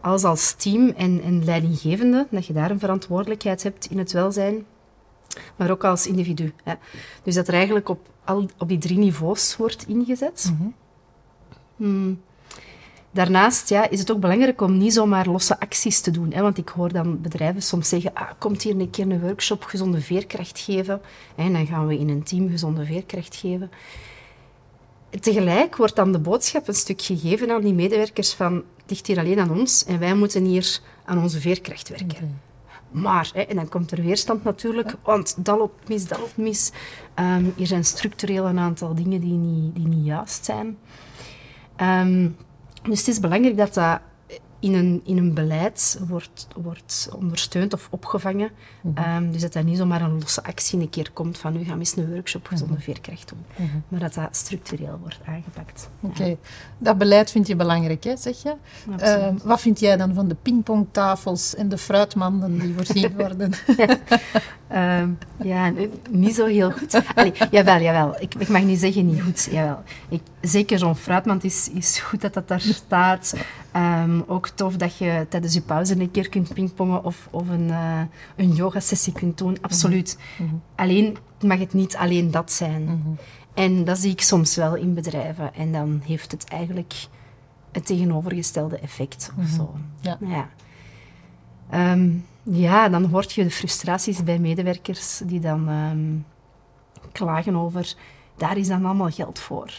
als 0.00 0.24
als 0.24 0.52
team 0.52 0.88
en, 0.96 1.22
en 1.22 1.44
leidinggevende, 1.44 2.26
dat 2.30 2.46
je 2.46 2.52
daar 2.52 2.70
een 2.70 2.78
verantwoordelijkheid 2.78 3.62
hebt 3.62 3.90
in 3.90 3.98
het 3.98 4.12
welzijn, 4.12 4.66
maar 5.56 5.70
ook 5.70 5.84
als 5.84 6.06
individu. 6.06 6.52
Hè. 6.64 6.74
Dus 7.22 7.34
dat 7.34 7.48
er 7.48 7.54
eigenlijk 7.54 7.88
op, 7.88 8.08
al, 8.26 8.48
op 8.58 8.68
die 8.68 8.78
drie 8.78 8.98
niveaus 8.98 9.56
wordt 9.56 9.86
ingezet. 9.88 10.52
Mm 10.52 10.74
-hmm. 11.76 12.20
Daarnaast 13.16 13.68
ja, 13.68 13.90
is 13.90 13.98
het 13.98 14.10
ook 14.10 14.20
belangrijk 14.20 14.60
om 14.60 14.78
niet 14.78 14.92
zomaar 14.92 15.26
losse 15.26 15.60
acties 15.60 16.00
te 16.00 16.10
doen. 16.10 16.32
Hè, 16.32 16.42
want 16.42 16.58
ik 16.58 16.68
hoor 16.68 16.92
dan 16.92 17.20
bedrijven 17.20 17.62
soms 17.62 17.88
zeggen, 17.88 18.14
ah, 18.14 18.30
komt 18.38 18.62
hier 18.62 18.80
een 18.80 18.90
keer 18.90 19.10
een 19.10 19.20
workshop 19.20 19.64
gezonde 19.64 20.00
veerkracht 20.00 20.58
geven. 20.58 21.00
En 21.36 21.52
dan 21.52 21.66
gaan 21.66 21.86
we 21.86 21.98
in 21.98 22.08
een 22.08 22.22
team 22.22 22.50
gezonde 22.50 22.84
veerkracht 22.84 23.36
geven. 23.36 23.70
Tegelijk 25.20 25.76
wordt 25.76 25.96
dan 25.96 26.12
de 26.12 26.18
boodschap 26.18 26.68
een 26.68 26.74
stuk 26.74 27.02
gegeven 27.02 27.50
aan 27.50 27.62
die 27.62 27.74
medewerkers 27.74 28.32
van, 28.32 28.54
het 28.54 28.90
ligt 28.90 29.06
hier 29.06 29.18
alleen 29.18 29.40
aan 29.40 29.58
ons 29.58 29.84
en 29.84 29.98
wij 29.98 30.14
moeten 30.14 30.44
hier 30.44 30.80
aan 31.04 31.22
onze 31.22 31.40
veerkracht 31.40 31.88
werken. 31.88 32.40
Maar, 32.96 33.30
hè, 33.34 33.40
en 33.40 33.56
dan 33.56 33.68
komt 33.68 33.90
er 33.90 34.02
weerstand 34.02 34.44
natuurlijk, 34.44 34.94
want 35.02 35.44
dat 35.44 35.58
loopt 35.58 35.88
mis, 35.88 36.08
dat 36.08 36.18
loopt 36.18 36.36
mis. 36.36 36.72
Um, 37.14 37.54
er 37.58 37.66
zijn 37.66 37.84
structureel 37.84 38.44
een 38.44 38.58
aantal 38.58 38.94
dingen 38.94 39.20
die 39.20 39.32
niet, 39.32 39.74
die 39.74 39.86
niet 39.86 40.06
juist 40.06 40.44
zijn. 40.44 40.78
Um, 41.80 42.36
dus 42.82 42.98
het 42.98 43.08
is 43.08 43.20
belangrijk 43.20 43.56
dat 43.56 43.74
dat 43.74 44.00
in 44.58 44.74
een, 44.74 45.00
in 45.04 45.16
een 45.16 45.34
beleid 45.34 46.00
wordt, 46.08 46.46
wordt 46.56 47.08
ondersteund 47.16 47.72
of 47.72 47.88
opgevangen. 47.90 48.50
Mhm. 48.82 48.96
Ehm, 48.96 49.30
dus 49.30 49.40
dat 49.40 49.52
dat 49.52 49.64
niet 49.64 49.76
zomaar 49.76 50.02
een 50.02 50.18
losse 50.18 50.44
actie 50.44 50.80
een 50.80 50.90
keer 50.90 51.10
komt 51.12 51.38
van 51.38 51.52
nu 51.52 51.64
gaan 51.64 51.72
we 51.72 51.78
eens 51.78 51.96
een 51.96 52.12
workshop 52.12 52.46
gezonde 52.46 52.72
mhm. 52.72 52.82
veerkracht 52.82 53.28
doen. 53.28 53.44
Mhm. 53.56 53.78
Maar 53.88 54.00
dat 54.00 54.14
dat 54.14 54.36
structureel 54.36 54.98
wordt 55.00 55.20
aangepakt. 55.26 55.88
Oké, 56.00 56.36
dat 56.78 56.98
beleid 56.98 57.30
vind 57.30 57.46
je 57.46 57.56
belangrijk, 57.56 58.04
hè, 58.04 58.16
zeg 58.16 58.42
je. 58.42 58.54
Uh, 59.00 59.28
wat 59.42 59.60
vind 59.60 59.80
jij 59.80 59.96
dan 59.96 60.14
van 60.14 60.28
de 60.28 60.36
pingpongtafels 60.42 61.54
en 61.54 61.68
de 61.68 61.78
fruitmanden 61.78 62.58
die 62.58 62.74
voorzien 62.76 63.16
worden? 63.16 63.52
Ehm, 64.68 65.10
ja, 65.42 65.72
niet 66.10 66.34
zo 66.34 66.46
heel 66.46 66.70
goed. 66.70 67.02
Allee, 67.14 67.32
jawel, 67.50 67.80
jawel. 67.80 68.16
Ik, 68.20 68.34
ik, 68.34 68.48
mag 68.48 68.62
niet 68.62 68.80
zeggen 68.80 69.06
niet 69.06 69.22
goed. 69.22 69.48
Jawel. 69.50 69.82
Ik, 70.08 70.20
zeker 70.40 70.78
zo'n 70.78 70.96
fruitmand 70.96 71.44
is, 71.44 71.70
is 71.70 71.98
goed 71.98 72.20
dat 72.20 72.34
dat 72.34 72.48
daar 72.48 72.60
staat. 72.60 73.34
Um, 73.76 74.24
ook 74.26 74.48
tof 74.48 74.76
dat 74.76 74.96
je 74.96 75.26
tijdens 75.28 75.54
je 75.54 75.60
pauze 75.60 76.00
een 76.00 76.10
keer 76.10 76.28
kunt 76.28 76.54
pingpongen 76.54 77.04
of, 77.04 77.28
of 77.30 77.48
een, 77.48 77.68
uh, 77.68 78.00
een 78.36 78.52
yogasessie 78.52 79.12
kunt 79.12 79.38
doen. 79.38 79.58
Absoluut. 79.60 80.18
Mhm. 80.38 80.48
Mhm. 80.48 80.56
Alleen 80.74 81.16
mag 81.40 81.58
het 81.58 81.72
niet 81.72 81.96
alleen 81.96 82.30
dat 82.30 82.52
zijn. 82.52 82.84
Mhm. 82.84 82.96
En 83.54 83.84
dat 83.84 83.98
zie 83.98 84.10
ik 84.10 84.20
soms 84.20 84.56
wel 84.56 84.74
in 84.74 84.94
bedrijven. 84.94 85.54
En 85.54 85.72
dan 85.72 86.02
heeft 86.04 86.32
het 86.32 86.44
eigenlijk 86.48 86.94
het 87.72 87.86
tegenovergestelde 87.86 88.78
effect 88.78 89.32
of 89.38 89.46
zo. 89.48 89.74
Ja. 90.00 90.18
ja. 90.20 90.48
Ehm, 91.70 92.10
ja, 92.50 92.88
dan 92.88 93.04
hoort 93.04 93.32
je 93.32 93.44
de 93.44 93.50
frustraties 93.50 94.24
bij 94.24 94.38
medewerkers 94.38 95.20
die 95.24 95.40
dan 95.40 95.68
um, 95.68 96.26
klagen 97.12 97.56
over 97.56 97.96
daar 98.36 98.56
is 98.56 98.68
dan 98.68 98.84
allemaal 98.84 99.10
geld 99.10 99.38
voor. 99.38 99.72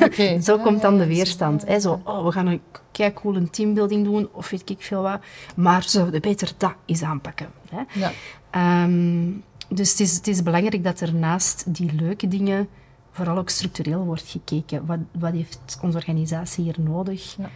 Okay. 0.00 0.40
zo 0.48 0.58
komt 0.58 0.82
dan 0.82 0.98
de 0.98 1.06
weerstand. 1.06 1.66
Hè. 1.66 1.80
Zo, 1.80 2.00
oh, 2.04 2.24
we 2.24 2.32
gaan 2.32 2.46
een 2.46 2.60
kei 2.92 3.12
cool 3.12 3.50
teambuilding 3.50 4.04
doen, 4.04 4.28
of 4.32 4.50
weet 4.50 4.70
ik 4.70 4.82
veel 4.82 5.02
wat. 5.02 5.20
Maar 5.56 5.82
zouden 5.82 6.20
beter 6.20 6.52
dat 6.56 6.74
eens 6.86 7.02
aanpakken. 7.02 7.48
Hè. 7.68 7.82
Ja. 7.92 8.82
Um, 8.84 9.44
dus 9.68 9.90
het 9.90 10.00
is, 10.00 10.16
het 10.16 10.26
is 10.26 10.42
belangrijk 10.42 10.84
dat 10.84 11.00
er 11.00 11.14
naast 11.14 11.74
die 11.74 11.92
leuke 11.92 12.28
dingen 12.28 12.68
vooral 13.10 13.38
ook 13.38 13.48
structureel 13.48 14.04
wordt 14.04 14.28
gekeken. 14.28 14.86
Wat, 14.86 14.98
wat 15.18 15.32
heeft 15.32 15.78
onze 15.82 15.96
organisatie 15.96 16.64
hier 16.64 16.76
nodig? 16.78 17.36
Ja. 17.36 17.50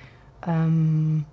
Um, 0.64 1.26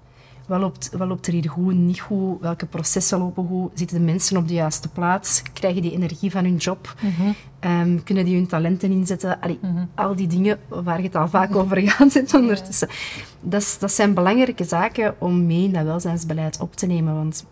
wat 0.51 0.59
loopt, 0.59 0.89
wat 0.97 1.07
loopt 1.07 1.27
er 1.27 1.33
hier 1.33 1.49
goed, 1.49 1.73
niet 1.73 1.99
goed? 1.99 2.41
Welke 2.41 2.65
processen 2.65 3.19
lopen 3.19 3.47
goed? 3.47 3.71
Zitten 3.73 3.97
de 3.97 4.03
mensen 4.03 4.37
op 4.37 4.47
de 4.47 4.53
juiste 4.53 4.87
plaats? 4.87 5.41
Krijgen 5.53 5.81
die 5.81 5.91
energie 5.91 6.31
van 6.31 6.43
hun 6.43 6.55
job? 6.55 6.95
Mm 7.01 7.35
-hmm. 7.59 8.03
kunnen 8.03 8.25
die 8.25 8.35
hun 8.35 8.47
talenten 8.47 8.91
inzetten? 8.91 9.41
Allee, 9.41 9.59
mhm. 9.61 9.85
Al 9.95 10.15
die 10.15 10.27
dingen 10.27 10.59
waar 10.67 11.01
het 11.01 11.15
al 11.15 11.27
vaak 11.27 11.55
over 11.55 11.81
gaat 11.89 12.11
zit 12.11 12.33
ondertussen. 12.33 12.87
Dat, 13.41 13.77
dat 13.79 13.91
zijn 13.91 14.13
belangrijke 14.13 14.63
zaken 14.63 15.15
om 15.19 15.45
mee 15.45 15.63
in 15.63 15.73
dat 15.73 15.83
welzijnsbeleid 15.83 16.59
op 16.59 16.75
te 16.75 16.85
nemen. 16.85 17.15
Want 17.15 17.45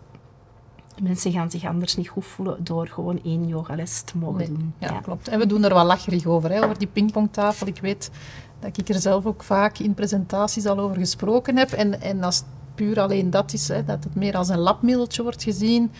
mensen 1.02 1.32
gaan 1.32 1.50
zich 1.50 1.64
anders 1.64 1.96
niet 1.96 2.08
goed 2.08 2.24
voelen 2.24 2.64
door 2.64 2.88
gewoon 2.88 3.20
één 3.24 3.48
yogales 3.48 4.00
te 4.00 4.18
mogen 4.18 4.46
doen. 4.46 4.74
Ja, 4.78 5.00
klopt. 5.00 5.28
En 5.28 5.38
we 5.38 5.46
doen 5.46 5.64
er 5.64 5.74
wel 5.74 5.84
lacherig 5.84 6.26
over, 6.26 6.50
hè, 6.50 6.64
over 6.64 6.78
die 6.78 6.88
pingpongtafel. 6.92 7.66
Ik 7.66 7.78
weet 7.80 8.10
dat 8.58 8.78
ik 8.78 8.88
er 8.88 9.00
zelf 9.00 9.26
ook 9.26 9.42
vaak 9.42 9.78
in 9.78 9.94
presentaties 9.94 10.66
al 10.66 10.78
over 10.78 10.96
gesproken 10.96 11.56
heb. 11.56 11.70
En, 11.70 12.00
en 12.00 12.22
als 12.22 12.42
puur 12.84 13.00
alleen 13.00 13.30
dat 13.30 13.52
is, 13.52 13.68
hè, 13.68 13.84
dat 13.84 14.04
het 14.04 14.14
meer 14.14 14.36
als 14.36 14.48
een 14.48 14.58
labmiddeltje 14.58 15.22
wordt 15.22 15.42
gezien. 15.42 15.92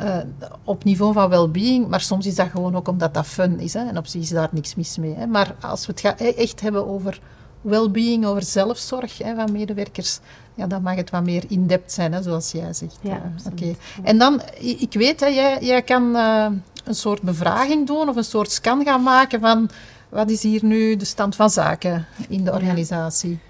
Uh, 0.00 0.16
op 0.64 0.84
niveau 0.84 1.12
van 1.12 1.28
well-being, 1.28 1.88
maar 1.88 2.00
soms 2.00 2.26
is 2.26 2.34
dat 2.34 2.48
gewoon 2.50 2.76
ook 2.76 2.88
omdat 2.88 3.14
dat 3.14 3.26
fun 3.26 3.60
is. 3.60 3.74
Hè, 3.74 3.88
en 3.88 3.98
op 3.98 4.06
zich 4.06 4.20
is 4.20 4.28
daar 4.28 4.48
niks 4.52 4.74
mis 4.74 4.98
mee. 4.98 5.14
Hè. 5.14 5.26
Maar 5.26 5.54
als 5.60 5.86
we 5.86 5.92
het 5.96 6.20
e-, 6.20 6.30
echt 6.30 6.60
hebben 6.60 6.88
over 6.88 7.20
well-being, 7.60 8.26
over 8.26 8.42
zelfzorg 8.42 9.18
hè, 9.18 9.34
van 9.34 9.52
medewerkers, 9.52 10.20
ja, 10.54 10.66
dan 10.66 10.82
mag 10.82 10.94
het 10.94 11.10
wat 11.10 11.24
meer 11.24 11.44
in-depth 11.48 11.92
zijn, 11.92 12.12
hè, 12.12 12.22
zoals 12.22 12.52
jij 12.52 12.72
zegt. 12.72 12.98
Ja, 13.00 13.32
uh, 13.60 13.74
En 14.02 14.18
dan, 14.18 14.40
ik 14.58 14.92
weet, 14.92 15.20
hè, 15.20 15.26
jij, 15.26 15.58
jij 15.60 15.82
kan 15.82 16.16
uh, 16.16 16.46
een 16.84 16.94
soort 16.94 17.22
bevraging 17.22 17.86
doen 17.86 18.08
of 18.08 18.16
een 18.16 18.24
soort 18.24 18.50
scan 18.50 18.84
gaan 18.84 19.02
maken 19.02 19.40
van 19.40 19.70
wat 20.08 20.30
is 20.30 20.42
hier 20.42 20.64
nu 20.64 20.96
de 20.96 21.04
stand 21.04 21.36
van 21.36 21.50
zaken 21.50 22.06
in 22.28 22.44
de 22.44 22.52
organisatie. 22.52 23.30
Ja, 23.30 23.47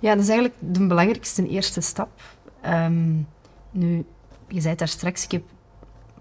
dat 0.00 0.18
is 0.18 0.28
eigenlijk 0.28 0.54
de 0.58 0.86
belangrijkste 0.86 1.48
eerste 1.48 1.80
stap. 1.80 2.22
Ehm, 2.60 3.14
nu, 3.70 4.04
je 4.48 4.60
zei 4.60 4.74
daar 4.74 4.88
straks, 4.88 5.24
ik 5.24 5.30
heb 5.30 5.42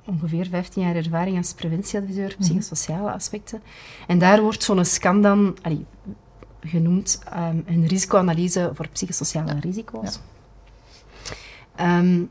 ongeveer 0.06 0.48
15 0.48 0.82
jaar 0.82 0.96
ervaring 0.96 1.38
als 1.38 1.54
preventieadviseur, 1.54 2.30
mhm. 2.30 2.40
psychosociale 2.40 3.12
aspecten. 3.12 3.62
En 4.08 4.20
daar 4.20 4.42
wordt 4.42 4.63
zo'n 4.63 4.86
scan 4.86 5.22
dan 5.22 5.58
genoemd 6.60 7.22
um, 7.34 7.63
een 7.68 7.88
risicoanalyse 7.88 8.72
voor 8.74 8.88
psychosociale 8.88 9.60
risico's. 9.60 10.20
Ja. 11.76 11.96
Ehm, 11.98 12.24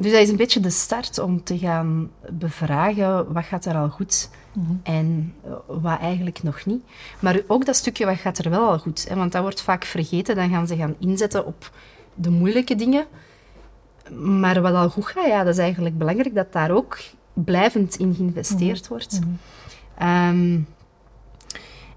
dus 0.00 0.12
dat 0.12 0.20
is 0.20 0.28
een 0.28 0.36
beetje 0.36 0.60
de 0.60 0.70
start 0.70 1.18
om 1.18 1.42
te 1.42 1.58
gaan 1.58 2.10
bevragen 2.30 3.32
wat 3.32 3.44
gaat 3.44 3.64
er 3.64 3.76
al 3.76 3.88
goed 3.88 4.30
en 4.82 5.34
eh, 5.44 5.52
wat 5.66 6.00
eigenlijk 6.00 6.42
nog 6.42 6.66
niet. 6.66 6.82
Maar 7.20 7.40
ook 7.46 7.64
dat 7.64 7.76
stukje 7.76 8.06
wat 8.06 8.16
gaat 8.16 8.38
er 8.38 8.50
wel 8.50 8.68
al 8.68 8.78
goed, 8.78 9.08
hè, 9.08 9.14
want 9.14 9.32
dat 9.32 9.42
wordt 9.42 9.62
vaak 9.62 9.84
vergeten. 9.84 10.36
Dan 10.36 10.50
gaan 10.50 10.66
ze 10.66 10.76
gaan 10.76 10.94
inzetten 10.98 11.46
op 11.46 11.72
de 12.14 12.30
moeilijke 12.30 12.74
dingen. 12.74 13.06
Maar 14.18 14.60
wat 14.60 14.74
al 14.74 14.88
goed 14.88 15.06
gaat, 15.06 15.26
ja, 15.26 15.44
dat 15.44 15.54
is 15.54 15.60
eigenlijk 15.60 15.98
belangrijk 15.98 16.34
dat 16.34 16.52
daar 16.52 16.70
ook 16.70 16.98
blijvend 17.32 17.96
in 17.96 18.14
geïnvesteerd 18.14 18.88
wordt. 18.88 19.18
Ehm, 19.98 20.58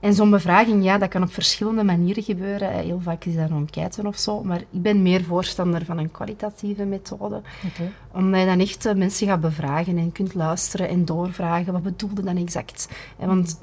en 0.03 0.13
zo'n 0.13 0.29
bevraging, 0.29 0.83
ja, 0.83 0.97
dat 0.97 1.09
kan 1.09 1.23
op 1.23 1.33
verschillende 1.33 1.83
manieren 1.83 2.23
gebeuren. 2.23 2.71
Heel 2.71 2.99
vaak 2.99 3.25
is 3.25 3.35
dat 3.35 3.49
een 3.49 3.55
enquête 3.55 4.07
of 4.07 4.17
zo. 4.17 4.43
Maar 4.43 4.59
ik 4.59 4.81
ben 4.81 5.01
meer 5.01 5.23
voorstander 5.23 5.85
van 5.85 5.97
een 5.97 6.11
kwalitatieve 6.11 6.85
methode. 6.85 7.41
Okay. 7.65 7.91
Omdat 8.11 8.39
je 8.39 8.45
dan 8.45 8.59
echt 8.59 8.85
eh, 8.85 8.95
mensen 8.95 9.27
gaat 9.27 9.41
bevragen 9.41 9.97
en 9.97 10.11
kunt 10.11 10.33
luisteren 10.33 10.89
en 10.89 11.05
doorvragen. 11.05 11.73
Wat 11.73 11.83
bedoelde 11.83 12.23
dan 12.23 12.37
exact? 12.37 12.87
Want 13.17 13.59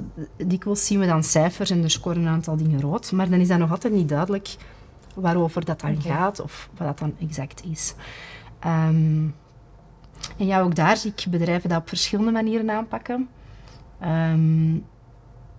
dikwijls 0.46 0.86
zien 0.86 1.00
we 1.00 1.06
dan 1.06 1.22
cijfers 1.22 1.70
en 1.70 1.82
er 1.82 1.90
scoren 1.90 2.22
een 2.22 2.28
aantal 2.28 2.56
dingen 2.56 2.80
rood. 2.80 3.12
Maar 3.12 3.30
dan 3.30 3.40
is 3.40 3.48
dat 3.48 3.58
nog 3.58 3.70
altijd 3.70 3.92
niet 3.92 4.08
duidelijk 4.08 4.56
waarover 5.14 5.64
dat 5.64 5.80
dan 5.80 6.02
gaat 6.02 6.40
of 6.40 6.68
wat 6.76 6.86
dat 6.86 6.98
dan 6.98 7.14
exact 7.28 7.64
is. 7.70 7.94
Ehm, 8.58 9.26
en 10.36 10.46
ja, 10.46 10.60
ook 10.60 10.74
daar 10.74 10.96
zie 10.96 11.12
ik 11.16 11.30
bedrijven 11.30 11.68
dat 11.68 11.80
op 11.80 11.88
verschillende 11.88 12.32
manieren 12.32 12.70
aanpakken. 12.70 13.28
Um, 14.02 14.84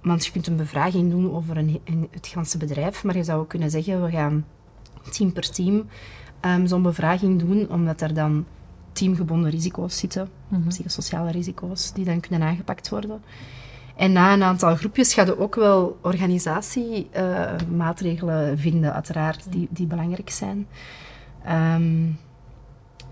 want 0.01 0.25
je 0.25 0.31
kunt 0.31 0.47
een 0.47 0.55
bevraging 0.55 1.09
doen 1.09 1.33
over 1.33 1.57
een, 1.57 1.81
het 2.11 2.27
ganse 2.27 2.57
bedrijf, 2.57 3.03
maar 3.03 3.17
je 3.17 3.23
zou 3.23 3.41
ook 3.41 3.49
kunnen 3.49 3.69
zeggen, 3.69 4.03
we 4.03 4.11
gaan 4.11 4.45
team 5.11 5.31
per 5.31 5.49
team 5.49 5.87
um, 6.41 6.67
zo'n 6.67 6.81
bevraging 6.81 7.39
doen, 7.39 7.69
omdat 7.69 8.01
er 8.01 8.13
dan 8.13 8.45
teamgebonden 8.91 9.51
risico's 9.51 9.97
zitten, 9.97 10.29
mm 10.47 10.67
psychosociale 10.67 11.31
risico's, 11.31 11.93
die 11.93 12.05
dan 12.05 12.19
kunnen 12.19 12.47
aangepakt 12.47 12.89
worden. 12.89 13.21
En 13.95 14.11
na 14.11 14.33
een 14.33 14.43
aantal 14.43 14.75
groepjes 14.75 15.13
ga 15.13 15.25
je 15.25 15.39
ook 15.39 15.55
wel 15.55 15.99
organisatiemaatregelen 16.01 18.51
uh, 18.51 18.57
vinden, 18.59 18.93
uiteraard, 18.93 19.51
die, 19.51 19.67
die 19.69 19.87
belangrijk 19.87 20.29
zijn. 20.29 20.67
Um, 21.49 22.17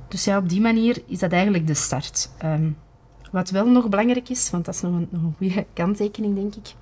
dus 0.07 0.23
ja, 0.23 0.37
op 0.37 0.49
die 0.49 0.61
manier 0.61 1.01
is 1.05 1.19
dat 1.19 1.31
eigenlijk 1.31 1.67
de 1.67 1.73
start. 1.73 2.29
Um, 2.45 2.77
wat 3.31 3.49
wel 3.49 3.65
nog 3.65 3.89
belangrijk 3.89 4.29
is, 4.29 4.49
want 4.49 4.65
dat 4.65 4.73
is 4.73 4.81
nog 4.81 4.93
een, 4.93 5.07
nog 5.09 5.23
een 5.23 5.35
goede 5.37 5.65
kanttekening, 5.73 6.35
denk 6.35 6.55
ik, 6.55 6.73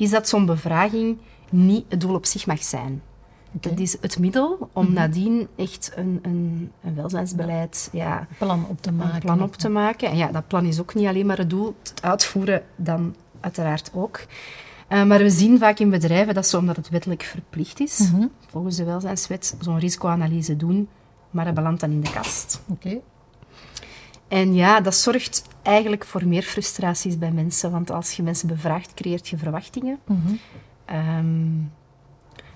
is 0.00 0.10
dat 0.10 0.28
zo'n 0.28 0.46
bevraging 0.46 1.18
niet 1.50 1.84
het 1.88 2.00
doel 2.00 2.14
op 2.14 2.26
zich 2.26 2.46
mag 2.46 2.62
zijn. 2.62 3.02
Okay. 3.56 3.72
Dat 3.72 3.80
is 3.80 3.96
het 4.00 4.18
middel 4.18 4.68
om 4.72 4.86
mm 4.86 4.92
nadien 4.92 5.48
echt 5.56 5.92
een, 5.96 6.18
een, 6.22 6.72
een 6.82 6.94
welzijnsbeleid... 6.94 7.88
Ja, 7.92 8.26
plan 8.38 8.66
op 8.68 8.82
te 8.82 8.92
maken. 8.92 9.20
plan 9.20 9.42
op 9.42 9.54
te 9.54 9.68
maken. 9.68 10.10
En 10.10 10.16
ja, 10.16 10.32
dat 10.32 10.46
plan 10.46 10.64
is 10.64 10.80
ook 10.80 10.94
niet 10.94 11.06
alleen 11.06 11.26
maar 11.26 11.38
het 11.38 11.50
doel. 11.50 11.74
Het 11.82 12.02
uitvoeren 12.02 12.62
dan 12.76 13.14
uiteraard 13.40 13.90
ook. 13.94 14.20
Uh, 14.88 15.04
maar 15.04 15.18
we 15.18 15.30
zien 15.30 15.58
vaak 15.58 15.78
in 15.78 15.90
bedrijven 15.90 16.34
dat 16.34 16.46
ze, 16.46 16.58
omdat 16.58 16.76
het 16.76 16.88
wettelijk 16.88 17.22
verplicht 17.22 17.80
is, 17.80 17.98
-hmm. 17.98 18.30
volgens 18.46 18.76
de 18.76 18.84
welzijnswet, 18.84 19.56
zo'n 19.60 19.78
risicoanalyse 19.78 20.56
doen, 20.56 20.88
maar 21.30 21.44
dat 21.44 21.54
belandt 21.54 21.80
dan 21.80 21.90
in 21.90 22.00
de 22.00 22.10
kast. 22.10 22.62
Oké. 22.68 22.86
Okay. 22.86 23.02
En 24.28 24.54
ja, 24.54 24.80
dat 24.80 24.94
zorgt 24.94 25.42
eigenlijk 25.62 26.04
voor 26.04 26.26
meer 26.26 26.42
frustraties 26.42 27.18
bij 27.18 27.30
mensen. 27.30 27.70
Want 27.70 27.90
als 27.90 28.12
je 28.12 28.22
mensen 28.22 28.48
bevraagt, 28.48 28.94
creëert 28.94 29.28
je 29.28 29.36
verwachtingen. 29.36 29.98
Mm 30.06 30.38
um, 30.90 31.72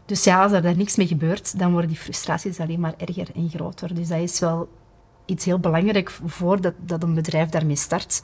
dus 0.07 0.25
ja, 0.25 0.43
als 0.43 0.53
er 0.53 0.63
daar 0.63 0.77
niks 0.77 0.97
mee 0.97 1.07
gebeurt, 1.07 1.59
dan 1.59 1.71
worden 1.71 1.91
die 1.91 1.99
frustraties 1.99 2.61
alleen 2.61 2.81
maar 2.81 2.95
erger 2.97 3.29
en 3.35 3.49
groter. 3.49 3.95
Dus 3.95 4.09
dat 4.09 4.19
is 4.19 4.39
wel 4.39 4.69
iets 5.25 5.45
heel 5.45 5.59
belangrijk 5.59 6.11
voordat 6.25 6.75
dat 6.79 7.03
een 7.03 7.15
bedrijf 7.15 7.49
daarmee 7.49 7.77
start. 7.77 8.23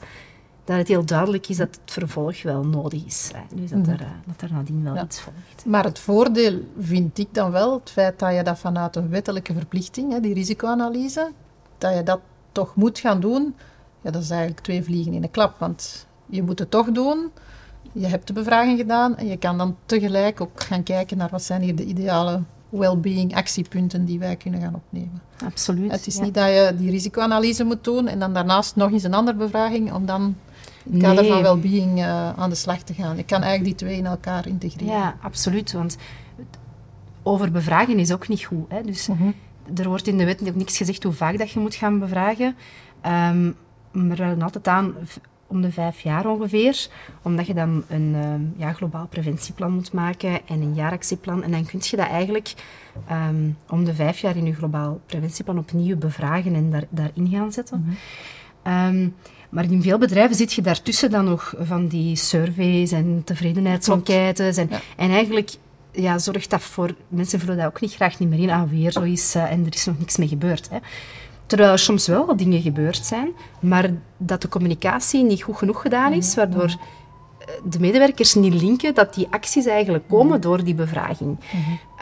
Dat 0.63 0.77
het 0.77 0.87
heel 0.87 1.05
duidelijk 1.05 1.47
is 1.47 1.57
dat 1.57 1.79
het 1.81 1.91
vervolg 1.91 2.43
wel 2.43 2.65
nodig 2.65 3.05
is. 3.05 3.31
Dus 3.55 3.69
dat, 3.69 3.79
mm 3.79 3.89
er, 3.89 4.07
dat 4.25 4.41
er 4.41 4.53
nadien 4.53 4.83
wel 4.83 5.03
iets 5.03 5.19
volgt. 5.19 5.65
Maar 5.65 5.83
het 5.83 5.99
voordeel 5.99 6.59
vind 6.79 7.17
ik 7.17 7.27
dan 7.31 7.51
wel, 7.51 7.73
het 7.73 7.89
feit 7.89 8.19
dat 8.19 8.35
je 8.35 8.43
dat 8.43 8.59
vanuit 8.59 8.95
een 8.95 9.09
wettelijke 9.09 9.53
verplichting, 9.53 10.19
die 10.19 10.33
risicoanalyse, 10.33 11.31
dat 11.77 11.95
je 11.95 12.03
dat 12.03 12.19
toch 12.59 12.75
moet 12.75 12.99
gaan 12.99 13.19
doen, 13.19 13.55
ja, 14.01 14.11
dat 14.11 14.21
is 14.21 14.29
eigenlijk 14.29 14.61
twee 14.61 14.83
vliegen 14.83 15.13
in 15.13 15.23
een 15.23 15.31
klap. 15.31 15.59
Want 15.59 16.07
je 16.25 16.43
moet 16.43 16.59
het 16.59 16.71
toch 16.71 16.91
doen, 16.91 17.31
je 17.91 18.07
hebt 18.07 18.27
de 18.27 18.33
bevraging 18.33 18.79
gedaan 18.79 19.17
en 19.17 19.27
je 19.27 19.37
kan 19.37 19.57
dan 19.57 19.75
tegelijk 19.85 20.41
ook 20.41 20.63
gaan 20.63 20.83
kijken 20.83 21.17
naar 21.17 21.29
wat 21.29 21.43
zijn 21.43 21.61
hier 21.61 21.75
de 21.75 21.85
ideale 21.85 22.41
well-being 22.69 23.35
actiepunten 23.35 24.05
die 24.05 24.19
wij 24.19 24.35
kunnen 24.35 24.61
gaan 24.61 24.75
opnemen. 24.75 25.21
Absoluut. 25.45 25.91
Het 25.91 26.07
is 26.07 26.19
niet 26.19 26.33
dat 26.33 26.47
je 26.47 26.73
die 26.77 26.89
risicoanalyse 26.89 27.63
moet 27.63 27.83
doen 27.83 28.07
en 28.07 28.19
dan 28.19 28.33
daarnaast 28.33 28.75
nog 28.75 28.91
eens 28.91 29.03
een 29.03 29.13
andere 29.13 29.37
bevraging 29.37 29.93
om 29.93 30.05
dan 30.05 30.35
in 30.85 30.93
het 30.93 31.03
kader 31.03 31.25
van 31.25 31.41
well-being 31.41 31.99
uh, 31.99 32.33
aan 32.33 32.49
de 32.49 32.55
slag 32.55 32.81
te 32.81 32.93
gaan. 32.93 33.17
Je 33.17 33.23
kan 33.23 33.41
eigenlijk 33.41 33.77
die 33.77 33.87
twee 33.87 33.97
in 33.97 34.05
elkaar 34.05 34.47
integreren. 34.47 34.93
Ja, 34.93 35.17
absoluut. 35.21 35.71
Want 35.71 35.97
over 37.23 37.51
bevragen 37.51 37.99
is 37.99 38.11
ook 38.11 38.27
niet 38.27 38.43
goed. 38.43 38.65
Hè? 38.69 38.81
Dus 38.81 39.07
mm 39.07 39.33
er 39.75 39.87
wordt 39.87 40.07
in 40.07 40.17
de 40.17 40.25
wet 40.25 40.47
ook 40.47 40.55
niks 40.55 40.77
gezegd 40.77 41.03
hoe 41.03 41.13
vaak 41.13 41.37
dat 41.37 41.51
je 41.51 41.59
moet 41.59 41.75
gaan 41.75 41.99
bevragen. 41.99 42.55
Um, 43.05 43.55
maar 43.91 44.35
we 44.37 44.43
altijd 44.43 44.67
aan 44.67 44.95
om 45.47 45.61
de 45.61 45.71
vijf 45.71 45.99
jaar 45.99 46.25
ongeveer, 46.25 46.87
omdat 47.21 47.47
je 47.47 47.53
dan 47.53 47.83
een 47.87 48.15
um, 48.15 48.53
ja, 48.57 48.73
globaal 48.73 49.07
preventieplan 49.07 49.71
moet 49.71 49.93
maken 49.93 50.47
en 50.47 50.61
een 50.61 50.73
jaaractieplan. 50.73 51.43
En 51.43 51.51
dan 51.51 51.65
kun 51.65 51.79
je 51.83 51.97
dat 51.97 52.07
eigenlijk 52.07 52.53
um, 53.11 53.57
om 53.69 53.85
de 53.85 53.93
vijf 53.93 54.19
jaar 54.19 54.37
in 54.37 54.45
je 54.45 54.53
globaal 54.53 55.01
preventieplan 55.05 55.57
opnieuw 55.57 55.97
bevragen 55.97 56.55
en 56.55 56.69
daar, 56.69 56.85
daarin 56.89 57.27
gaan 57.27 57.51
zetten. 57.51 57.85
Mm 58.63 59.13
maar 59.49 59.63
in 59.63 59.81
veel 59.81 59.97
bedrijven 59.97 60.35
zit 60.35 60.53
je 60.53 60.61
daartussen 60.61 61.11
dan 61.11 61.25
nog 61.25 61.53
van 61.59 61.87
die 61.87 62.15
surveys 62.15 62.91
en 62.91 63.21
tevredenheidsenquêtes. 63.25 64.57
En, 64.57 64.69
en 64.97 65.09
eigenlijk 65.09 65.51
ja, 65.91 66.17
zorgt 66.17 66.49
dat 66.49 66.61
voor... 66.61 66.95
Mensen 67.07 67.39
vullen 67.39 67.57
dat 67.57 67.65
ook 67.65 67.81
niet 67.81 67.93
graag 67.93 68.19
niet 68.19 68.29
meer 68.29 68.39
in. 68.39 68.49
Ah, 68.49 68.69
weer 68.69 68.91
zo 68.91 69.01
is 69.01 69.35
uh, 69.35 69.51
en 69.51 69.65
er 69.65 69.73
is 69.73 69.85
nog 69.85 69.99
niks 69.99 70.17
mee 70.17 70.27
gebeurd. 70.27 70.69
Hè. 70.69 70.77
Terwijl 71.45 71.71
er 71.71 71.79
soms 71.79 72.07
wel 72.07 72.25
wat 72.25 72.37
dingen 72.37 72.61
gebeurd 72.61 73.05
zijn, 73.05 73.31
maar 73.59 73.89
dat 74.17 74.41
de 74.41 74.47
communicatie 74.47 75.23
niet 75.23 75.43
goed 75.43 75.57
genoeg 75.57 75.81
gedaan 75.81 76.13
is, 76.13 76.35
waardoor 76.35 76.65
eh, 76.69 77.47
de 77.63 77.79
medewerkers 77.79 78.33
niet 78.33 78.61
linken 78.61 78.93
dat 78.93 79.13
die 79.13 79.27
acties 79.29 79.65
eigenlijk 79.65 80.07
komen 80.07 80.41
door 80.41 80.63
die 80.63 80.75
bevraging. 80.75 81.37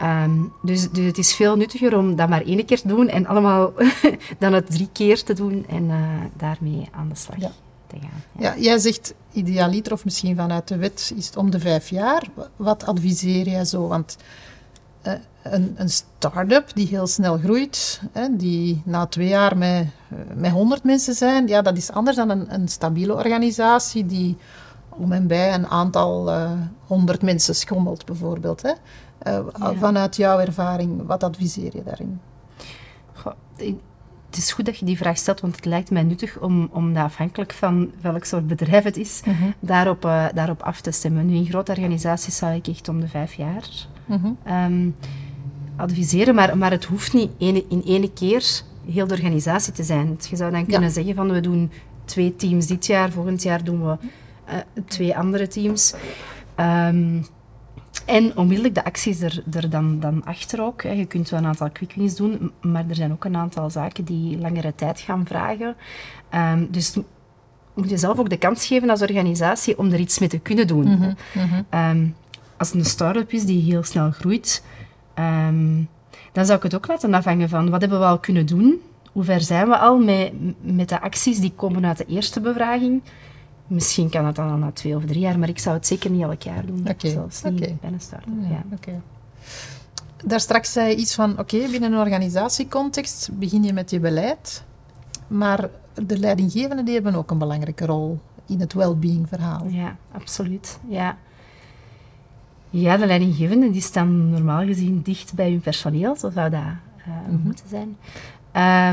Um, 0.02 0.52
dus, 0.62 0.90
dus 0.90 1.04
het 1.04 1.18
is 1.18 1.34
veel 1.34 1.56
nuttiger 1.56 1.96
om 1.96 2.16
dat 2.16 2.28
maar 2.28 2.42
één 2.42 2.64
keer 2.64 2.80
te 2.80 2.88
doen 2.88 3.08
en 3.08 3.26
allemaal 3.26 3.72
dan 4.38 4.52
het 4.52 4.70
drie 4.70 4.88
keer 4.92 5.22
te 5.22 5.32
doen 5.32 5.64
en 5.68 5.84
uh, 5.84 5.96
daarmee 6.36 6.88
aan 6.90 7.08
de 7.08 7.14
slag. 7.16 7.40
Ja. 7.40 7.50
Ja. 8.38 8.56
jij 8.56 8.78
zegt 8.78 9.14
idealiter, 9.32 9.92
of 9.92 10.04
misschien 10.04 10.36
vanuit 10.36 10.68
de 10.68 10.76
wet, 10.76 11.12
is 11.16 11.26
het 11.26 11.36
om 11.36 11.50
de 11.50 11.60
vijf 11.60 11.88
jaar. 11.88 12.22
Wat 12.56 12.86
adviseer 12.86 13.48
jij 13.48 13.64
zo? 13.64 13.86
Want 13.86 14.16
uh, 15.06 15.12
een, 15.42 15.74
een 15.76 15.88
start-up 15.88 16.70
die 16.74 16.86
heel 16.86 17.06
snel 17.06 17.38
groeit, 17.38 18.00
hè, 18.12 18.36
die 18.36 18.82
na 18.84 19.06
twee 19.06 19.28
jaar 19.28 19.56
met, 19.56 19.86
uh, 20.12 20.18
met 20.34 20.50
100 20.50 20.84
mensen 20.84 21.14
zijn, 21.14 21.46
ja, 21.46 21.62
dat 21.62 21.76
is 21.76 21.90
anders 21.90 22.16
dan 22.16 22.30
een, 22.30 22.54
een 22.54 22.68
stabiele 22.68 23.14
organisatie 23.14 24.06
die 24.06 24.36
om 24.88 25.12
en 25.12 25.26
bij 25.26 25.54
een 25.54 25.66
aantal 25.66 26.28
uh, 26.28 26.50
honderd 26.86 27.22
mensen 27.22 27.54
schommelt, 27.54 28.04
bijvoorbeeld. 28.04 28.62
Hè. 28.62 28.72
Ja. 29.22 29.74
Vanuit 29.74 30.16
jouw 30.16 30.38
ervaring, 30.38 31.06
wat 31.06 31.22
adviseer 31.24 31.76
je 31.76 31.82
daarin? 31.82 32.20
Goh, 33.12 33.32
het 34.28 34.36
is 34.36 34.52
goed 34.52 34.64
dat 34.64 34.78
je 34.78 34.84
die 34.84 34.96
vraag 34.96 35.16
stelt, 35.16 35.40
want 35.40 35.56
het 35.56 35.64
lijkt 35.64 35.90
mij 35.90 36.02
nuttig 36.02 36.38
om, 36.38 36.68
om 36.72 36.94
dat 36.94 37.04
afhankelijk 37.04 37.52
van 37.52 37.90
welk 38.00 38.24
soort 38.24 38.46
bedrijf 38.46 38.84
het 38.84 38.96
is, 38.96 39.20
mhm. 39.24 39.44
daarop, 39.60 40.04
uh, 40.04 40.26
daarop 40.34 40.62
af 40.62 40.80
te 40.80 40.90
stemmen. 40.90 41.26
Nu, 41.26 41.34
in 41.34 41.46
grote 41.46 41.72
organisaties 41.72 42.36
zou 42.36 42.54
ik 42.54 42.66
echt 42.66 42.88
om 42.88 43.00
de 43.00 43.08
vijf 43.08 43.34
jaar 43.34 43.86
mm 44.06 44.36
um, 44.48 44.94
adviseren, 45.76 46.34
maar, 46.34 46.58
maar 46.58 46.70
het 46.70 46.84
hoeft 46.84 47.12
niet 47.12 47.30
ene, 47.38 47.64
in 47.68 47.82
één 47.86 48.12
keer 48.12 48.62
heel 48.90 49.06
de 49.06 49.14
organisatie 49.14 49.72
te 49.72 49.82
zijn. 49.82 50.16
Je 50.30 50.36
zou 50.36 50.52
dan 50.52 50.66
kunnen 50.66 50.90
zeggen 50.90 51.14
van 51.14 51.32
we 51.32 51.40
doen 51.40 51.70
twee 52.04 52.36
teams 52.36 52.66
dit 52.66 52.86
jaar, 52.86 53.10
volgend 53.10 53.42
jaar 53.42 53.64
doen 53.64 53.84
we 53.84 53.96
uh, 54.48 54.54
twee 54.86 55.16
andere 55.16 55.46
teams. 55.46 55.94
Um, 56.56 57.26
en 58.08 58.36
onmiddellijk 58.36 58.74
de 58.74 58.84
acties 58.84 59.20
er, 59.20 59.42
er 59.52 59.70
dan, 59.70 60.00
dan 60.00 60.24
achter 60.24 60.62
ook. 60.62 60.82
Hè. 60.82 60.90
Je 60.90 61.04
kunt 61.04 61.30
wel 61.30 61.40
een 61.40 61.46
aantal 61.46 61.70
quick 61.70 61.92
wins 61.92 62.16
doen, 62.16 62.52
maar 62.60 62.84
er 62.88 62.94
zijn 62.94 63.12
ook 63.12 63.24
een 63.24 63.36
aantal 63.36 63.70
zaken 63.70 64.04
die 64.04 64.38
langere 64.38 64.74
tijd 64.74 65.00
gaan 65.00 65.26
vragen. 65.26 65.76
Um, 66.34 66.68
dus 66.70 66.96
moet 67.74 67.90
je 67.90 67.96
zelf 67.96 68.18
ook 68.18 68.28
de 68.28 68.36
kans 68.36 68.66
geven 68.66 68.90
als 68.90 69.02
organisatie 69.02 69.78
om 69.78 69.92
er 69.92 69.98
iets 69.98 70.18
mee 70.18 70.28
te 70.28 70.38
kunnen 70.38 70.66
doen. 70.66 70.88
Mm 70.88 71.14
-hmm, 71.32 71.80
um, 71.80 72.14
als 72.56 72.68
het 72.68 72.76
een 72.76 72.84
start-up 72.84 73.32
is 73.32 73.44
die 73.44 73.62
heel 73.62 73.82
snel 73.82 74.10
groeit, 74.10 74.64
um, 75.18 75.88
dan 76.32 76.44
zou 76.44 76.56
ik 76.56 76.62
het 76.62 76.74
ook 76.74 76.86
laten 76.86 77.14
afhangen 77.14 77.48
van 77.48 77.70
wat 77.70 77.80
hebben 77.80 77.98
we 77.98 78.04
al 78.04 78.18
kunnen 78.18 78.46
doen? 78.46 78.80
Hoe 79.12 79.24
ver 79.24 79.40
zijn 79.40 79.68
we 79.68 79.78
al 79.78 79.98
met, 79.98 80.32
met 80.60 80.88
de 80.88 81.00
acties 81.00 81.38
die 81.38 81.52
komen 81.56 81.86
uit 81.86 81.98
de 81.98 82.06
eerste 82.06 82.40
bevraging? 82.40 83.02
Misschien 83.68 84.08
kan 84.08 84.24
dat 84.24 84.36
dan 84.36 84.50
al 84.50 84.56
na 84.56 84.70
twee 84.72 84.96
of 84.96 85.04
drie 85.04 85.20
jaar, 85.20 85.38
maar 85.38 85.48
ik 85.48 85.58
zou 85.58 85.76
het 85.76 85.86
zeker 85.86 86.10
niet 86.10 86.22
elk 86.22 86.42
jaar 86.42 86.66
doen. 86.66 86.80
Okay. 86.80 87.10
Zelfs 87.10 87.42
niet 87.42 87.60
okay. 87.60 87.76
bij 87.80 87.92
een 87.92 88.00
start-up. 88.00 88.32
Ja, 88.40 88.62
ja. 88.86 89.00
Daar 90.24 90.40
straks 90.40 90.72
zei 90.72 90.88
je 90.88 90.96
iets 90.96 91.14
van, 91.14 91.38
oké, 91.38 91.68
binnen 91.70 91.92
een 91.92 91.98
organisatiecontext 91.98 93.30
begin 93.32 93.62
je 93.62 93.72
met 93.72 93.90
je 93.90 94.00
beleid. 94.00 94.64
Maar 95.26 95.68
de 95.94 96.18
leidinggevenden 96.18 96.84
die 96.84 96.94
hebben 96.94 97.14
ook 97.14 97.30
een 97.30 97.38
belangrijke 97.38 97.86
rol 97.86 98.18
in 98.46 98.60
het 98.60 98.72
well-being 98.72 99.28
verhaal. 99.28 99.66
Ja, 99.66 99.96
absoluut. 100.12 100.78
Ja. 100.88 101.16
ja, 102.70 102.96
de 102.96 103.06
leidinggevenden 103.06 103.72
die 103.72 103.82
staan 103.82 104.30
normaal 104.30 104.64
gezien 104.64 105.02
dicht 105.02 105.34
bij 105.34 105.50
hun 105.50 105.60
personeel, 105.60 106.16
zo 106.16 106.30
zou 106.30 106.50
dat 106.50 106.60
uh, 106.60 107.14
moeten 107.42 107.64
zijn. 107.68 107.96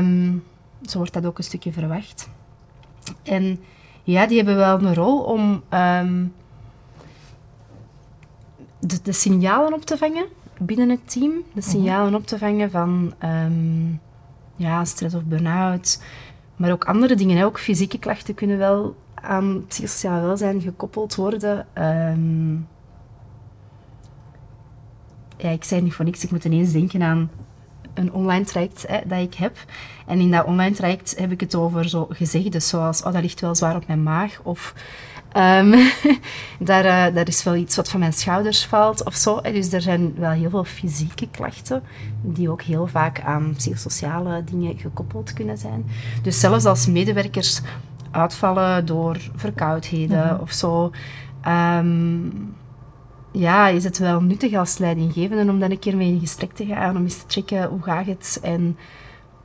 Um, 0.04 0.44
zo 0.82 0.98
wordt 0.98 1.12
dat 1.12 1.26
ook 1.26 1.38
een 1.38 1.44
stukje 1.44 1.72
verwacht. 1.72 2.28
En 3.22 3.60
ja, 4.06 4.26
die 4.26 4.36
hebben 4.36 4.56
wel 4.56 4.80
een 4.80 4.94
rol 4.94 5.20
om 5.20 5.62
um, 5.70 6.32
de, 8.80 9.02
de, 9.02 9.12
signalen 9.12 9.72
op 9.72 9.84
te 9.84 9.96
vangen 9.96 10.26
binnen 10.58 10.88
het 10.88 11.10
team. 11.10 11.32
De 11.32 11.60
mhm. 11.60 11.68
signalen 11.68 12.14
op 12.14 12.26
te 12.26 12.38
vangen 12.38 12.70
van 12.70 13.14
um, 13.24 14.00
ja, 14.56 14.84
stress 14.84 15.14
of 15.14 15.24
burn-out. 15.24 16.02
Maar 16.56 16.72
ook 16.72 16.84
andere 16.84 17.14
dingen. 17.14 17.44
Ook 17.44 17.58
fysieke 17.58 17.98
klachten 17.98 18.34
kunnen 18.34 18.58
wel 18.58 18.96
aan 19.14 19.64
psychosociaal 19.66 20.22
welzijn 20.22 20.60
gekoppeld 20.60 21.14
worden. 21.14 21.66
Um, 21.74 22.68
ja, 25.36 25.50
ik 25.50 25.64
zei 25.64 25.82
niet 25.82 25.94
voor 25.94 26.04
niks, 26.04 26.24
ik 26.24 26.30
moet 26.30 26.44
ineens 26.44 26.72
denken 26.72 27.02
aan 27.02 27.30
een 27.96 28.12
online 28.12 28.44
traject 28.44 28.84
hè, 28.88 28.98
dat 29.06 29.20
ik 29.20 29.34
heb. 29.34 29.56
En 30.06 30.20
in 30.20 30.30
dat 30.30 30.44
online 30.44 30.74
traject 30.74 31.14
heb 31.18 31.32
ik 31.32 31.40
het 31.40 31.54
over 31.54 31.88
zo 31.88 32.06
gezegden 32.10 32.62
zoals, 32.62 33.02
oh, 33.02 33.12
dat 33.12 33.22
ligt 33.22 33.40
wel 33.40 33.54
zwaar 33.54 33.76
op 33.76 33.86
mijn 33.86 34.02
maag, 34.02 34.40
of 34.42 34.74
um, 35.36 35.74
daar, 36.58 36.84
uh, 36.84 37.14
daar 37.14 37.28
is 37.28 37.42
wel 37.42 37.54
iets 37.54 37.76
wat 37.76 37.88
van 37.88 38.00
mijn 38.00 38.12
schouders 38.12 38.66
valt, 38.66 39.04
of 39.04 39.14
zo. 39.14 39.40
Dus 39.40 39.72
er 39.72 39.80
zijn 39.80 40.14
wel 40.16 40.30
heel 40.30 40.50
veel 40.50 40.64
fysieke 40.64 41.28
klachten, 41.30 41.82
die 42.22 42.50
ook 42.50 42.62
heel 42.62 42.86
vaak 42.86 43.20
aan 43.20 43.54
psychosociale 43.56 44.44
dingen 44.44 44.78
gekoppeld 44.78 45.32
kunnen 45.32 45.58
zijn. 45.58 45.86
Dus 46.22 46.40
zelfs 46.40 46.64
als 46.64 46.86
medewerkers 46.86 47.60
uitvallen 48.10 48.86
door 48.86 49.16
verkoudheden 49.34 50.26
mhm. 50.26 50.40
of 50.40 50.52
zo... 50.52 50.90
Um, 51.48 52.54
ja, 53.38 53.68
is 53.68 53.84
het 53.84 53.98
wel 53.98 54.20
nuttig 54.20 54.54
als 54.54 54.78
leidinggevende 54.78 55.52
om 55.52 55.60
dan 55.60 55.70
een 55.70 55.78
keer 55.78 55.96
mee 55.96 56.12
in 56.12 56.20
gesprek 56.20 56.52
te 56.52 56.66
gaan, 56.66 56.96
om 56.96 57.02
eens 57.02 57.18
te 57.18 57.24
checken 57.28 57.68
hoe 57.68 57.82
gaat 57.82 58.06
het 58.06 58.38
en 58.42 58.76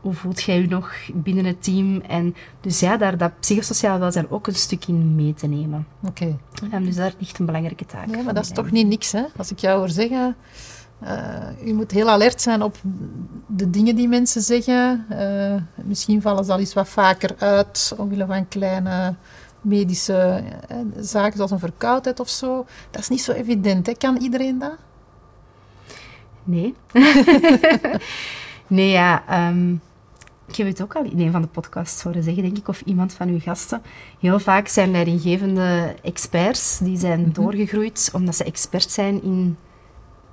hoe 0.02 0.14
voelt 0.14 0.42
jij 0.42 0.62
je 0.62 0.68
nog 0.68 0.94
binnen 1.14 1.46
het 1.46 1.64
team. 1.64 2.02
En 2.02 2.36
dus 2.62 2.80
ja, 2.80 2.98
daar 2.98 3.18
dat 3.18 3.40
psychosociaal 3.40 4.00
welzijn 4.00 4.30
ook 4.30 4.48
een 4.48 4.56
stuk 4.56 4.86
in 4.86 5.16
mee 5.16 5.34
te 5.34 5.48
nemen. 5.48 5.88
Oké. 6.04 6.36
Okay. 6.64 6.84
dus 6.84 6.96
daar 6.96 7.14
ligt 7.18 7.40
een 7.40 7.46
belangrijke 7.46 7.86
taak. 7.86 8.16
Ja, 8.16 8.22
maar 8.22 8.34
dat 8.34 8.44
is 8.44 8.52
toch 8.52 8.72
niet 8.72 8.88
niks, 8.88 9.12
hè? 9.12 9.24
Als 9.38 9.52
ik 9.52 9.60
jou 9.60 9.78
hoor 9.78 9.90
zeggen, 9.90 10.36
uh, 11.04 11.66
je 11.66 11.74
moet 11.74 11.92
heel 11.92 12.10
alert 12.10 12.42
zijn 12.42 12.62
op 12.62 12.78
de 13.48 13.70
dingen 13.70 13.96
die 13.96 14.08
mensen 14.08 14.42
zeggen. 14.42 15.06
Uh, 15.12 15.56
misschien 15.86 16.22
vallen 16.22 16.46
ze 16.46 16.52
al 16.52 16.60
eens 16.60 16.74
wat 16.74 16.90
vaker 16.90 17.36
uit, 17.38 17.94
omwille 17.98 18.26
van 18.26 18.48
kleine 18.48 19.16
medische 19.62 20.44
eh, 20.68 20.78
zaken 21.00 21.36
zoals 21.36 21.52
een 21.52 21.60
verkoudheid 21.60 22.20
of 22.20 22.30
zo. 22.30 22.66
Dat 22.92 23.02
is 23.02 23.10
niet 23.10 23.22
zo 23.22 23.32
evident. 23.32 23.86
Hè? 23.86 23.94
Kan 23.94 24.18
iedereen 24.18 24.60
dat? 24.60 24.76
Nee. 26.44 26.76
nee, 28.68 28.90
ja. 28.90 29.24
Um, 29.50 29.82
ik 30.48 30.56
heb 30.58 30.68
het 30.68 30.82
ook 30.82 30.96
al 30.96 31.04
in 31.04 31.20
een 31.20 31.32
van 31.32 31.42
de 31.42 31.48
podcasts 31.48 32.04
horen 32.04 32.24
zeggen, 32.24 32.44
denk 32.44 32.58
ik, 32.58 32.68
of 32.68 32.82
iemand 32.82 33.14
van 33.14 33.28
uw 33.28 33.40
gasten. 33.40 33.82
Heel 34.20 34.40
vaak 34.40 34.68
zijn 34.68 34.92
leidinggevende 34.92 35.96
experts, 36.02 36.78
die 36.78 36.98
zijn 36.98 37.22
mhm. 37.22 37.32
doorgegroeid 37.32 38.10
omdat 38.14 38.36
ze 38.36 38.44
expert 38.44 38.92
zijn 38.92 39.24
in 39.24 39.58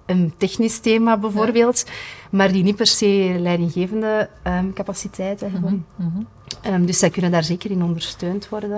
een 0.06 0.32
technisch 0.36 0.78
thema 0.78 1.18
bijvoorbeeld, 1.18 1.84
maar 2.30 2.52
die 2.52 2.62
niet 2.62 2.76
per 2.76 2.86
se 2.86 3.36
leidinggevende 3.38 4.28
um, 4.44 4.72
capaciteiten 4.72 5.52
hebben. 5.52 5.86
Mm 5.96 6.12
-hmm. 6.12 6.72
um, 6.74 6.86
dus 6.86 6.98
zij 6.98 7.10
kunnen 7.10 7.30
daar 7.30 7.44
zeker 7.44 7.70
in 7.70 7.82
ondersteund 7.82 8.48
worden 8.48 8.70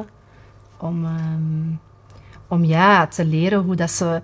om, 0.80 1.04
um, 1.04 1.80
om 2.48 2.64
ja, 2.64 3.06
te 3.06 3.24
leren 3.24 3.62
hoe 3.62 3.76
dat 3.76 3.90
ze 3.90 4.22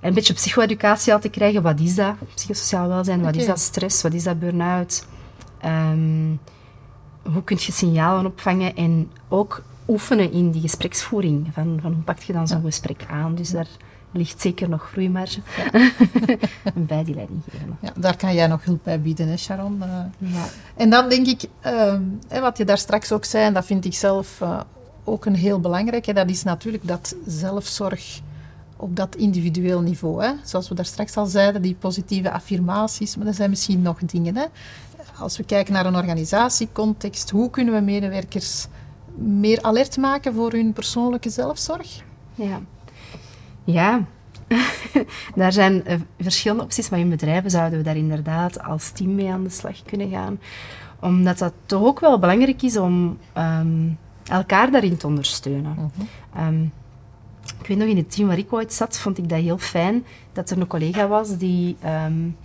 een 0.00 0.14
beetje 0.14 0.34
psycho-educatie 0.34 1.12
al 1.12 1.20
te 1.20 1.28
krijgen. 1.28 1.62
Wat 1.62 1.80
is 1.80 1.94
dat? 1.94 2.14
Psychosociaal 2.34 2.88
welzijn, 2.88 3.22
wat 3.22 3.36
is 3.36 3.46
dat 3.46 3.58
stress, 3.58 4.02
wat 4.02 4.12
is 4.12 4.22
dat 4.22 4.38
burn-out? 4.38 5.06
Um, 5.64 6.40
hoe 7.32 7.44
kun 7.44 7.56
je 7.60 7.72
signalen 7.72 8.26
opvangen 8.26 8.76
en 8.76 9.10
ook 9.28 9.62
oefenen 9.88 10.32
in 10.32 10.50
die 10.50 10.60
gespreksvoering. 10.60 11.46
Van, 11.52 11.78
van 11.82 11.92
hoe 11.92 12.02
pak 12.02 12.18
je 12.18 12.32
dan 12.32 12.48
zo'n 12.48 12.62
gesprek 12.62 13.06
aan? 13.10 13.34
Dus 13.34 13.50
daar 13.50 13.68
ligt 14.12 14.40
zeker 14.40 14.68
nog 14.68 14.90
groeimarge 14.90 15.40
ja. 15.56 15.90
bij 16.74 17.04
die 17.04 17.14
leidinggevende. 17.14 17.74
Ja, 17.80 17.92
daar 17.96 18.16
kan 18.16 18.34
jij 18.34 18.46
nog 18.46 18.64
hulp 18.64 18.80
bij 18.82 19.00
bieden, 19.00 19.28
hè 19.28 19.36
Sharon? 19.36 19.82
Uh, 19.82 20.32
ja. 20.32 20.44
En 20.76 20.90
dan 20.90 21.08
denk 21.08 21.26
ik, 21.26 21.42
uh, 21.66 22.40
wat 22.40 22.58
je 22.58 22.64
daar 22.64 22.78
straks 22.78 23.12
ook 23.12 23.24
zei, 23.24 23.44
en 23.44 23.54
dat 23.54 23.66
vind 23.66 23.84
ik 23.84 23.94
zelf 23.94 24.40
uh, 24.42 24.60
ook 25.08 25.24
een 25.24 25.34
heel 25.34 25.60
belangrijke, 25.60 26.12
dat 26.12 26.30
is 26.30 26.42
natuurlijk 26.42 26.86
dat 26.86 27.16
zelfzorg 27.26 28.20
op 28.76 28.96
dat 28.96 29.16
individueel 29.16 29.80
niveau. 29.80 30.24
Hè? 30.24 30.32
Zoals 30.44 30.68
we 30.68 30.74
daar 30.74 30.84
straks 30.84 31.16
al 31.16 31.26
zeiden, 31.26 31.62
die 31.62 31.74
positieve 31.74 32.30
affirmaties, 32.30 33.16
maar 33.16 33.26
er 33.26 33.34
zijn 33.34 33.50
misschien 33.50 33.82
nog 33.82 33.98
dingen. 33.98 34.36
Hè? 34.36 34.44
Als 35.18 35.36
we 35.36 35.44
kijken 35.44 35.72
naar 35.72 35.86
een 35.86 35.96
organisatiecontext, 35.96 37.30
hoe 37.30 37.50
kunnen 37.50 37.74
we 37.74 37.80
medewerkers 37.80 38.66
meer 39.16 39.62
alert 39.62 39.96
maken 39.96 40.34
voor 40.34 40.52
hun 40.52 40.72
persoonlijke 40.72 41.30
zelfzorg? 41.30 42.02
Ja, 42.34 42.60
ja. 43.64 44.04
daar 45.34 45.52
zijn 45.52 45.82
uh, 45.86 45.94
verschillende 46.18 46.62
opties, 46.62 46.88
maar 46.88 46.98
in 46.98 47.10
bedrijven 47.10 47.50
zouden 47.50 47.78
we 47.78 47.84
daar 47.84 47.96
inderdaad 47.96 48.62
als 48.62 48.90
team 48.90 49.14
mee 49.14 49.30
aan 49.30 49.44
de 49.44 49.50
slag 49.50 49.82
kunnen 49.82 50.10
gaan. 50.10 50.40
Omdat 51.00 51.38
dat 51.38 51.52
toch 51.66 51.82
ook 51.82 52.00
wel 52.00 52.18
belangrijk 52.18 52.62
is 52.62 52.76
om 52.76 53.18
um, 53.38 53.98
elkaar 54.28 54.70
daarin 54.70 54.96
te 54.96 55.06
ondersteunen. 55.06 55.72
Mhm. 55.72 56.46
um, 56.46 56.72
ik 57.60 57.66
weet 57.66 57.78
nog, 57.78 57.88
in 57.88 57.96
het 57.96 58.10
team 58.10 58.28
waar 58.28 58.38
ik 58.38 58.52
ooit 58.52 58.72
zat, 58.72 58.98
vond 58.98 59.18
ik 59.18 59.28
dat 59.28 59.38
heel 59.40 59.58
fijn 59.58 60.04
dat 60.32 60.50
er 60.50 60.60
een 60.60 60.66
collega 60.66 61.08
was 61.08 61.36
die, 61.36 61.76
um, 62.06 62.36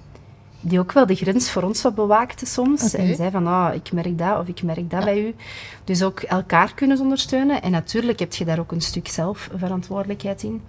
die 0.61 0.79
ook 0.79 0.91
wel 0.91 1.05
de 1.05 1.15
grens 1.15 1.51
voor 1.51 1.63
ons 1.63 1.81
wat 1.81 1.95
bewaakte 1.95 2.45
soms. 2.45 2.93
En 2.93 3.15
zei 3.15 3.31
van, 3.31 3.47
ah, 3.47 3.75
ik 3.75 3.91
merk 3.91 4.17
dat 4.17 4.39
of 4.39 4.47
ik 4.47 4.63
merk 4.63 4.89
dat 4.89 5.03
bij 5.03 5.21
u. 5.21 5.35
Dus 5.83 6.03
ook 6.03 6.19
elkaar 6.19 6.73
kunnen 6.73 6.99
ondersteunen. 6.99 7.61
En 7.61 7.71
natuurlijk 7.71 8.19
heb 8.19 8.33
je 8.33 8.45
daar 8.45 8.59
ook 8.59 8.71
een 8.71 8.81
stuk 8.81 9.07
zelfverantwoordelijkheid 9.07 10.43
in. 10.43 10.61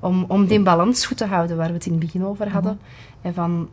Om, 0.00 0.24
om 0.28 0.46
die 0.46 0.62
balans 0.62 1.06
goed 1.06 1.16
te 1.16 1.26
houden 1.26 1.56
waar 1.56 1.68
we 1.68 1.74
het 1.74 1.86
in 1.86 1.92
het 1.92 2.00
begin 2.00 2.24
over 2.24 2.50
hadden. 2.50 2.78
Mhm. 2.80 3.26
En 3.26 3.34
van, 3.34 3.68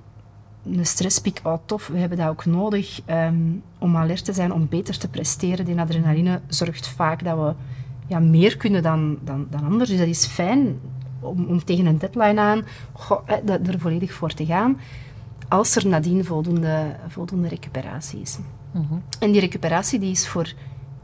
een 0.71 0.85
stresspiek, 0.85 1.39
oh 1.43 1.57
tof, 1.65 1.87
we 1.87 1.97
hebben 1.97 2.17
dat 2.17 2.27
ook 2.27 2.45
nodig 2.45 3.01
um, 3.09 3.63
om 3.77 3.97
alert 3.97 4.25
te 4.25 4.33
zijn, 4.33 4.53
om 4.53 4.67
beter 4.67 4.97
te 4.97 5.07
presteren. 5.07 5.65
Die 5.65 5.79
adrenaline 5.79 6.41
zorgt 6.47 6.87
vaak 6.87 7.23
dat 7.23 7.37
we 7.37 7.53
ja, 8.07 8.19
meer 8.19 8.57
kunnen 8.57 8.83
dan, 8.83 9.17
dan, 9.23 9.47
dan 9.49 9.63
anders. 9.63 9.89
Dus 9.89 9.99
dat 9.99 10.07
is 10.07 10.25
fijn 10.25 10.79
om, 11.19 11.45
om 11.45 11.63
tegen 11.63 11.85
een 11.85 11.97
deadline 11.97 12.41
aan 12.41 12.61
goh, 12.93 13.29
er 13.45 13.79
volledig 13.79 14.13
voor 14.13 14.33
te 14.33 14.45
gaan, 14.45 14.79
als 15.47 15.75
er 15.75 15.87
nadien 15.87 16.25
voldoende, 16.25 16.95
voldoende 17.07 17.47
recuperatie 17.47 18.21
is. 18.21 18.37
Mhm. 18.71 18.93
En 19.19 19.31
die 19.31 19.41
recuperatie 19.41 19.99
die 19.99 20.11
is 20.11 20.27
voor 20.27 20.53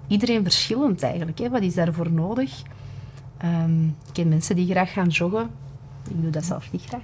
iedereen 0.07 0.43
verschillend 0.43 1.03
eigenlijk. 1.03 1.37
Hè. 1.37 1.49
Wat 1.49 1.61
is 1.61 1.73
daarvoor 1.73 2.11
nodig? 2.11 2.61
Um, 3.45 3.95
ik 4.07 4.13
ken 4.13 4.27
mensen 4.27 4.55
die 4.55 4.71
graag 4.71 4.91
gaan 4.91 5.07
joggen. 5.07 5.49
Ik 6.09 6.21
doe 6.21 6.31
dat 6.31 6.45
zelf 6.45 6.71
niet 6.71 6.83
graag. 6.87 7.01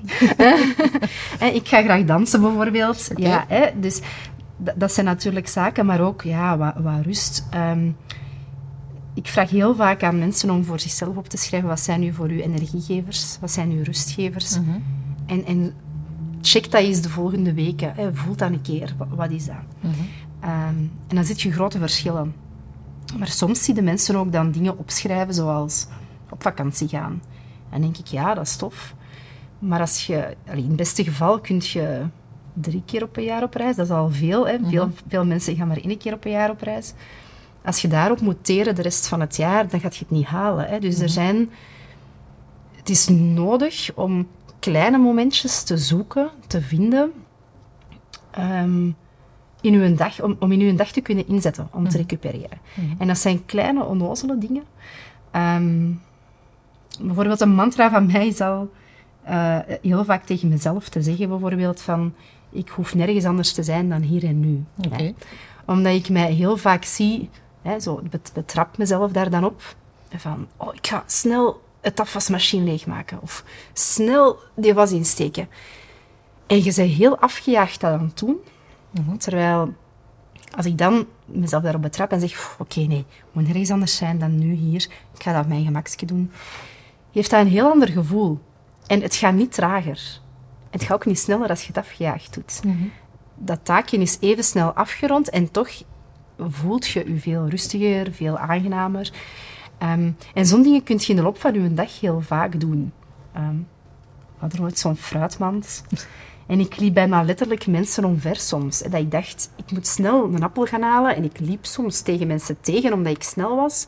ik 1.59 1.67
ga 1.67 1.81
graag 1.81 2.05
dansen 2.05 2.41
bijvoorbeeld. 2.41 3.09
Ja, 3.15 3.45
hè, 3.47 3.79
dus 3.79 4.01
dat 4.75 4.93
zijn 4.93 5.05
natuurlijk 5.05 5.47
zaken, 5.47 5.85
maar 5.85 6.01
ook 6.01 6.21
ja, 6.21 6.57
wat, 6.57 6.73
wat 6.77 7.05
rust. 7.05 7.47
Um, 7.55 7.95
ik 9.13 9.27
vraag 9.27 9.49
heel 9.49 9.75
vaak 9.75 10.03
aan 10.03 10.19
mensen 10.19 10.49
om 10.49 10.63
voor 10.63 10.79
zichzelf 10.79 11.17
op 11.17 11.27
te 11.27 11.37
schrijven 11.37 11.69
wat 11.69 11.79
zijn 11.79 11.99
nu 11.99 12.13
voor 12.13 12.31
u 12.31 12.41
energiegevers, 12.41 13.37
wat 13.41 13.51
zijn 13.51 13.71
uw 13.71 13.83
rustgevers. 13.83 14.59
Mhm. 14.59 14.69
en, 15.25 15.45
en 15.45 15.73
check 16.41 16.71
dat 16.71 16.81
eens 16.81 17.01
de 17.01 17.09
volgende 17.09 17.53
weken. 17.53 17.93
Hè. 17.95 18.13
Voel 18.15 18.35
dat 18.35 18.51
een 18.51 18.61
keer. 18.61 18.95
Wat, 19.09 19.31
is 19.31 19.45
dat? 19.45 19.55
Mhm. 19.79 19.93
Ehm, 20.39 20.75
en 21.07 21.15
dan 21.15 21.25
zit 21.25 21.41
je 21.41 21.51
grote 21.51 21.77
verschillen. 21.77 22.33
Maar 23.17 23.27
soms 23.27 23.63
zie 23.63 23.75
je 23.75 23.81
mensen 23.81 24.15
ook 24.15 24.31
dan 24.31 24.51
dingen 24.51 24.77
opschrijven 24.77 25.33
zoals 25.33 25.87
op 26.29 26.41
vakantie 26.41 26.87
gaan. 26.87 27.21
En 27.69 27.81
denk 27.81 27.97
ik, 27.97 28.07
ja, 28.07 28.33
dat 28.33 28.45
is 28.45 28.55
tof. 28.55 28.93
Maar 29.59 29.79
als 29.79 30.07
je, 30.07 30.35
in 30.45 30.67
het 30.67 30.75
beste 30.75 31.03
geval 31.03 31.39
kun 31.39 31.61
je 31.63 32.05
drie 32.53 32.83
keer 32.85 33.03
op 33.03 33.17
een 33.17 33.23
jaar 33.23 33.43
op 33.43 33.53
reis. 33.53 33.75
Dat 33.75 33.85
is 33.85 33.91
al 33.91 34.09
veel. 34.09 34.47
Hè. 34.47 34.57
veel, 34.63 34.85
mhm. 34.85 34.95
veel 35.07 35.25
mensen 35.25 35.55
gaan 35.55 35.67
maar 35.67 35.77
één 35.77 35.97
keer 35.97 36.13
op 36.13 36.25
een 36.25 36.31
jaar 36.31 36.49
op 36.49 36.61
reis. 36.61 36.93
Als 37.63 37.81
je 37.81 37.87
daarop 37.87 38.21
moet 38.21 38.43
teren 38.43 38.75
de 38.75 38.81
rest 38.81 39.07
van 39.07 39.19
het 39.19 39.35
jaar, 39.35 39.67
dan 39.67 39.79
gaat 39.79 39.95
je 39.95 40.03
het 40.03 40.11
niet 40.11 40.25
halen. 40.25 40.65
Hè. 40.65 40.79
Dus 40.79 40.95
er 40.95 41.03
mhm. 41.03 41.09
zijn... 41.09 41.49
Het 42.75 42.89
is 42.89 43.07
nodig 43.07 43.91
om 43.95 44.27
kleine 44.59 44.97
momentjes 44.97 45.63
te 45.63 45.77
zoeken, 45.77 46.29
te 46.47 46.61
vinden... 46.61 47.11
Um, 48.39 48.95
in 49.61 49.73
uw 49.73 49.95
dag, 49.95 50.21
om, 50.21 50.35
om 50.39 50.51
in 50.51 50.59
uw 50.59 50.75
dag 50.75 50.91
te 50.91 51.01
kunnen 51.01 51.27
inzetten, 51.27 51.67
om 51.71 51.83
te 51.83 51.89
mhm. 51.89 51.97
recupereren. 51.97 52.57
En 52.97 53.07
dat 53.07 53.17
zijn 53.17 53.45
kleine, 53.45 53.85
onnozele 53.85 54.37
dingen. 54.37 54.63
Um, 55.31 56.01
bijvoorbeeld 57.01 57.41
een 57.41 57.55
mantra 57.55 57.89
van 57.89 58.05
mij 58.11 58.27
is 58.27 58.41
al 58.41 58.69
uh, 59.29 59.57
heel 59.81 60.05
vaak 60.05 60.25
tegen 60.25 60.49
mezelf 60.49 60.89
te 60.89 61.01
zeggen, 61.01 61.29
bijvoorbeeld 61.29 61.81
van 61.81 62.13
ik 62.51 62.69
hoef 62.69 62.95
nergens 62.95 63.25
anders 63.25 63.53
te 63.53 63.63
zijn 63.63 63.89
dan 63.89 64.01
hier 64.01 64.23
en 64.23 64.39
nu. 64.39 64.63
Omdat 65.65 65.93
ik 65.93 66.09
mij 66.09 66.31
heel 66.31 66.57
vaak 66.57 66.83
zie, 66.83 67.29
hè, 67.61 67.79
zo 67.79 68.01
betrap 68.33 68.77
mezelf 68.77 69.11
daar 69.11 69.29
dan 69.29 69.43
op, 69.43 69.75
van, 70.15 70.47
oh, 70.57 70.73
ik 70.75 70.87
ga 70.87 71.03
snel 71.05 71.61
het 71.81 71.99
afwasmachine 71.99 72.63
leegmaken. 72.63 73.21
Of 73.21 73.43
snel 73.73 74.39
die 74.55 74.73
was 74.73 74.91
insteken. 74.91 75.49
En 76.47 76.63
je 76.63 76.73
bent 76.75 76.91
heel 76.91 77.17
afgejaagd 77.19 77.81
dat 77.81 77.91
aan 77.91 78.05
het 78.05 78.19
doen. 78.19 78.37
Mhm. 78.91 79.17
Terwijl, 79.17 79.73
als 80.55 80.65
ik 80.65 80.77
dan 80.77 81.05
mezelf 81.25 81.63
daarop 81.63 81.81
betrap 81.81 82.11
en 82.11 82.19
zeg, 82.19 82.55
oké, 82.59 82.79
nee, 82.79 83.05
moet 83.31 83.43
nergens 83.43 83.71
anders 83.71 83.95
zijn 83.95 84.19
dan 84.19 84.39
nu 84.39 84.53
hier. 84.53 84.87
Ik 85.15 85.23
ga 85.23 85.33
dat 85.33 85.41
op 85.41 85.47
mijn 85.47 85.65
gemakje 85.65 86.05
doen. 86.05 86.31
Heeft 87.11 87.29
dat 87.29 87.39
een 87.39 87.47
heel 87.47 87.71
ander 87.71 87.87
gevoel. 87.87 88.39
En 88.87 89.01
het 89.01 89.15
gaat 89.15 89.33
niet 89.33 89.51
trager. 89.51 90.19
Het 90.69 90.83
gaat 90.83 90.93
ook 90.93 91.05
niet 91.05 91.19
sneller 91.19 91.49
als 91.49 91.61
je 91.61 91.67
het 91.67 91.77
afgejaagd 91.77 92.33
doet. 92.33 92.61
Mhm. 92.63 92.87
Dat 93.35 93.59
taakje 93.63 93.97
is 93.97 94.17
even 94.19 94.43
snel 94.43 94.71
afgerond 94.71 95.29
en 95.29 95.51
toch 95.51 95.69
voelt 96.37 96.87
je 96.87 97.13
je 97.13 97.19
veel 97.19 97.47
rustiger, 97.47 98.13
veel 98.13 98.37
aangenamer. 98.37 99.11
Um, 99.83 100.17
en 100.33 100.45
zo'n 100.45 100.61
dingen 100.61 100.83
kun 100.83 100.97
je 100.99 101.07
in 101.07 101.15
de 101.15 101.21
loop 101.21 101.39
van 101.39 101.53
je 101.53 101.73
dag 101.73 101.99
heel 101.99 102.21
vaak 102.21 102.59
doen. 102.59 102.93
Um, 103.37 103.67
we 104.33 104.45
hadden 104.45 104.61
ooit 104.61 104.79
zo'n 104.79 104.95
fruitmand. 104.95 105.83
En 106.47 106.59
ik 106.59 106.77
liep 106.77 106.93
bijna 106.93 107.23
letterlijk 107.23 107.67
mensen 107.67 108.05
omver 108.05 108.35
soms. 108.35 108.79
Dat 108.81 108.93
ik 108.93 109.11
dacht, 109.11 109.49
ik 109.55 109.71
moet 109.71 109.87
snel 109.87 110.23
een 110.23 110.43
appel 110.43 110.65
gaan 110.65 110.81
halen. 110.81 111.15
En 111.15 111.23
ik 111.23 111.39
liep 111.39 111.65
soms 111.65 112.01
tegen 112.01 112.27
mensen 112.27 112.61
tegen, 112.61 112.93
omdat 112.93 113.15
ik 113.15 113.23
snel 113.23 113.55
was. 113.55 113.87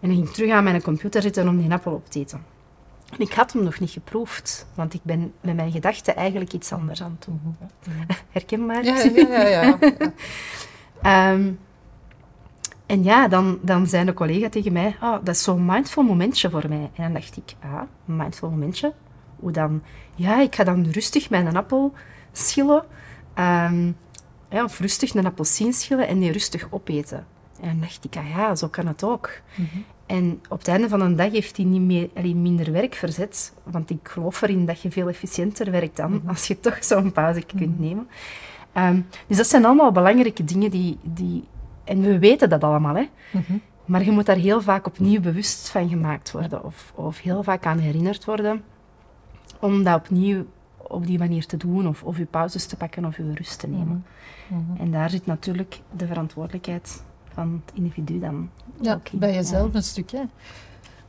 En 0.00 0.08
dan 0.08 0.16
ging 0.16 0.28
ik 0.28 0.34
terug 0.34 0.50
aan 0.50 0.64
mijn 0.64 0.82
computer 0.82 1.22
zitten 1.22 1.48
om 1.48 1.58
die 1.58 1.72
appel 1.72 1.92
op 1.92 2.10
te 2.10 2.18
eten. 2.18 2.51
Ik 3.18 3.32
had 3.32 3.52
hem 3.52 3.62
nog 3.62 3.80
niet 3.80 3.90
geproefd, 3.90 4.66
want 4.74 4.94
ik 4.94 5.00
ben 5.02 5.32
met 5.40 5.56
mijn 5.56 5.72
gedachten 5.72 6.16
eigenlijk 6.16 6.52
iets 6.52 6.72
anders 6.72 7.02
aan 7.02 7.18
het 7.18 7.24
doen. 7.24 7.56
Herkenbaar? 8.32 8.84
Ja, 8.84 9.02
ja, 9.02 9.48
ja. 9.48 9.78
ja. 11.02 11.32
um, 11.32 11.58
en 12.86 13.02
ja, 13.02 13.28
dan, 13.28 13.58
dan 13.62 13.86
zei 13.86 14.04
de 14.04 14.14
collega 14.14 14.48
tegen 14.48 14.72
mij, 14.72 14.96
oh, 15.02 15.16
dat 15.24 15.34
is 15.34 15.42
zo'n 15.42 15.64
mindful 15.64 16.02
momentje 16.02 16.50
voor 16.50 16.68
mij. 16.68 16.90
En 16.94 17.02
dan 17.02 17.12
dacht 17.12 17.36
ik, 17.36 17.54
ah, 17.60 17.82
een 18.08 18.16
mindful 18.16 18.50
momentje? 18.50 18.92
Hoe 19.36 19.52
dan? 19.52 19.82
Ja, 20.14 20.40
ik 20.40 20.54
ga 20.54 20.64
dan 20.64 20.90
rustig 20.90 21.30
mijn 21.30 21.56
appel 21.56 21.92
schillen. 22.32 22.84
Um, 23.38 23.96
ja, 24.48 24.64
of 24.64 24.80
rustig 24.80 25.14
een 25.14 25.26
appelsien 25.26 25.72
schillen 25.72 26.08
en 26.08 26.18
die 26.18 26.32
rustig 26.32 26.66
opeten. 26.70 27.26
En 27.60 27.68
dan 27.68 27.80
dacht 27.80 28.04
ik, 28.04 28.16
ah 28.16 28.28
ja, 28.28 28.54
zo 28.54 28.68
kan 28.68 28.86
het 28.86 29.04
ook. 29.04 29.30
Mhm. 29.54 29.78
En 30.12 30.40
op 30.48 30.58
het 30.58 30.68
einde 30.68 30.88
van 30.88 31.00
een 31.00 31.16
dag 31.16 31.30
heeft 31.30 31.56
hij 31.56 31.66
niet 31.66 31.80
meer, 31.80 32.10
alleen 32.14 32.42
minder 32.42 32.72
werk 32.72 32.94
verzet. 32.94 33.54
Want 33.62 33.90
ik 33.90 34.08
geloof 34.08 34.42
erin 34.42 34.66
dat 34.66 34.82
je 34.82 34.90
veel 34.90 35.08
efficiënter 35.08 35.70
werkt 35.70 35.96
dan 35.96 36.12
mhm. 36.12 36.28
als 36.28 36.46
je 36.46 36.60
toch 36.60 36.84
zo'n 36.84 37.12
pauze 37.12 37.42
kunt 37.42 37.78
mhm. 37.78 37.80
nemen. 37.80 38.08
Um, 38.76 39.06
dus 39.26 39.36
dat 39.36 39.46
zijn 39.46 39.64
allemaal 39.64 39.92
belangrijke 39.92 40.44
dingen 40.44 40.70
die, 40.70 40.98
die 41.02 41.44
en 41.84 42.00
we 42.00 42.18
weten 42.18 42.48
dat 42.48 42.64
allemaal, 42.64 42.94
hè. 42.94 43.08
Mhm. 43.30 43.52
Maar 43.84 44.04
je 44.04 44.10
moet 44.10 44.26
daar 44.26 44.36
heel 44.36 44.60
vaak 44.60 44.86
opnieuw 44.86 45.20
bewust 45.20 45.68
van 45.68 45.88
gemaakt 45.88 46.32
worden. 46.32 46.64
Of, 46.64 46.92
of 46.94 47.20
heel 47.20 47.42
vaak 47.42 47.66
aan 47.66 47.78
herinnerd 47.78 48.24
worden. 48.24 48.62
Om 49.60 49.82
dat 49.82 49.96
opnieuw 49.96 50.44
op 50.76 51.06
die 51.06 51.18
manier 51.18 51.46
te 51.46 51.56
doen. 51.56 51.88
Of, 51.88 52.02
of 52.02 52.18
je 52.18 52.24
pauzes 52.24 52.66
te 52.66 52.76
pakken 52.76 53.04
of 53.04 53.16
je 53.16 53.32
rust 53.34 53.58
te 53.58 53.68
nemen. 53.68 54.04
En 54.78 54.90
daar 54.90 55.10
zit 55.10 55.26
natuurlijk 55.26 55.80
de 55.96 56.06
verantwoordelijkheid 56.06 57.02
van 57.34 57.62
het 57.64 57.74
individu 57.76 58.18
dan 58.18 58.50
ja, 58.80 59.00
bij 59.12 59.34
jezelf 59.34 59.74
een 59.74 59.82
stukje. 59.82 60.28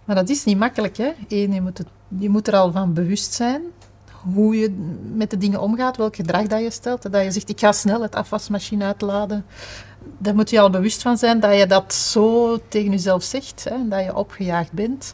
Maar 0.06 0.16
dat 0.16 0.30
is 0.30 0.44
niet 0.44 0.58
makkelijk, 0.58 0.98
hè. 0.98 1.12
Eén, 1.28 1.54
je 1.54 1.62
moet, 1.62 1.78
het, 1.78 1.88
je 2.18 2.30
moet 2.30 2.48
er 2.48 2.56
al 2.56 2.72
van 2.72 2.94
bewust 2.94 3.34
zijn 3.34 3.62
hoe 4.34 4.58
je 4.58 4.70
met 5.16 5.30
de 5.30 5.38
dingen 5.38 5.62
omgaat, 5.62 5.98
welk 5.98 6.16
gedrag 6.16 6.48
dat 6.48 6.62
je 6.62 6.72
stelt. 6.72 7.12
Dat 7.12 7.24
je 7.24 7.32
zegt, 7.32 7.50
ik 7.50 7.60
ga 7.60 7.72
snel 7.72 8.02
het 8.02 8.16
afwasmachine 8.16 8.86
uitladen 8.86 9.46
daar 10.18 10.36
moet 10.36 10.50
je 10.50 10.60
al 10.60 10.70
bewust 10.70 11.02
van 11.02 11.18
zijn 11.18 11.40
dat 11.40 11.58
je 11.58 11.66
dat 11.66 11.94
zo 11.94 12.60
tegen 12.68 12.92
jezelf 12.92 13.24
zegt, 13.24 13.64
hè, 13.70 13.88
dat 13.88 14.04
je 14.04 14.16
opgejaagd 14.16 14.72
bent. 14.72 15.14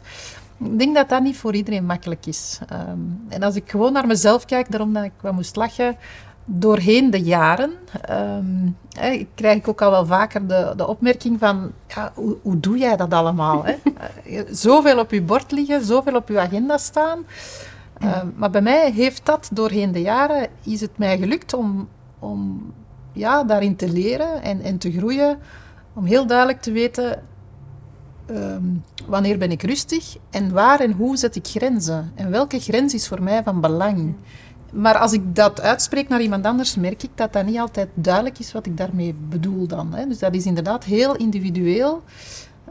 Ik 0.58 0.78
denk 0.78 0.94
dat 0.94 1.08
dat 1.08 1.22
niet 1.22 1.36
voor 1.36 1.54
iedereen 1.54 1.86
makkelijk 1.86 2.26
is. 2.26 2.58
Ehm, 2.68 2.98
en 3.28 3.42
als 3.42 3.54
ik 3.54 3.70
gewoon 3.70 3.92
naar 3.92 4.06
mezelf 4.06 4.44
kijk, 4.44 4.70
daarom 4.70 4.92
dat 4.92 5.04
ik 5.04 5.12
wat 5.20 5.32
moest 5.32 5.56
lachen, 5.56 5.96
doorheen 6.44 7.10
de 7.10 7.22
jaren 7.22 7.72
um, 8.10 8.76
hè, 8.98 9.26
krijg 9.34 9.56
ik 9.56 9.68
ook 9.68 9.82
al 9.82 9.90
wel 9.90 10.06
vaker 10.06 10.46
de, 10.46 10.72
de 10.76 10.86
opmerking 10.86 11.38
van, 11.38 11.72
ja, 11.86 12.12
hoe, 12.14 12.36
hoe 12.42 12.60
doe 12.60 12.78
jij 12.78 12.96
dat 12.96 13.12
allemaal? 13.12 13.64
Hè? 13.64 13.74
Eh, 14.24 14.40
zoveel 14.50 14.98
op 14.98 15.10
je 15.10 15.22
bord 15.22 15.50
liggen, 15.50 15.84
zoveel 15.84 16.14
op 16.14 16.28
je 16.28 16.40
agenda 16.40 16.78
staan. 16.78 17.24
Ehm, 17.98 18.26
maar 18.36 18.50
bij 18.50 18.60
mij 18.60 18.90
heeft 18.92 19.26
dat 19.26 19.50
doorheen 19.52 19.92
de 19.92 20.00
jaren, 20.00 20.48
is 20.64 20.80
het 20.80 20.98
mij 20.98 21.18
gelukt 21.18 21.54
om, 21.54 21.88
om 22.18 22.72
ja, 23.12 23.44
daarin 23.44 23.76
te 23.76 23.88
leren 23.92 24.42
en, 24.42 24.60
en 24.60 24.78
te 24.78 24.92
groeien. 24.92 25.38
Om 25.94 26.04
heel 26.04 26.26
duidelijk 26.26 26.60
te 26.60 26.72
weten 26.72 27.22
ehm, 28.26 28.64
wanneer 29.06 29.38
ben 29.38 29.50
ik 29.50 29.62
rustig 29.62 30.16
en 30.30 30.52
waar 30.52 30.80
en 30.80 30.92
hoe 30.92 31.16
zet 31.16 31.36
ik 31.36 31.46
grenzen. 31.46 32.12
En 32.14 32.30
welke 32.30 32.60
grens 32.60 32.94
is 32.94 33.08
voor 33.08 33.22
mij 33.22 33.42
van 33.42 33.60
belang. 33.60 34.14
Maar 34.72 34.98
als 34.98 35.12
ik 35.12 35.34
dat 35.34 35.60
uitspreek 35.60 36.08
naar 36.08 36.20
iemand 36.20 36.44
anders, 36.44 36.76
merk 36.76 37.02
ik 37.02 37.10
dat 37.14 37.32
dat 37.32 37.44
niet 37.44 37.58
altijd 37.58 37.88
duidelijk 37.94 38.38
is 38.38 38.52
wat 38.52 38.66
ik 38.66 38.76
daarmee 38.76 39.14
bedoel 39.14 39.66
dan. 39.66 39.94
Hè. 39.94 40.06
Dus 40.06 40.18
dat 40.18 40.34
is 40.34 40.46
inderdaad 40.46 40.84
heel 40.84 41.16
individueel. 41.16 42.02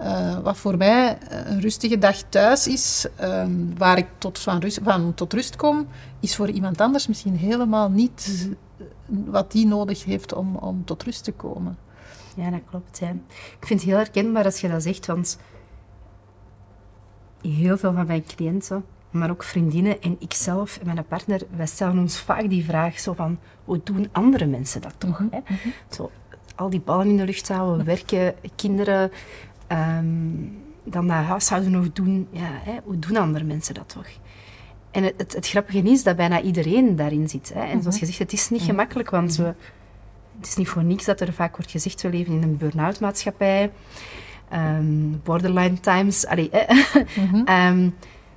Uh, 0.02 0.40
wat 0.40 0.58
voor 0.58 0.78
mij 0.78 1.18
een 1.30 1.62
rustige 1.62 1.98
dag 1.98 2.16
thuis 2.30 2.68
is, 2.68 3.08
ehm, 3.16 3.52
waar 3.78 3.98
ik 3.98 4.08
tot, 4.18 4.40
van, 4.40 4.60
rust, 4.60 4.80
van 4.84 5.14
tot 5.14 5.34
rust 5.34 5.56
kom, 5.56 5.88
is 6.20 6.36
voor 6.36 6.50
iemand 6.50 6.82
anders 6.82 7.08
misschien 7.08 7.36
helemaal 7.36 7.90
niet 7.90 8.50
wat 9.06 9.52
die 9.52 9.68
nodig 9.68 10.04
heeft 10.04 10.34
om, 10.34 10.56
om 10.56 10.86
tot 10.86 11.04
rust 11.04 11.24
te 11.24 11.32
komen. 11.32 11.78
Ja, 12.36 12.50
dat 12.50 12.62
klopt. 12.70 13.00
Hè. 13.00 13.10
Ik 13.60 13.66
vind 13.68 13.80
het 13.80 13.90
heel 13.90 13.98
herkenbaar 13.98 14.46
als 14.46 14.62
je 14.62 14.70
dat 14.70 14.84
zegt, 14.84 15.06
want 15.06 15.38
heel 17.42 17.78
veel 17.78 17.94
van 17.94 18.08
mijn 18.08 18.24
cliënten, 18.24 18.86
maar 19.12 19.30
ook 19.30 19.44
vriendinnen 19.44 20.02
en 20.02 20.16
ikzelf 20.20 20.78
en 20.78 20.86
mijn 20.86 21.06
partner, 21.06 21.42
wij 21.56 21.66
stellen 21.66 22.00
ons 22.00 22.20
vaak 22.20 22.50
die 22.50 22.66
vraag 22.66 23.00
zo 23.00 23.14
van, 23.14 23.40
hoe 23.66 23.82
doen 23.84 24.10
andere 24.12 24.46
mensen 24.46 24.82
dat 24.82 24.96
toch? 24.98 25.20
Mhm, 25.20 25.28
hè? 25.32 25.40
Mhm. 25.44 25.70
Zo, 25.90 26.12
al 26.56 26.70
die 26.70 26.80
ballen 26.80 27.08
in 27.08 27.18
de 27.18 27.26
lucht 27.26 27.48
houden, 27.48 27.86
werken, 27.86 28.36
kinderen, 28.56 29.12
um, 29.68 30.58
dan 30.84 31.08
dat 31.08 31.16
huishouden 31.16 31.72
nog 31.72 31.94
doen. 31.94 32.28
Ja, 32.32 32.50
hè? 32.52 32.78
Hoe 32.84 33.00
doen 33.00 33.18
andere 33.18 33.44
mensen 33.44 33.74
dat 33.74 33.90
toch? 33.90 34.08
En 34.92 35.04
het, 35.04 35.14
het, 35.18 35.34
het, 35.34 35.48
grappige 35.48 35.82
is 35.82 36.04
dat 36.04 36.16
bijna 36.16 36.42
iedereen 36.42 36.96
daarin 36.96 37.30
zit. 37.30 37.52
Hè. 37.54 37.62
En 37.62 37.82
zoals 37.82 38.00
je 38.00 38.06
zegt, 38.06 38.20
het 38.20 38.34
is 38.34 38.50
niet 38.50 38.62
gemakkelijk, 38.62 39.10
want 39.10 39.36
we, 39.36 39.54
het 40.38 40.48
is 40.48 40.56
niet 40.56 40.68
voor 40.68 40.84
niks 40.84 41.06
dat 41.06 41.22
er 41.22 41.34
vaak 41.34 41.56
wordt 41.56 41.72
gezegd, 41.72 42.02
we 42.02 42.10
leven 42.10 42.34
in 42.34 42.44
een 42.44 42.58
burn-out 42.58 43.00
maatschappij. 43.00 43.72
Ehm, 44.50 44.86
borderline 45.24 45.80
times. 45.80 46.26
Allee, 46.26 46.50
mhm. 47.16 47.44
ehm, 47.46 47.90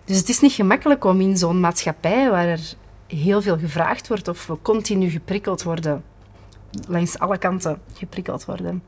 dus 0.04 0.16
het 0.16 0.28
is 0.28 0.40
niet 0.40 0.52
gemakkelijk 0.52 1.04
om 1.04 1.20
in 1.20 1.36
zo'n 1.36 1.60
maatschappij 1.60 2.30
waar 2.30 2.46
er 2.46 2.74
heel 3.06 3.42
veel 3.42 3.58
gevraagd 3.58 4.08
wordt 4.08 4.28
of 4.28 4.46
we 4.46 4.56
continu 4.62 5.10
geprikkeld 5.10 5.62
worden, 5.62 6.04
langs 6.88 7.18
alle 7.18 7.38
kanten 7.38 7.80
geprikkeld 7.94 8.44
worden, 8.44 8.82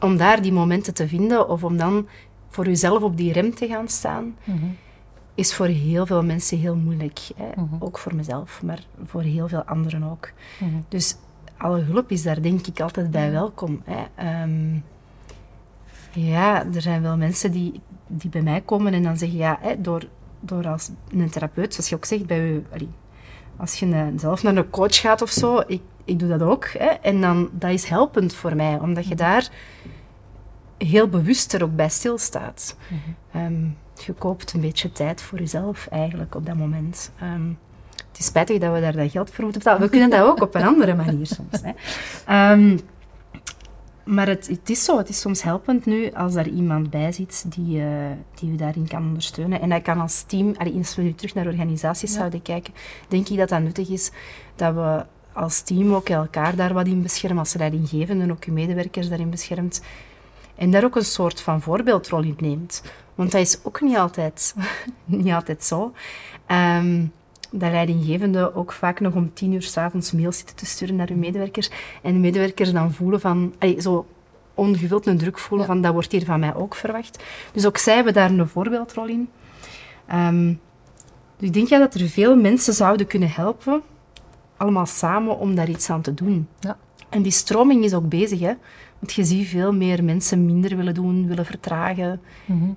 om 0.00 0.16
daar 0.16 0.42
die 0.42 0.52
momenten 0.52 0.94
te 0.94 1.08
vinden 1.08 1.48
of 1.48 1.64
om 1.64 1.76
dan 1.76 2.08
voor 2.48 2.66
jezelf 2.66 3.02
op 3.02 3.16
die 3.16 3.32
rem 3.32 3.54
te 3.54 3.66
gaan 3.66 3.88
staan. 3.88 4.36
Mhm 4.44 4.66
is 5.34 5.54
voor 5.54 5.66
heel 5.66 6.06
veel 6.06 6.24
mensen 6.24 6.58
heel 6.58 6.76
moeilijk. 6.76 7.20
Hè? 7.36 7.62
Mhm. 7.62 7.74
Ook 7.78 7.98
voor 7.98 8.14
mezelf, 8.14 8.62
maar 8.62 8.84
voor 9.04 9.22
heel 9.22 9.48
veel 9.48 9.62
anderen 9.62 10.02
ook. 10.02 10.30
Mhm. 10.60 10.70
Dus 10.88 11.16
alle 11.56 11.80
hulp 11.80 12.10
is 12.10 12.22
daar 12.22 12.42
denk 12.42 12.66
ik 12.66 12.80
altijd 12.80 13.10
bij 13.10 13.30
welkom. 13.30 13.82
Hè? 13.84 14.04
Ehm, 14.14 14.78
ja, 16.14 16.66
er 16.74 16.82
zijn 16.82 17.02
wel 17.02 17.16
mensen 17.16 17.50
die, 17.50 17.80
die 18.06 18.30
bij 18.30 18.42
mij 18.42 18.60
komen 18.60 18.92
en 18.92 19.02
dan 19.02 19.16
zeggen, 19.16 19.38
ja, 19.38 19.58
hè, 19.60 19.80
door, 19.80 20.08
door 20.40 20.68
als 20.68 20.90
een 21.10 21.30
therapeut, 21.30 21.74
zoals 21.74 21.88
je 21.88 21.96
ook 21.96 22.04
zegt, 22.04 22.26
bij 22.26 22.50
u, 22.50 22.64
als 23.56 23.78
je 23.78 24.12
zelf 24.16 24.42
naar 24.42 24.56
een 24.56 24.70
coach 24.70 25.00
gaat 25.00 25.22
of 25.22 25.30
zo, 25.30 25.62
ik, 25.66 25.80
ik 26.04 26.18
doe 26.18 26.28
dat 26.28 26.42
ook. 26.42 26.66
Hè, 26.66 26.86
en 26.88 27.20
dan, 27.20 27.50
dat 27.52 27.70
is 27.70 27.84
helpend 27.84 28.34
voor 28.34 28.56
mij, 28.56 28.78
omdat 28.78 29.04
je 29.04 29.14
mhm. 29.14 29.22
daar 29.22 29.50
heel 30.78 31.08
bewust 31.08 31.52
er 31.52 31.62
ook 31.62 31.76
bij 31.76 31.88
stilstaat. 31.88 32.76
Mm 33.32 33.76
je 34.02 34.12
koopt 34.12 34.52
een 34.52 34.60
beetje 34.60 34.92
tijd 34.92 35.22
voor 35.22 35.38
jezelf 35.38 35.86
eigenlijk 35.90 36.34
op 36.34 36.46
dat 36.46 36.56
moment. 36.56 37.12
Ehm, 37.20 37.48
het 37.90 38.18
is 38.18 38.24
spijtig 38.24 38.58
dat 38.58 38.72
we 38.72 38.80
daar 38.80 38.96
dat 38.96 39.10
geld 39.10 39.30
voor 39.30 39.44
moeten 39.44 39.62
betalen. 39.62 39.82
We 39.82 39.88
kunnen 39.88 40.10
dat 40.10 40.26
ook 40.26 40.40
op 40.40 40.54
een 40.54 40.64
andere 40.64 40.94
manier 40.94 41.26
soms. 41.26 41.60
Hè. 41.62 41.72
Ehm, 42.26 42.78
maar 44.04 44.28
het, 44.28 44.46
het, 44.46 44.70
is 44.70 44.84
zo, 44.84 44.98
het 44.98 45.08
is 45.08 45.20
soms 45.20 45.42
helpend 45.42 45.86
nu 45.86 46.12
als 46.12 46.32
daar 46.32 46.48
iemand 46.48 46.90
bij 46.90 47.12
zit 47.12 47.44
die, 47.48 47.78
uh, 47.78 47.86
die 48.34 48.50
u 48.50 48.56
daarin 48.56 48.88
kan 48.88 49.02
ondersteunen. 49.02 49.60
En 49.60 49.68
dat 49.68 49.82
kan 49.82 50.00
als 50.00 50.22
team, 50.22 50.54
allee, 50.58 50.76
als 50.76 50.96
we 50.96 51.02
nu 51.02 51.14
terug 51.14 51.34
naar 51.34 51.46
organisaties 51.46 52.12
zouden 52.12 52.42
kijken, 52.42 52.74
denk 53.08 53.28
ik 53.28 53.36
dat 53.36 53.48
dat 53.48 53.62
nuttig 53.62 53.88
is 53.88 54.10
dat 54.54 54.74
we 54.74 55.04
als 55.32 55.60
team 55.60 55.94
ook 55.94 56.08
elkaar 56.08 56.56
daar 56.56 56.72
wat 56.72 56.86
in 56.86 57.02
beschermen, 57.02 57.38
als 57.38 57.54
leidinggevenden 57.54 58.26
en 58.26 58.32
ook 58.32 58.44
uw 58.44 58.52
medewerkers 58.52 59.08
daarin 59.08 59.30
beschermt. 59.30 59.82
En 60.54 60.70
daar 60.70 60.84
ook 60.84 60.96
een 60.96 61.04
soort 61.04 61.40
van 61.40 61.60
voorbeeldrol 61.60 62.22
in 62.22 62.36
neemt. 62.38 62.82
Want 63.14 63.32
dat 63.32 63.40
is 63.40 63.58
ook 63.62 63.80
niet 63.80 63.96
altijd, 63.96 64.54
niet 65.04 65.32
altijd 65.32 65.64
zo. 65.64 65.92
Ehm, 66.46 67.06
dat 67.58 67.70
leidinggevende 67.70 68.54
ook 68.54 68.72
vaak 68.72 69.00
nog 69.00 69.14
om 69.14 69.32
tien 69.34 69.52
uur 69.52 69.62
s'avonds 69.62 70.12
mails 70.12 70.36
zitten 70.36 70.56
te 70.56 70.66
sturen 70.66 70.96
naar 70.96 71.08
hun 71.08 71.18
medewerkers. 71.18 71.70
En 72.02 72.12
de 72.12 72.18
medewerkers 72.18 72.72
dan 72.72 72.92
voelen 72.92 73.20
van, 73.20 73.54
allee, 73.58 73.80
zo 73.80 74.06
ongewild 74.54 75.06
een 75.06 75.18
druk 75.18 75.38
voelen 75.38 75.66
van, 75.66 75.80
dat 75.80 75.92
wordt 75.92 76.12
hier 76.12 76.24
van 76.24 76.40
mij 76.40 76.54
ook 76.54 76.74
verwacht. 76.74 77.24
Dus 77.52 77.66
ook 77.66 77.78
zij 77.78 77.94
hebben 77.94 78.12
daar 78.12 78.30
een 78.30 78.48
voorbeeldrol 78.48 79.06
in. 79.06 79.28
Ehm, 80.06 80.54
dus 81.36 81.48
ik 81.48 81.52
denk 81.52 81.68
ja, 81.68 81.78
dat 81.78 81.94
er 81.94 82.08
veel 82.08 82.36
mensen 82.36 82.74
zouden 82.74 83.06
kunnen 83.06 83.30
helpen, 83.30 83.82
allemaal 84.56 84.86
samen, 84.86 85.38
om 85.38 85.54
daar 85.54 85.68
iets 85.68 85.90
aan 85.90 86.02
te 86.02 86.14
doen. 86.14 86.48
Ja. 86.60 86.76
En 87.08 87.22
die 87.22 87.32
stroming 87.32 87.84
is 87.84 87.94
ook 87.94 88.08
bezig, 88.08 88.40
hè. 88.40 88.52
Want 88.98 89.12
je 89.12 89.24
ziet 89.24 89.48
veel 89.48 89.72
meer 89.72 90.04
mensen 90.04 90.44
minder 90.44 90.76
willen 90.76 90.94
doen, 90.94 91.26
willen 91.26 91.46
vertragen. 91.46 92.20
Mhm. 92.44 92.70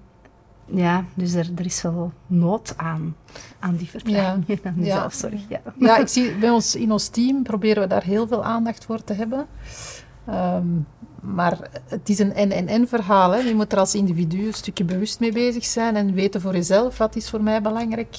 Ja, 0.70 1.06
dus 1.14 1.34
er, 1.34 1.50
er 1.56 1.66
is 1.66 1.82
wel 1.82 2.12
nood 2.28 2.74
aan, 2.78 3.16
aan 3.60 3.76
die 3.76 3.90
vertraging 3.90 4.48
en 4.50 4.60
aan 4.64 4.74
die 4.76 4.86
Ja. 4.86 4.96
zelfzorg. 5.00 5.42
Ja. 5.50 5.62
Ja, 5.80 5.98
ik 5.98 6.08
zie 6.08 6.36
bij 6.36 6.50
ons 6.50 6.76
in 6.76 6.92
ons 6.92 7.08
team 7.08 7.44
proberen 7.44 7.84
we 7.84 7.90
daar 7.90 8.04
heel 8.04 8.28
veel 8.28 8.44
aandacht 8.44 8.86
voor 8.86 9.04
te 9.04 9.14
hebben. 9.14 9.46
Ehm, 10.26 10.66
maar 11.22 11.58
het 11.88 12.10
is 12.10 12.20
een 12.20 12.34
en-en-en 12.34 12.88
verhaal. 12.88 13.32
Hè. 13.32 13.38
Je 13.40 13.56
moet 13.56 13.72
er 13.72 13.80
als 13.80 13.96
individu 13.96 14.48
een 14.48 14.54
stukje 14.54 14.84
bewust 14.84 15.20
mee 15.20 15.32
bezig 15.32 15.66
zijn 15.66 15.96
en 15.96 16.14
weten 16.14 16.42
voor 16.42 16.54
jezelf 16.54 16.98
wat 16.98 17.16
is 17.16 17.30
voor 17.30 17.42
mij 17.44 17.62
belangrijk. 17.62 18.16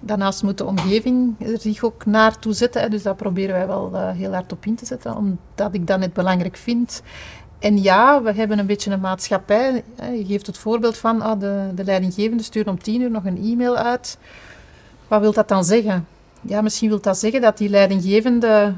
Daarnaast 0.00 0.42
moet 0.42 0.58
de 0.58 0.64
omgeving 0.64 1.34
er 1.40 1.60
zich 1.60 1.82
ook 1.84 2.06
naartoe 2.06 2.52
zetten. 2.52 2.82
Hè. 2.82 2.88
Dus 2.88 3.02
daar 3.02 3.14
proberen 3.14 3.54
wij 3.54 3.66
wel 3.66 3.90
eh, 3.94 4.10
heel 4.10 4.32
hard 4.32 4.52
op 4.52 4.66
in 4.66 4.74
te 4.74 4.86
zetten, 4.86 5.16
omdat 5.16 5.68
ik 5.74 5.86
dat 5.86 5.98
net 5.98 6.12
belangrijk 6.12 6.56
vind. 6.56 7.02
En 7.62 7.82
ja, 7.82 8.22
we 8.22 8.32
hebben 8.32 8.58
een 8.58 8.66
beetje 8.66 8.90
een 8.90 9.00
maatschappij. 9.00 9.84
Je 9.96 10.24
geeft 10.26 10.46
het 10.46 10.58
voorbeeld 10.58 10.96
van 10.96 11.20
ah, 11.20 11.40
de, 11.40 11.70
de 11.74 11.84
leidinggevende 11.84 12.42
stuurt 12.42 12.66
om 12.66 12.82
tien 12.82 13.00
uur 13.00 13.10
nog 13.10 13.24
een 13.24 13.42
e-mail 13.42 13.76
uit. 13.76 14.18
Wat 15.08 15.20
wil 15.20 15.32
dat 15.32 15.48
dan 15.48 15.64
zeggen? 15.64 16.06
Ja, 16.40 16.60
misschien 16.60 16.88
wil 16.88 17.00
dat 17.00 17.18
zeggen 17.18 17.40
dat 17.40 17.58
die 17.58 17.68
leidinggevende 17.68 18.72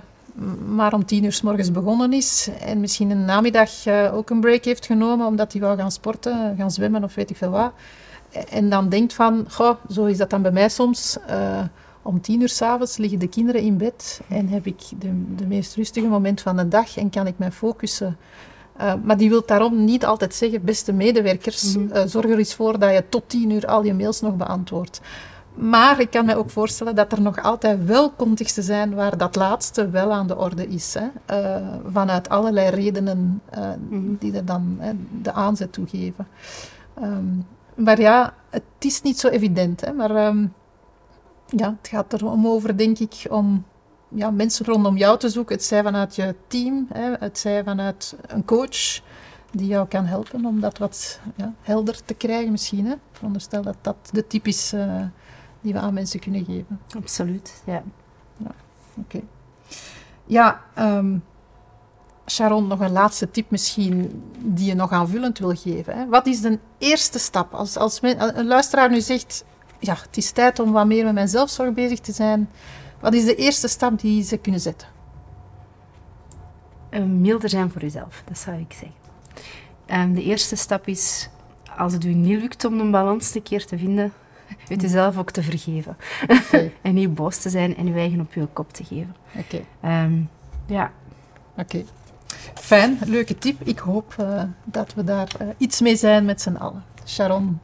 maar 0.74 0.92
om 0.92 1.04
tien 1.04 1.24
uur 1.24 1.32
s 1.32 1.42
morgens 1.42 1.70
begonnen 1.70 2.12
is 2.12 2.48
en 2.60 2.80
misschien 2.80 3.10
een 3.10 3.24
namiddag 3.24 3.86
eh, 3.86 4.14
ook 4.14 4.30
een 4.30 4.40
break 4.40 4.64
heeft 4.64 4.86
genomen 4.86 5.26
omdat 5.26 5.52
hij 5.52 5.60
wou 5.60 5.76
gaan 5.78 5.92
sporten, 5.92 6.54
gaan 6.58 6.70
zwemmen 6.70 7.04
of 7.04 7.14
weet 7.14 7.30
ik 7.30 7.36
veel 7.36 7.50
wat. 7.50 7.72
En 8.50 8.70
dan 8.70 8.88
denkt 8.88 9.14
van, 9.14 9.46
goh, 9.50 9.76
zo 9.90 10.04
is 10.04 10.16
dat 10.16 10.30
dan 10.30 10.42
bij 10.42 10.50
mij 10.50 10.68
soms. 10.68 11.16
eh, 11.26 11.62
om 12.02 12.20
tien 12.20 12.40
uur 12.40 12.48
s'avonds 12.48 12.96
liggen 12.96 13.18
de 13.18 13.28
kinderen 13.28 13.60
in 13.60 13.76
bed 13.76 14.20
en 14.28 14.48
heb 14.48 14.66
ik 14.66 14.80
de, 14.98 15.34
de 15.36 15.46
meest 15.46 15.74
rustige 15.74 16.06
moment 16.06 16.40
van 16.40 16.56
de 16.56 16.68
dag 16.68 16.96
en 16.96 17.10
kan 17.10 17.26
ik 17.26 17.38
mij 17.38 17.52
focussen. 17.52 18.16
Eh, 18.76 18.92
maar 19.02 19.16
die 19.16 19.28
wil 19.28 19.42
daarom 19.46 19.84
niet 19.84 20.04
altijd 20.04 20.34
zeggen, 20.34 20.64
beste 20.64 20.92
medewerkers, 20.92 21.76
Mhm. 21.76 21.92
eh, 21.92 22.02
zorg 22.06 22.30
er 22.30 22.38
eens 22.38 22.54
voor 22.54 22.78
dat 22.78 22.92
je 22.92 23.04
tot 23.08 23.22
tien 23.28 23.50
uur 23.50 23.66
al 23.66 23.84
je 23.84 23.94
mails 23.94 24.20
nog 24.20 24.36
beantwoordt. 24.36 25.00
Maar 25.54 26.00
ik 26.00 26.10
kan 26.10 26.24
me 26.26 26.36
ook 26.36 26.50
voorstellen 26.50 26.94
dat 26.94 27.12
er 27.12 27.20
nog 27.22 27.42
altijd 27.42 27.84
wel 27.84 28.12
contexten 28.16 28.62
zijn 28.62 28.94
waar 28.94 29.16
dat 29.16 29.36
laatste 29.36 29.90
wel 29.90 30.12
aan 30.12 30.26
de 30.26 30.36
orde 30.38 30.66
is. 30.68 30.94
Hè? 30.98 31.06
Eh, 31.26 31.66
vanuit 31.92 32.28
allerlei 32.28 32.68
redenen 32.68 33.40
Mhm. 33.88 34.00
die 34.18 34.36
er 34.36 34.44
dan 34.44 34.76
hè, 34.78 34.92
de 35.22 35.32
aanzet 35.32 35.72
toe 35.72 35.86
geven. 35.86 36.26
Ehm, 36.94 37.24
maar 37.74 38.00
ja, 38.00 38.34
het 38.50 38.62
is 38.78 39.02
niet 39.02 39.18
zo 39.18 39.28
evident. 39.28 39.80
Hè? 39.80 39.92
Maar 39.92 40.16
ehm, 40.16 40.46
ja, 41.46 41.76
het 41.80 41.88
gaat 41.88 42.12
er 42.12 42.26
om 42.26 42.46
over, 42.46 42.76
denk 42.76 42.98
ik, 42.98 43.26
om 43.30 43.64
ja, 44.14 44.30
mensen 44.30 44.66
rondom 44.66 44.96
jou 44.96 45.18
te 45.18 45.28
zoeken. 45.28 45.54
Het 45.54 45.64
zij 45.64 45.82
vanuit 45.82 46.16
je 46.16 46.34
team, 46.46 46.86
hè? 46.92 47.12
het 47.18 47.38
zij 47.38 47.64
vanuit 47.64 48.16
een 48.26 48.44
coach 48.44 49.00
die 49.50 49.66
jou 49.66 49.88
kan 49.88 50.04
helpen 50.04 50.44
om 50.44 50.60
dat 50.60 50.78
wat 50.78 51.20
ja, 51.36 51.52
helder 51.60 52.04
te 52.04 52.14
krijgen 52.14 52.50
misschien. 52.50 52.86
Hè? 52.86 52.92
Ik 52.92 52.98
veronderstel 53.12 53.62
dat 53.62 53.76
dat 53.80 53.96
de 54.12 54.26
tip 54.26 54.46
is 54.46 54.72
eh, 54.72 55.02
die 55.60 55.72
we 55.72 55.78
aan 55.78 55.94
mensen 55.94 56.20
kunnen 56.20 56.44
geven. 56.44 56.80
Absoluut, 56.96 57.62
ja. 57.64 57.82
Oké. 58.98 59.20
Ja, 60.26 60.60
ehm, 60.74 61.16
Sharon, 62.26 62.66
nog 62.66 62.80
een 62.80 62.92
laatste 62.92 63.30
tip 63.30 63.50
misschien 63.50 64.22
die 64.38 64.66
je 64.66 64.74
nog 64.74 64.90
aanvullend 64.92 65.38
wil 65.38 65.54
geven. 65.54 65.96
Hè? 65.96 66.06
Wat 66.06 66.26
is 66.26 66.40
de 66.40 66.58
eerste 66.78 67.18
stap? 67.18 67.54
Als, 67.54 67.76
als 67.76 68.00
men- 68.00 68.38
een 68.38 68.46
luisteraar 68.46 68.90
nu 68.90 69.00
zegt, 69.00 69.44
ja, 69.78 69.94
het 69.94 70.16
is 70.16 70.30
tijd 70.30 70.58
om 70.58 70.72
wat 70.72 70.86
meer 70.86 71.04
met 71.04 71.14
mijn 71.14 71.28
zelfzorg 71.28 71.72
bezig 71.72 72.00
te 72.00 72.12
zijn. 72.12 72.50
Wat 73.04 73.14
is 73.14 73.24
de 73.24 73.34
eerste 73.34 73.68
stap 73.68 74.00
die 74.00 74.22
ze 74.22 74.36
kunnen 74.36 74.60
zetten? 74.60 74.88
Eh, 76.88 77.02
milder 77.02 77.48
zijn 77.48 77.70
voor 77.70 77.80
jezelf, 77.80 78.22
dat 78.26 78.38
zou 78.38 78.58
ik 78.58 78.72
zeggen. 78.72 78.96
Ehm, 79.86 80.12
de 80.12 80.22
eerste 80.22 80.56
stap 80.56 80.86
is, 80.86 81.28
als 81.76 81.92
het 81.92 82.04
u 82.04 82.14
niet 82.14 82.40
lukt 82.40 82.64
om 82.64 82.80
een 82.80 82.90
balans 82.90 83.34
een 83.34 83.42
keer 83.42 83.66
te 83.66 83.78
vinden, 83.78 84.12
het 84.68 84.82
jezelf 84.82 85.18
ook 85.18 85.30
te 85.30 85.42
vergeven. 85.42 85.96
En 86.82 86.94
niet 86.94 87.14
boos 87.14 87.38
te 87.38 87.50
zijn 87.50 87.76
en 87.76 87.86
uw 87.86 87.96
eigen 87.96 88.20
op 88.20 88.34
je 88.34 88.46
kop 88.52 88.72
te 88.72 88.84
geven. 88.84 89.16
oké, 89.38 89.60
Ehm, 89.80 90.20
ja, 90.66 90.92
oké. 91.56 91.84
Fijn, 92.54 92.98
leuke 93.04 93.38
tip. 93.38 93.60
Ik 93.62 93.78
hoop 93.78 94.14
eh, 94.18 94.42
dat 94.64 94.94
we 94.94 95.04
daar 95.04 95.34
eh, 95.38 95.48
iets 95.56 95.80
mee 95.80 95.96
zijn 95.96 96.24
met 96.24 96.40
z'n 96.40 96.56
allen. 96.56 96.84
Sharon, 97.06 97.60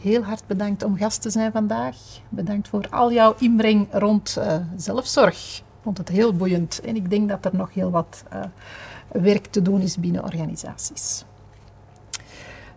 heel 0.00 0.22
hard 0.22 0.46
bedankt 0.46 0.84
om 0.84 0.96
gast 0.96 1.22
te 1.22 1.30
zijn 1.30 1.52
vandaag. 1.52 1.96
Bedankt 2.28 2.68
voor 2.68 2.86
al 2.90 3.12
jouw 3.12 3.34
inbreng 3.38 3.86
rond 3.90 4.36
eh, 4.36 4.56
zelfzorg. 4.76 5.58
Ik 5.58 5.82
vond 5.82 5.98
het 5.98 6.08
heel 6.08 6.34
boeiend 6.34 6.80
en 6.80 6.96
ik 6.96 7.10
denk 7.10 7.28
dat 7.28 7.44
er 7.44 7.56
nog 7.56 7.74
heel 7.74 7.90
wat 7.90 8.24
eh, 8.30 8.40
werk 9.08 9.46
te 9.46 9.62
doen 9.62 9.80
is 9.80 9.96
binnen 9.96 10.24
organisaties. 10.24 11.24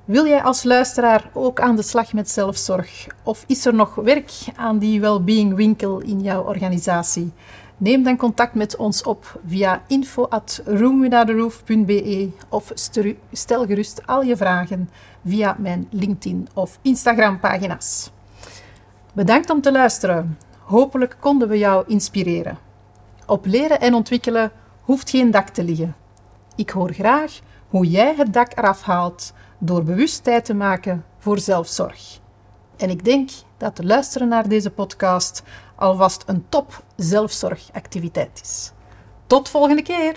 Wil 0.06 0.28
jij 0.28 0.42
als 0.44 0.64
luisteraar 0.64 1.30
ook 1.34 1.60
aan 1.60 1.76
de 1.76 1.82
slag 1.82 2.14
met 2.14 2.30
zelfzorg? 2.30 3.08
Of 3.24 3.44
is 3.48 3.66
er 3.66 3.74
nog 3.74 3.96
werk 3.96 4.32
aan 4.56 4.78
die 4.78 5.02
well-being 5.02 5.56
winkel 5.56 6.00
in 6.00 6.22
jouw 6.22 6.44
organisatie? 6.44 7.32
Neem 7.84 8.04
dan 8.04 8.18
contact 8.18 8.54
met 8.54 8.76
ons 8.76 9.04
op 9.04 9.40
via 9.46 9.82
info@roomwithoutharoof.be 9.88 12.30
of 12.50 12.72
stel 13.32 13.66
gerust 13.66 14.08
al 14.08 14.22
je 14.22 14.38
vragen 14.38 14.90
via 15.26 15.56
mijn 15.60 15.88
LinkedIn 15.92 16.48
of 16.54 16.80
Instagram 16.82 17.40
pagina's. 17.40 18.12
Bedankt 19.14 19.50
om 19.50 19.62
te 19.62 19.72
luisteren. 19.72 20.38
Hopelijk 20.60 21.18
konden 21.20 21.48
we 21.48 21.58
jou 21.58 21.84
inspireren. 21.88 22.58
Op 23.26 23.46
leren 23.46 23.80
en 23.80 23.94
ontwikkelen 23.94 24.52
hoeft 24.82 25.10
geen 25.10 25.32
dak 25.32 25.50
te 25.50 25.64
liggen. 25.64 25.96
Ik 26.56 26.70
hoor 26.70 26.94
graag 26.94 27.40
hoe 27.68 27.90
jij 27.90 28.14
het 28.18 28.34
dak 28.34 28.58
eraf 28.58 28.82
haalt 28.82 29.34
door 29.58 29.84
bewust 29.84 30.24
tijd 30.24 30.46
te 30.46 30.54
maken 30.54 31.06
voor 31.18 31.40
zelfzorg. 31.40 32.22
En 32.78 32.90
ik 32.90 33.04
denk 33.04 33.30
dat 33.58 33.84
luisteren 33.84 34.28
naar 34.28 34.48
deze 34.48 34.70
podcast 34.70 35.44
alvast 35.84 36.24
een 36.26 36.46
top 36.50 36.84
zelfzorgactiviteit 36.96 38.40
is. 38.42 38.72
Tot 39.28 39.50
volgende 39.50 39.82
keer! 39.82 40.16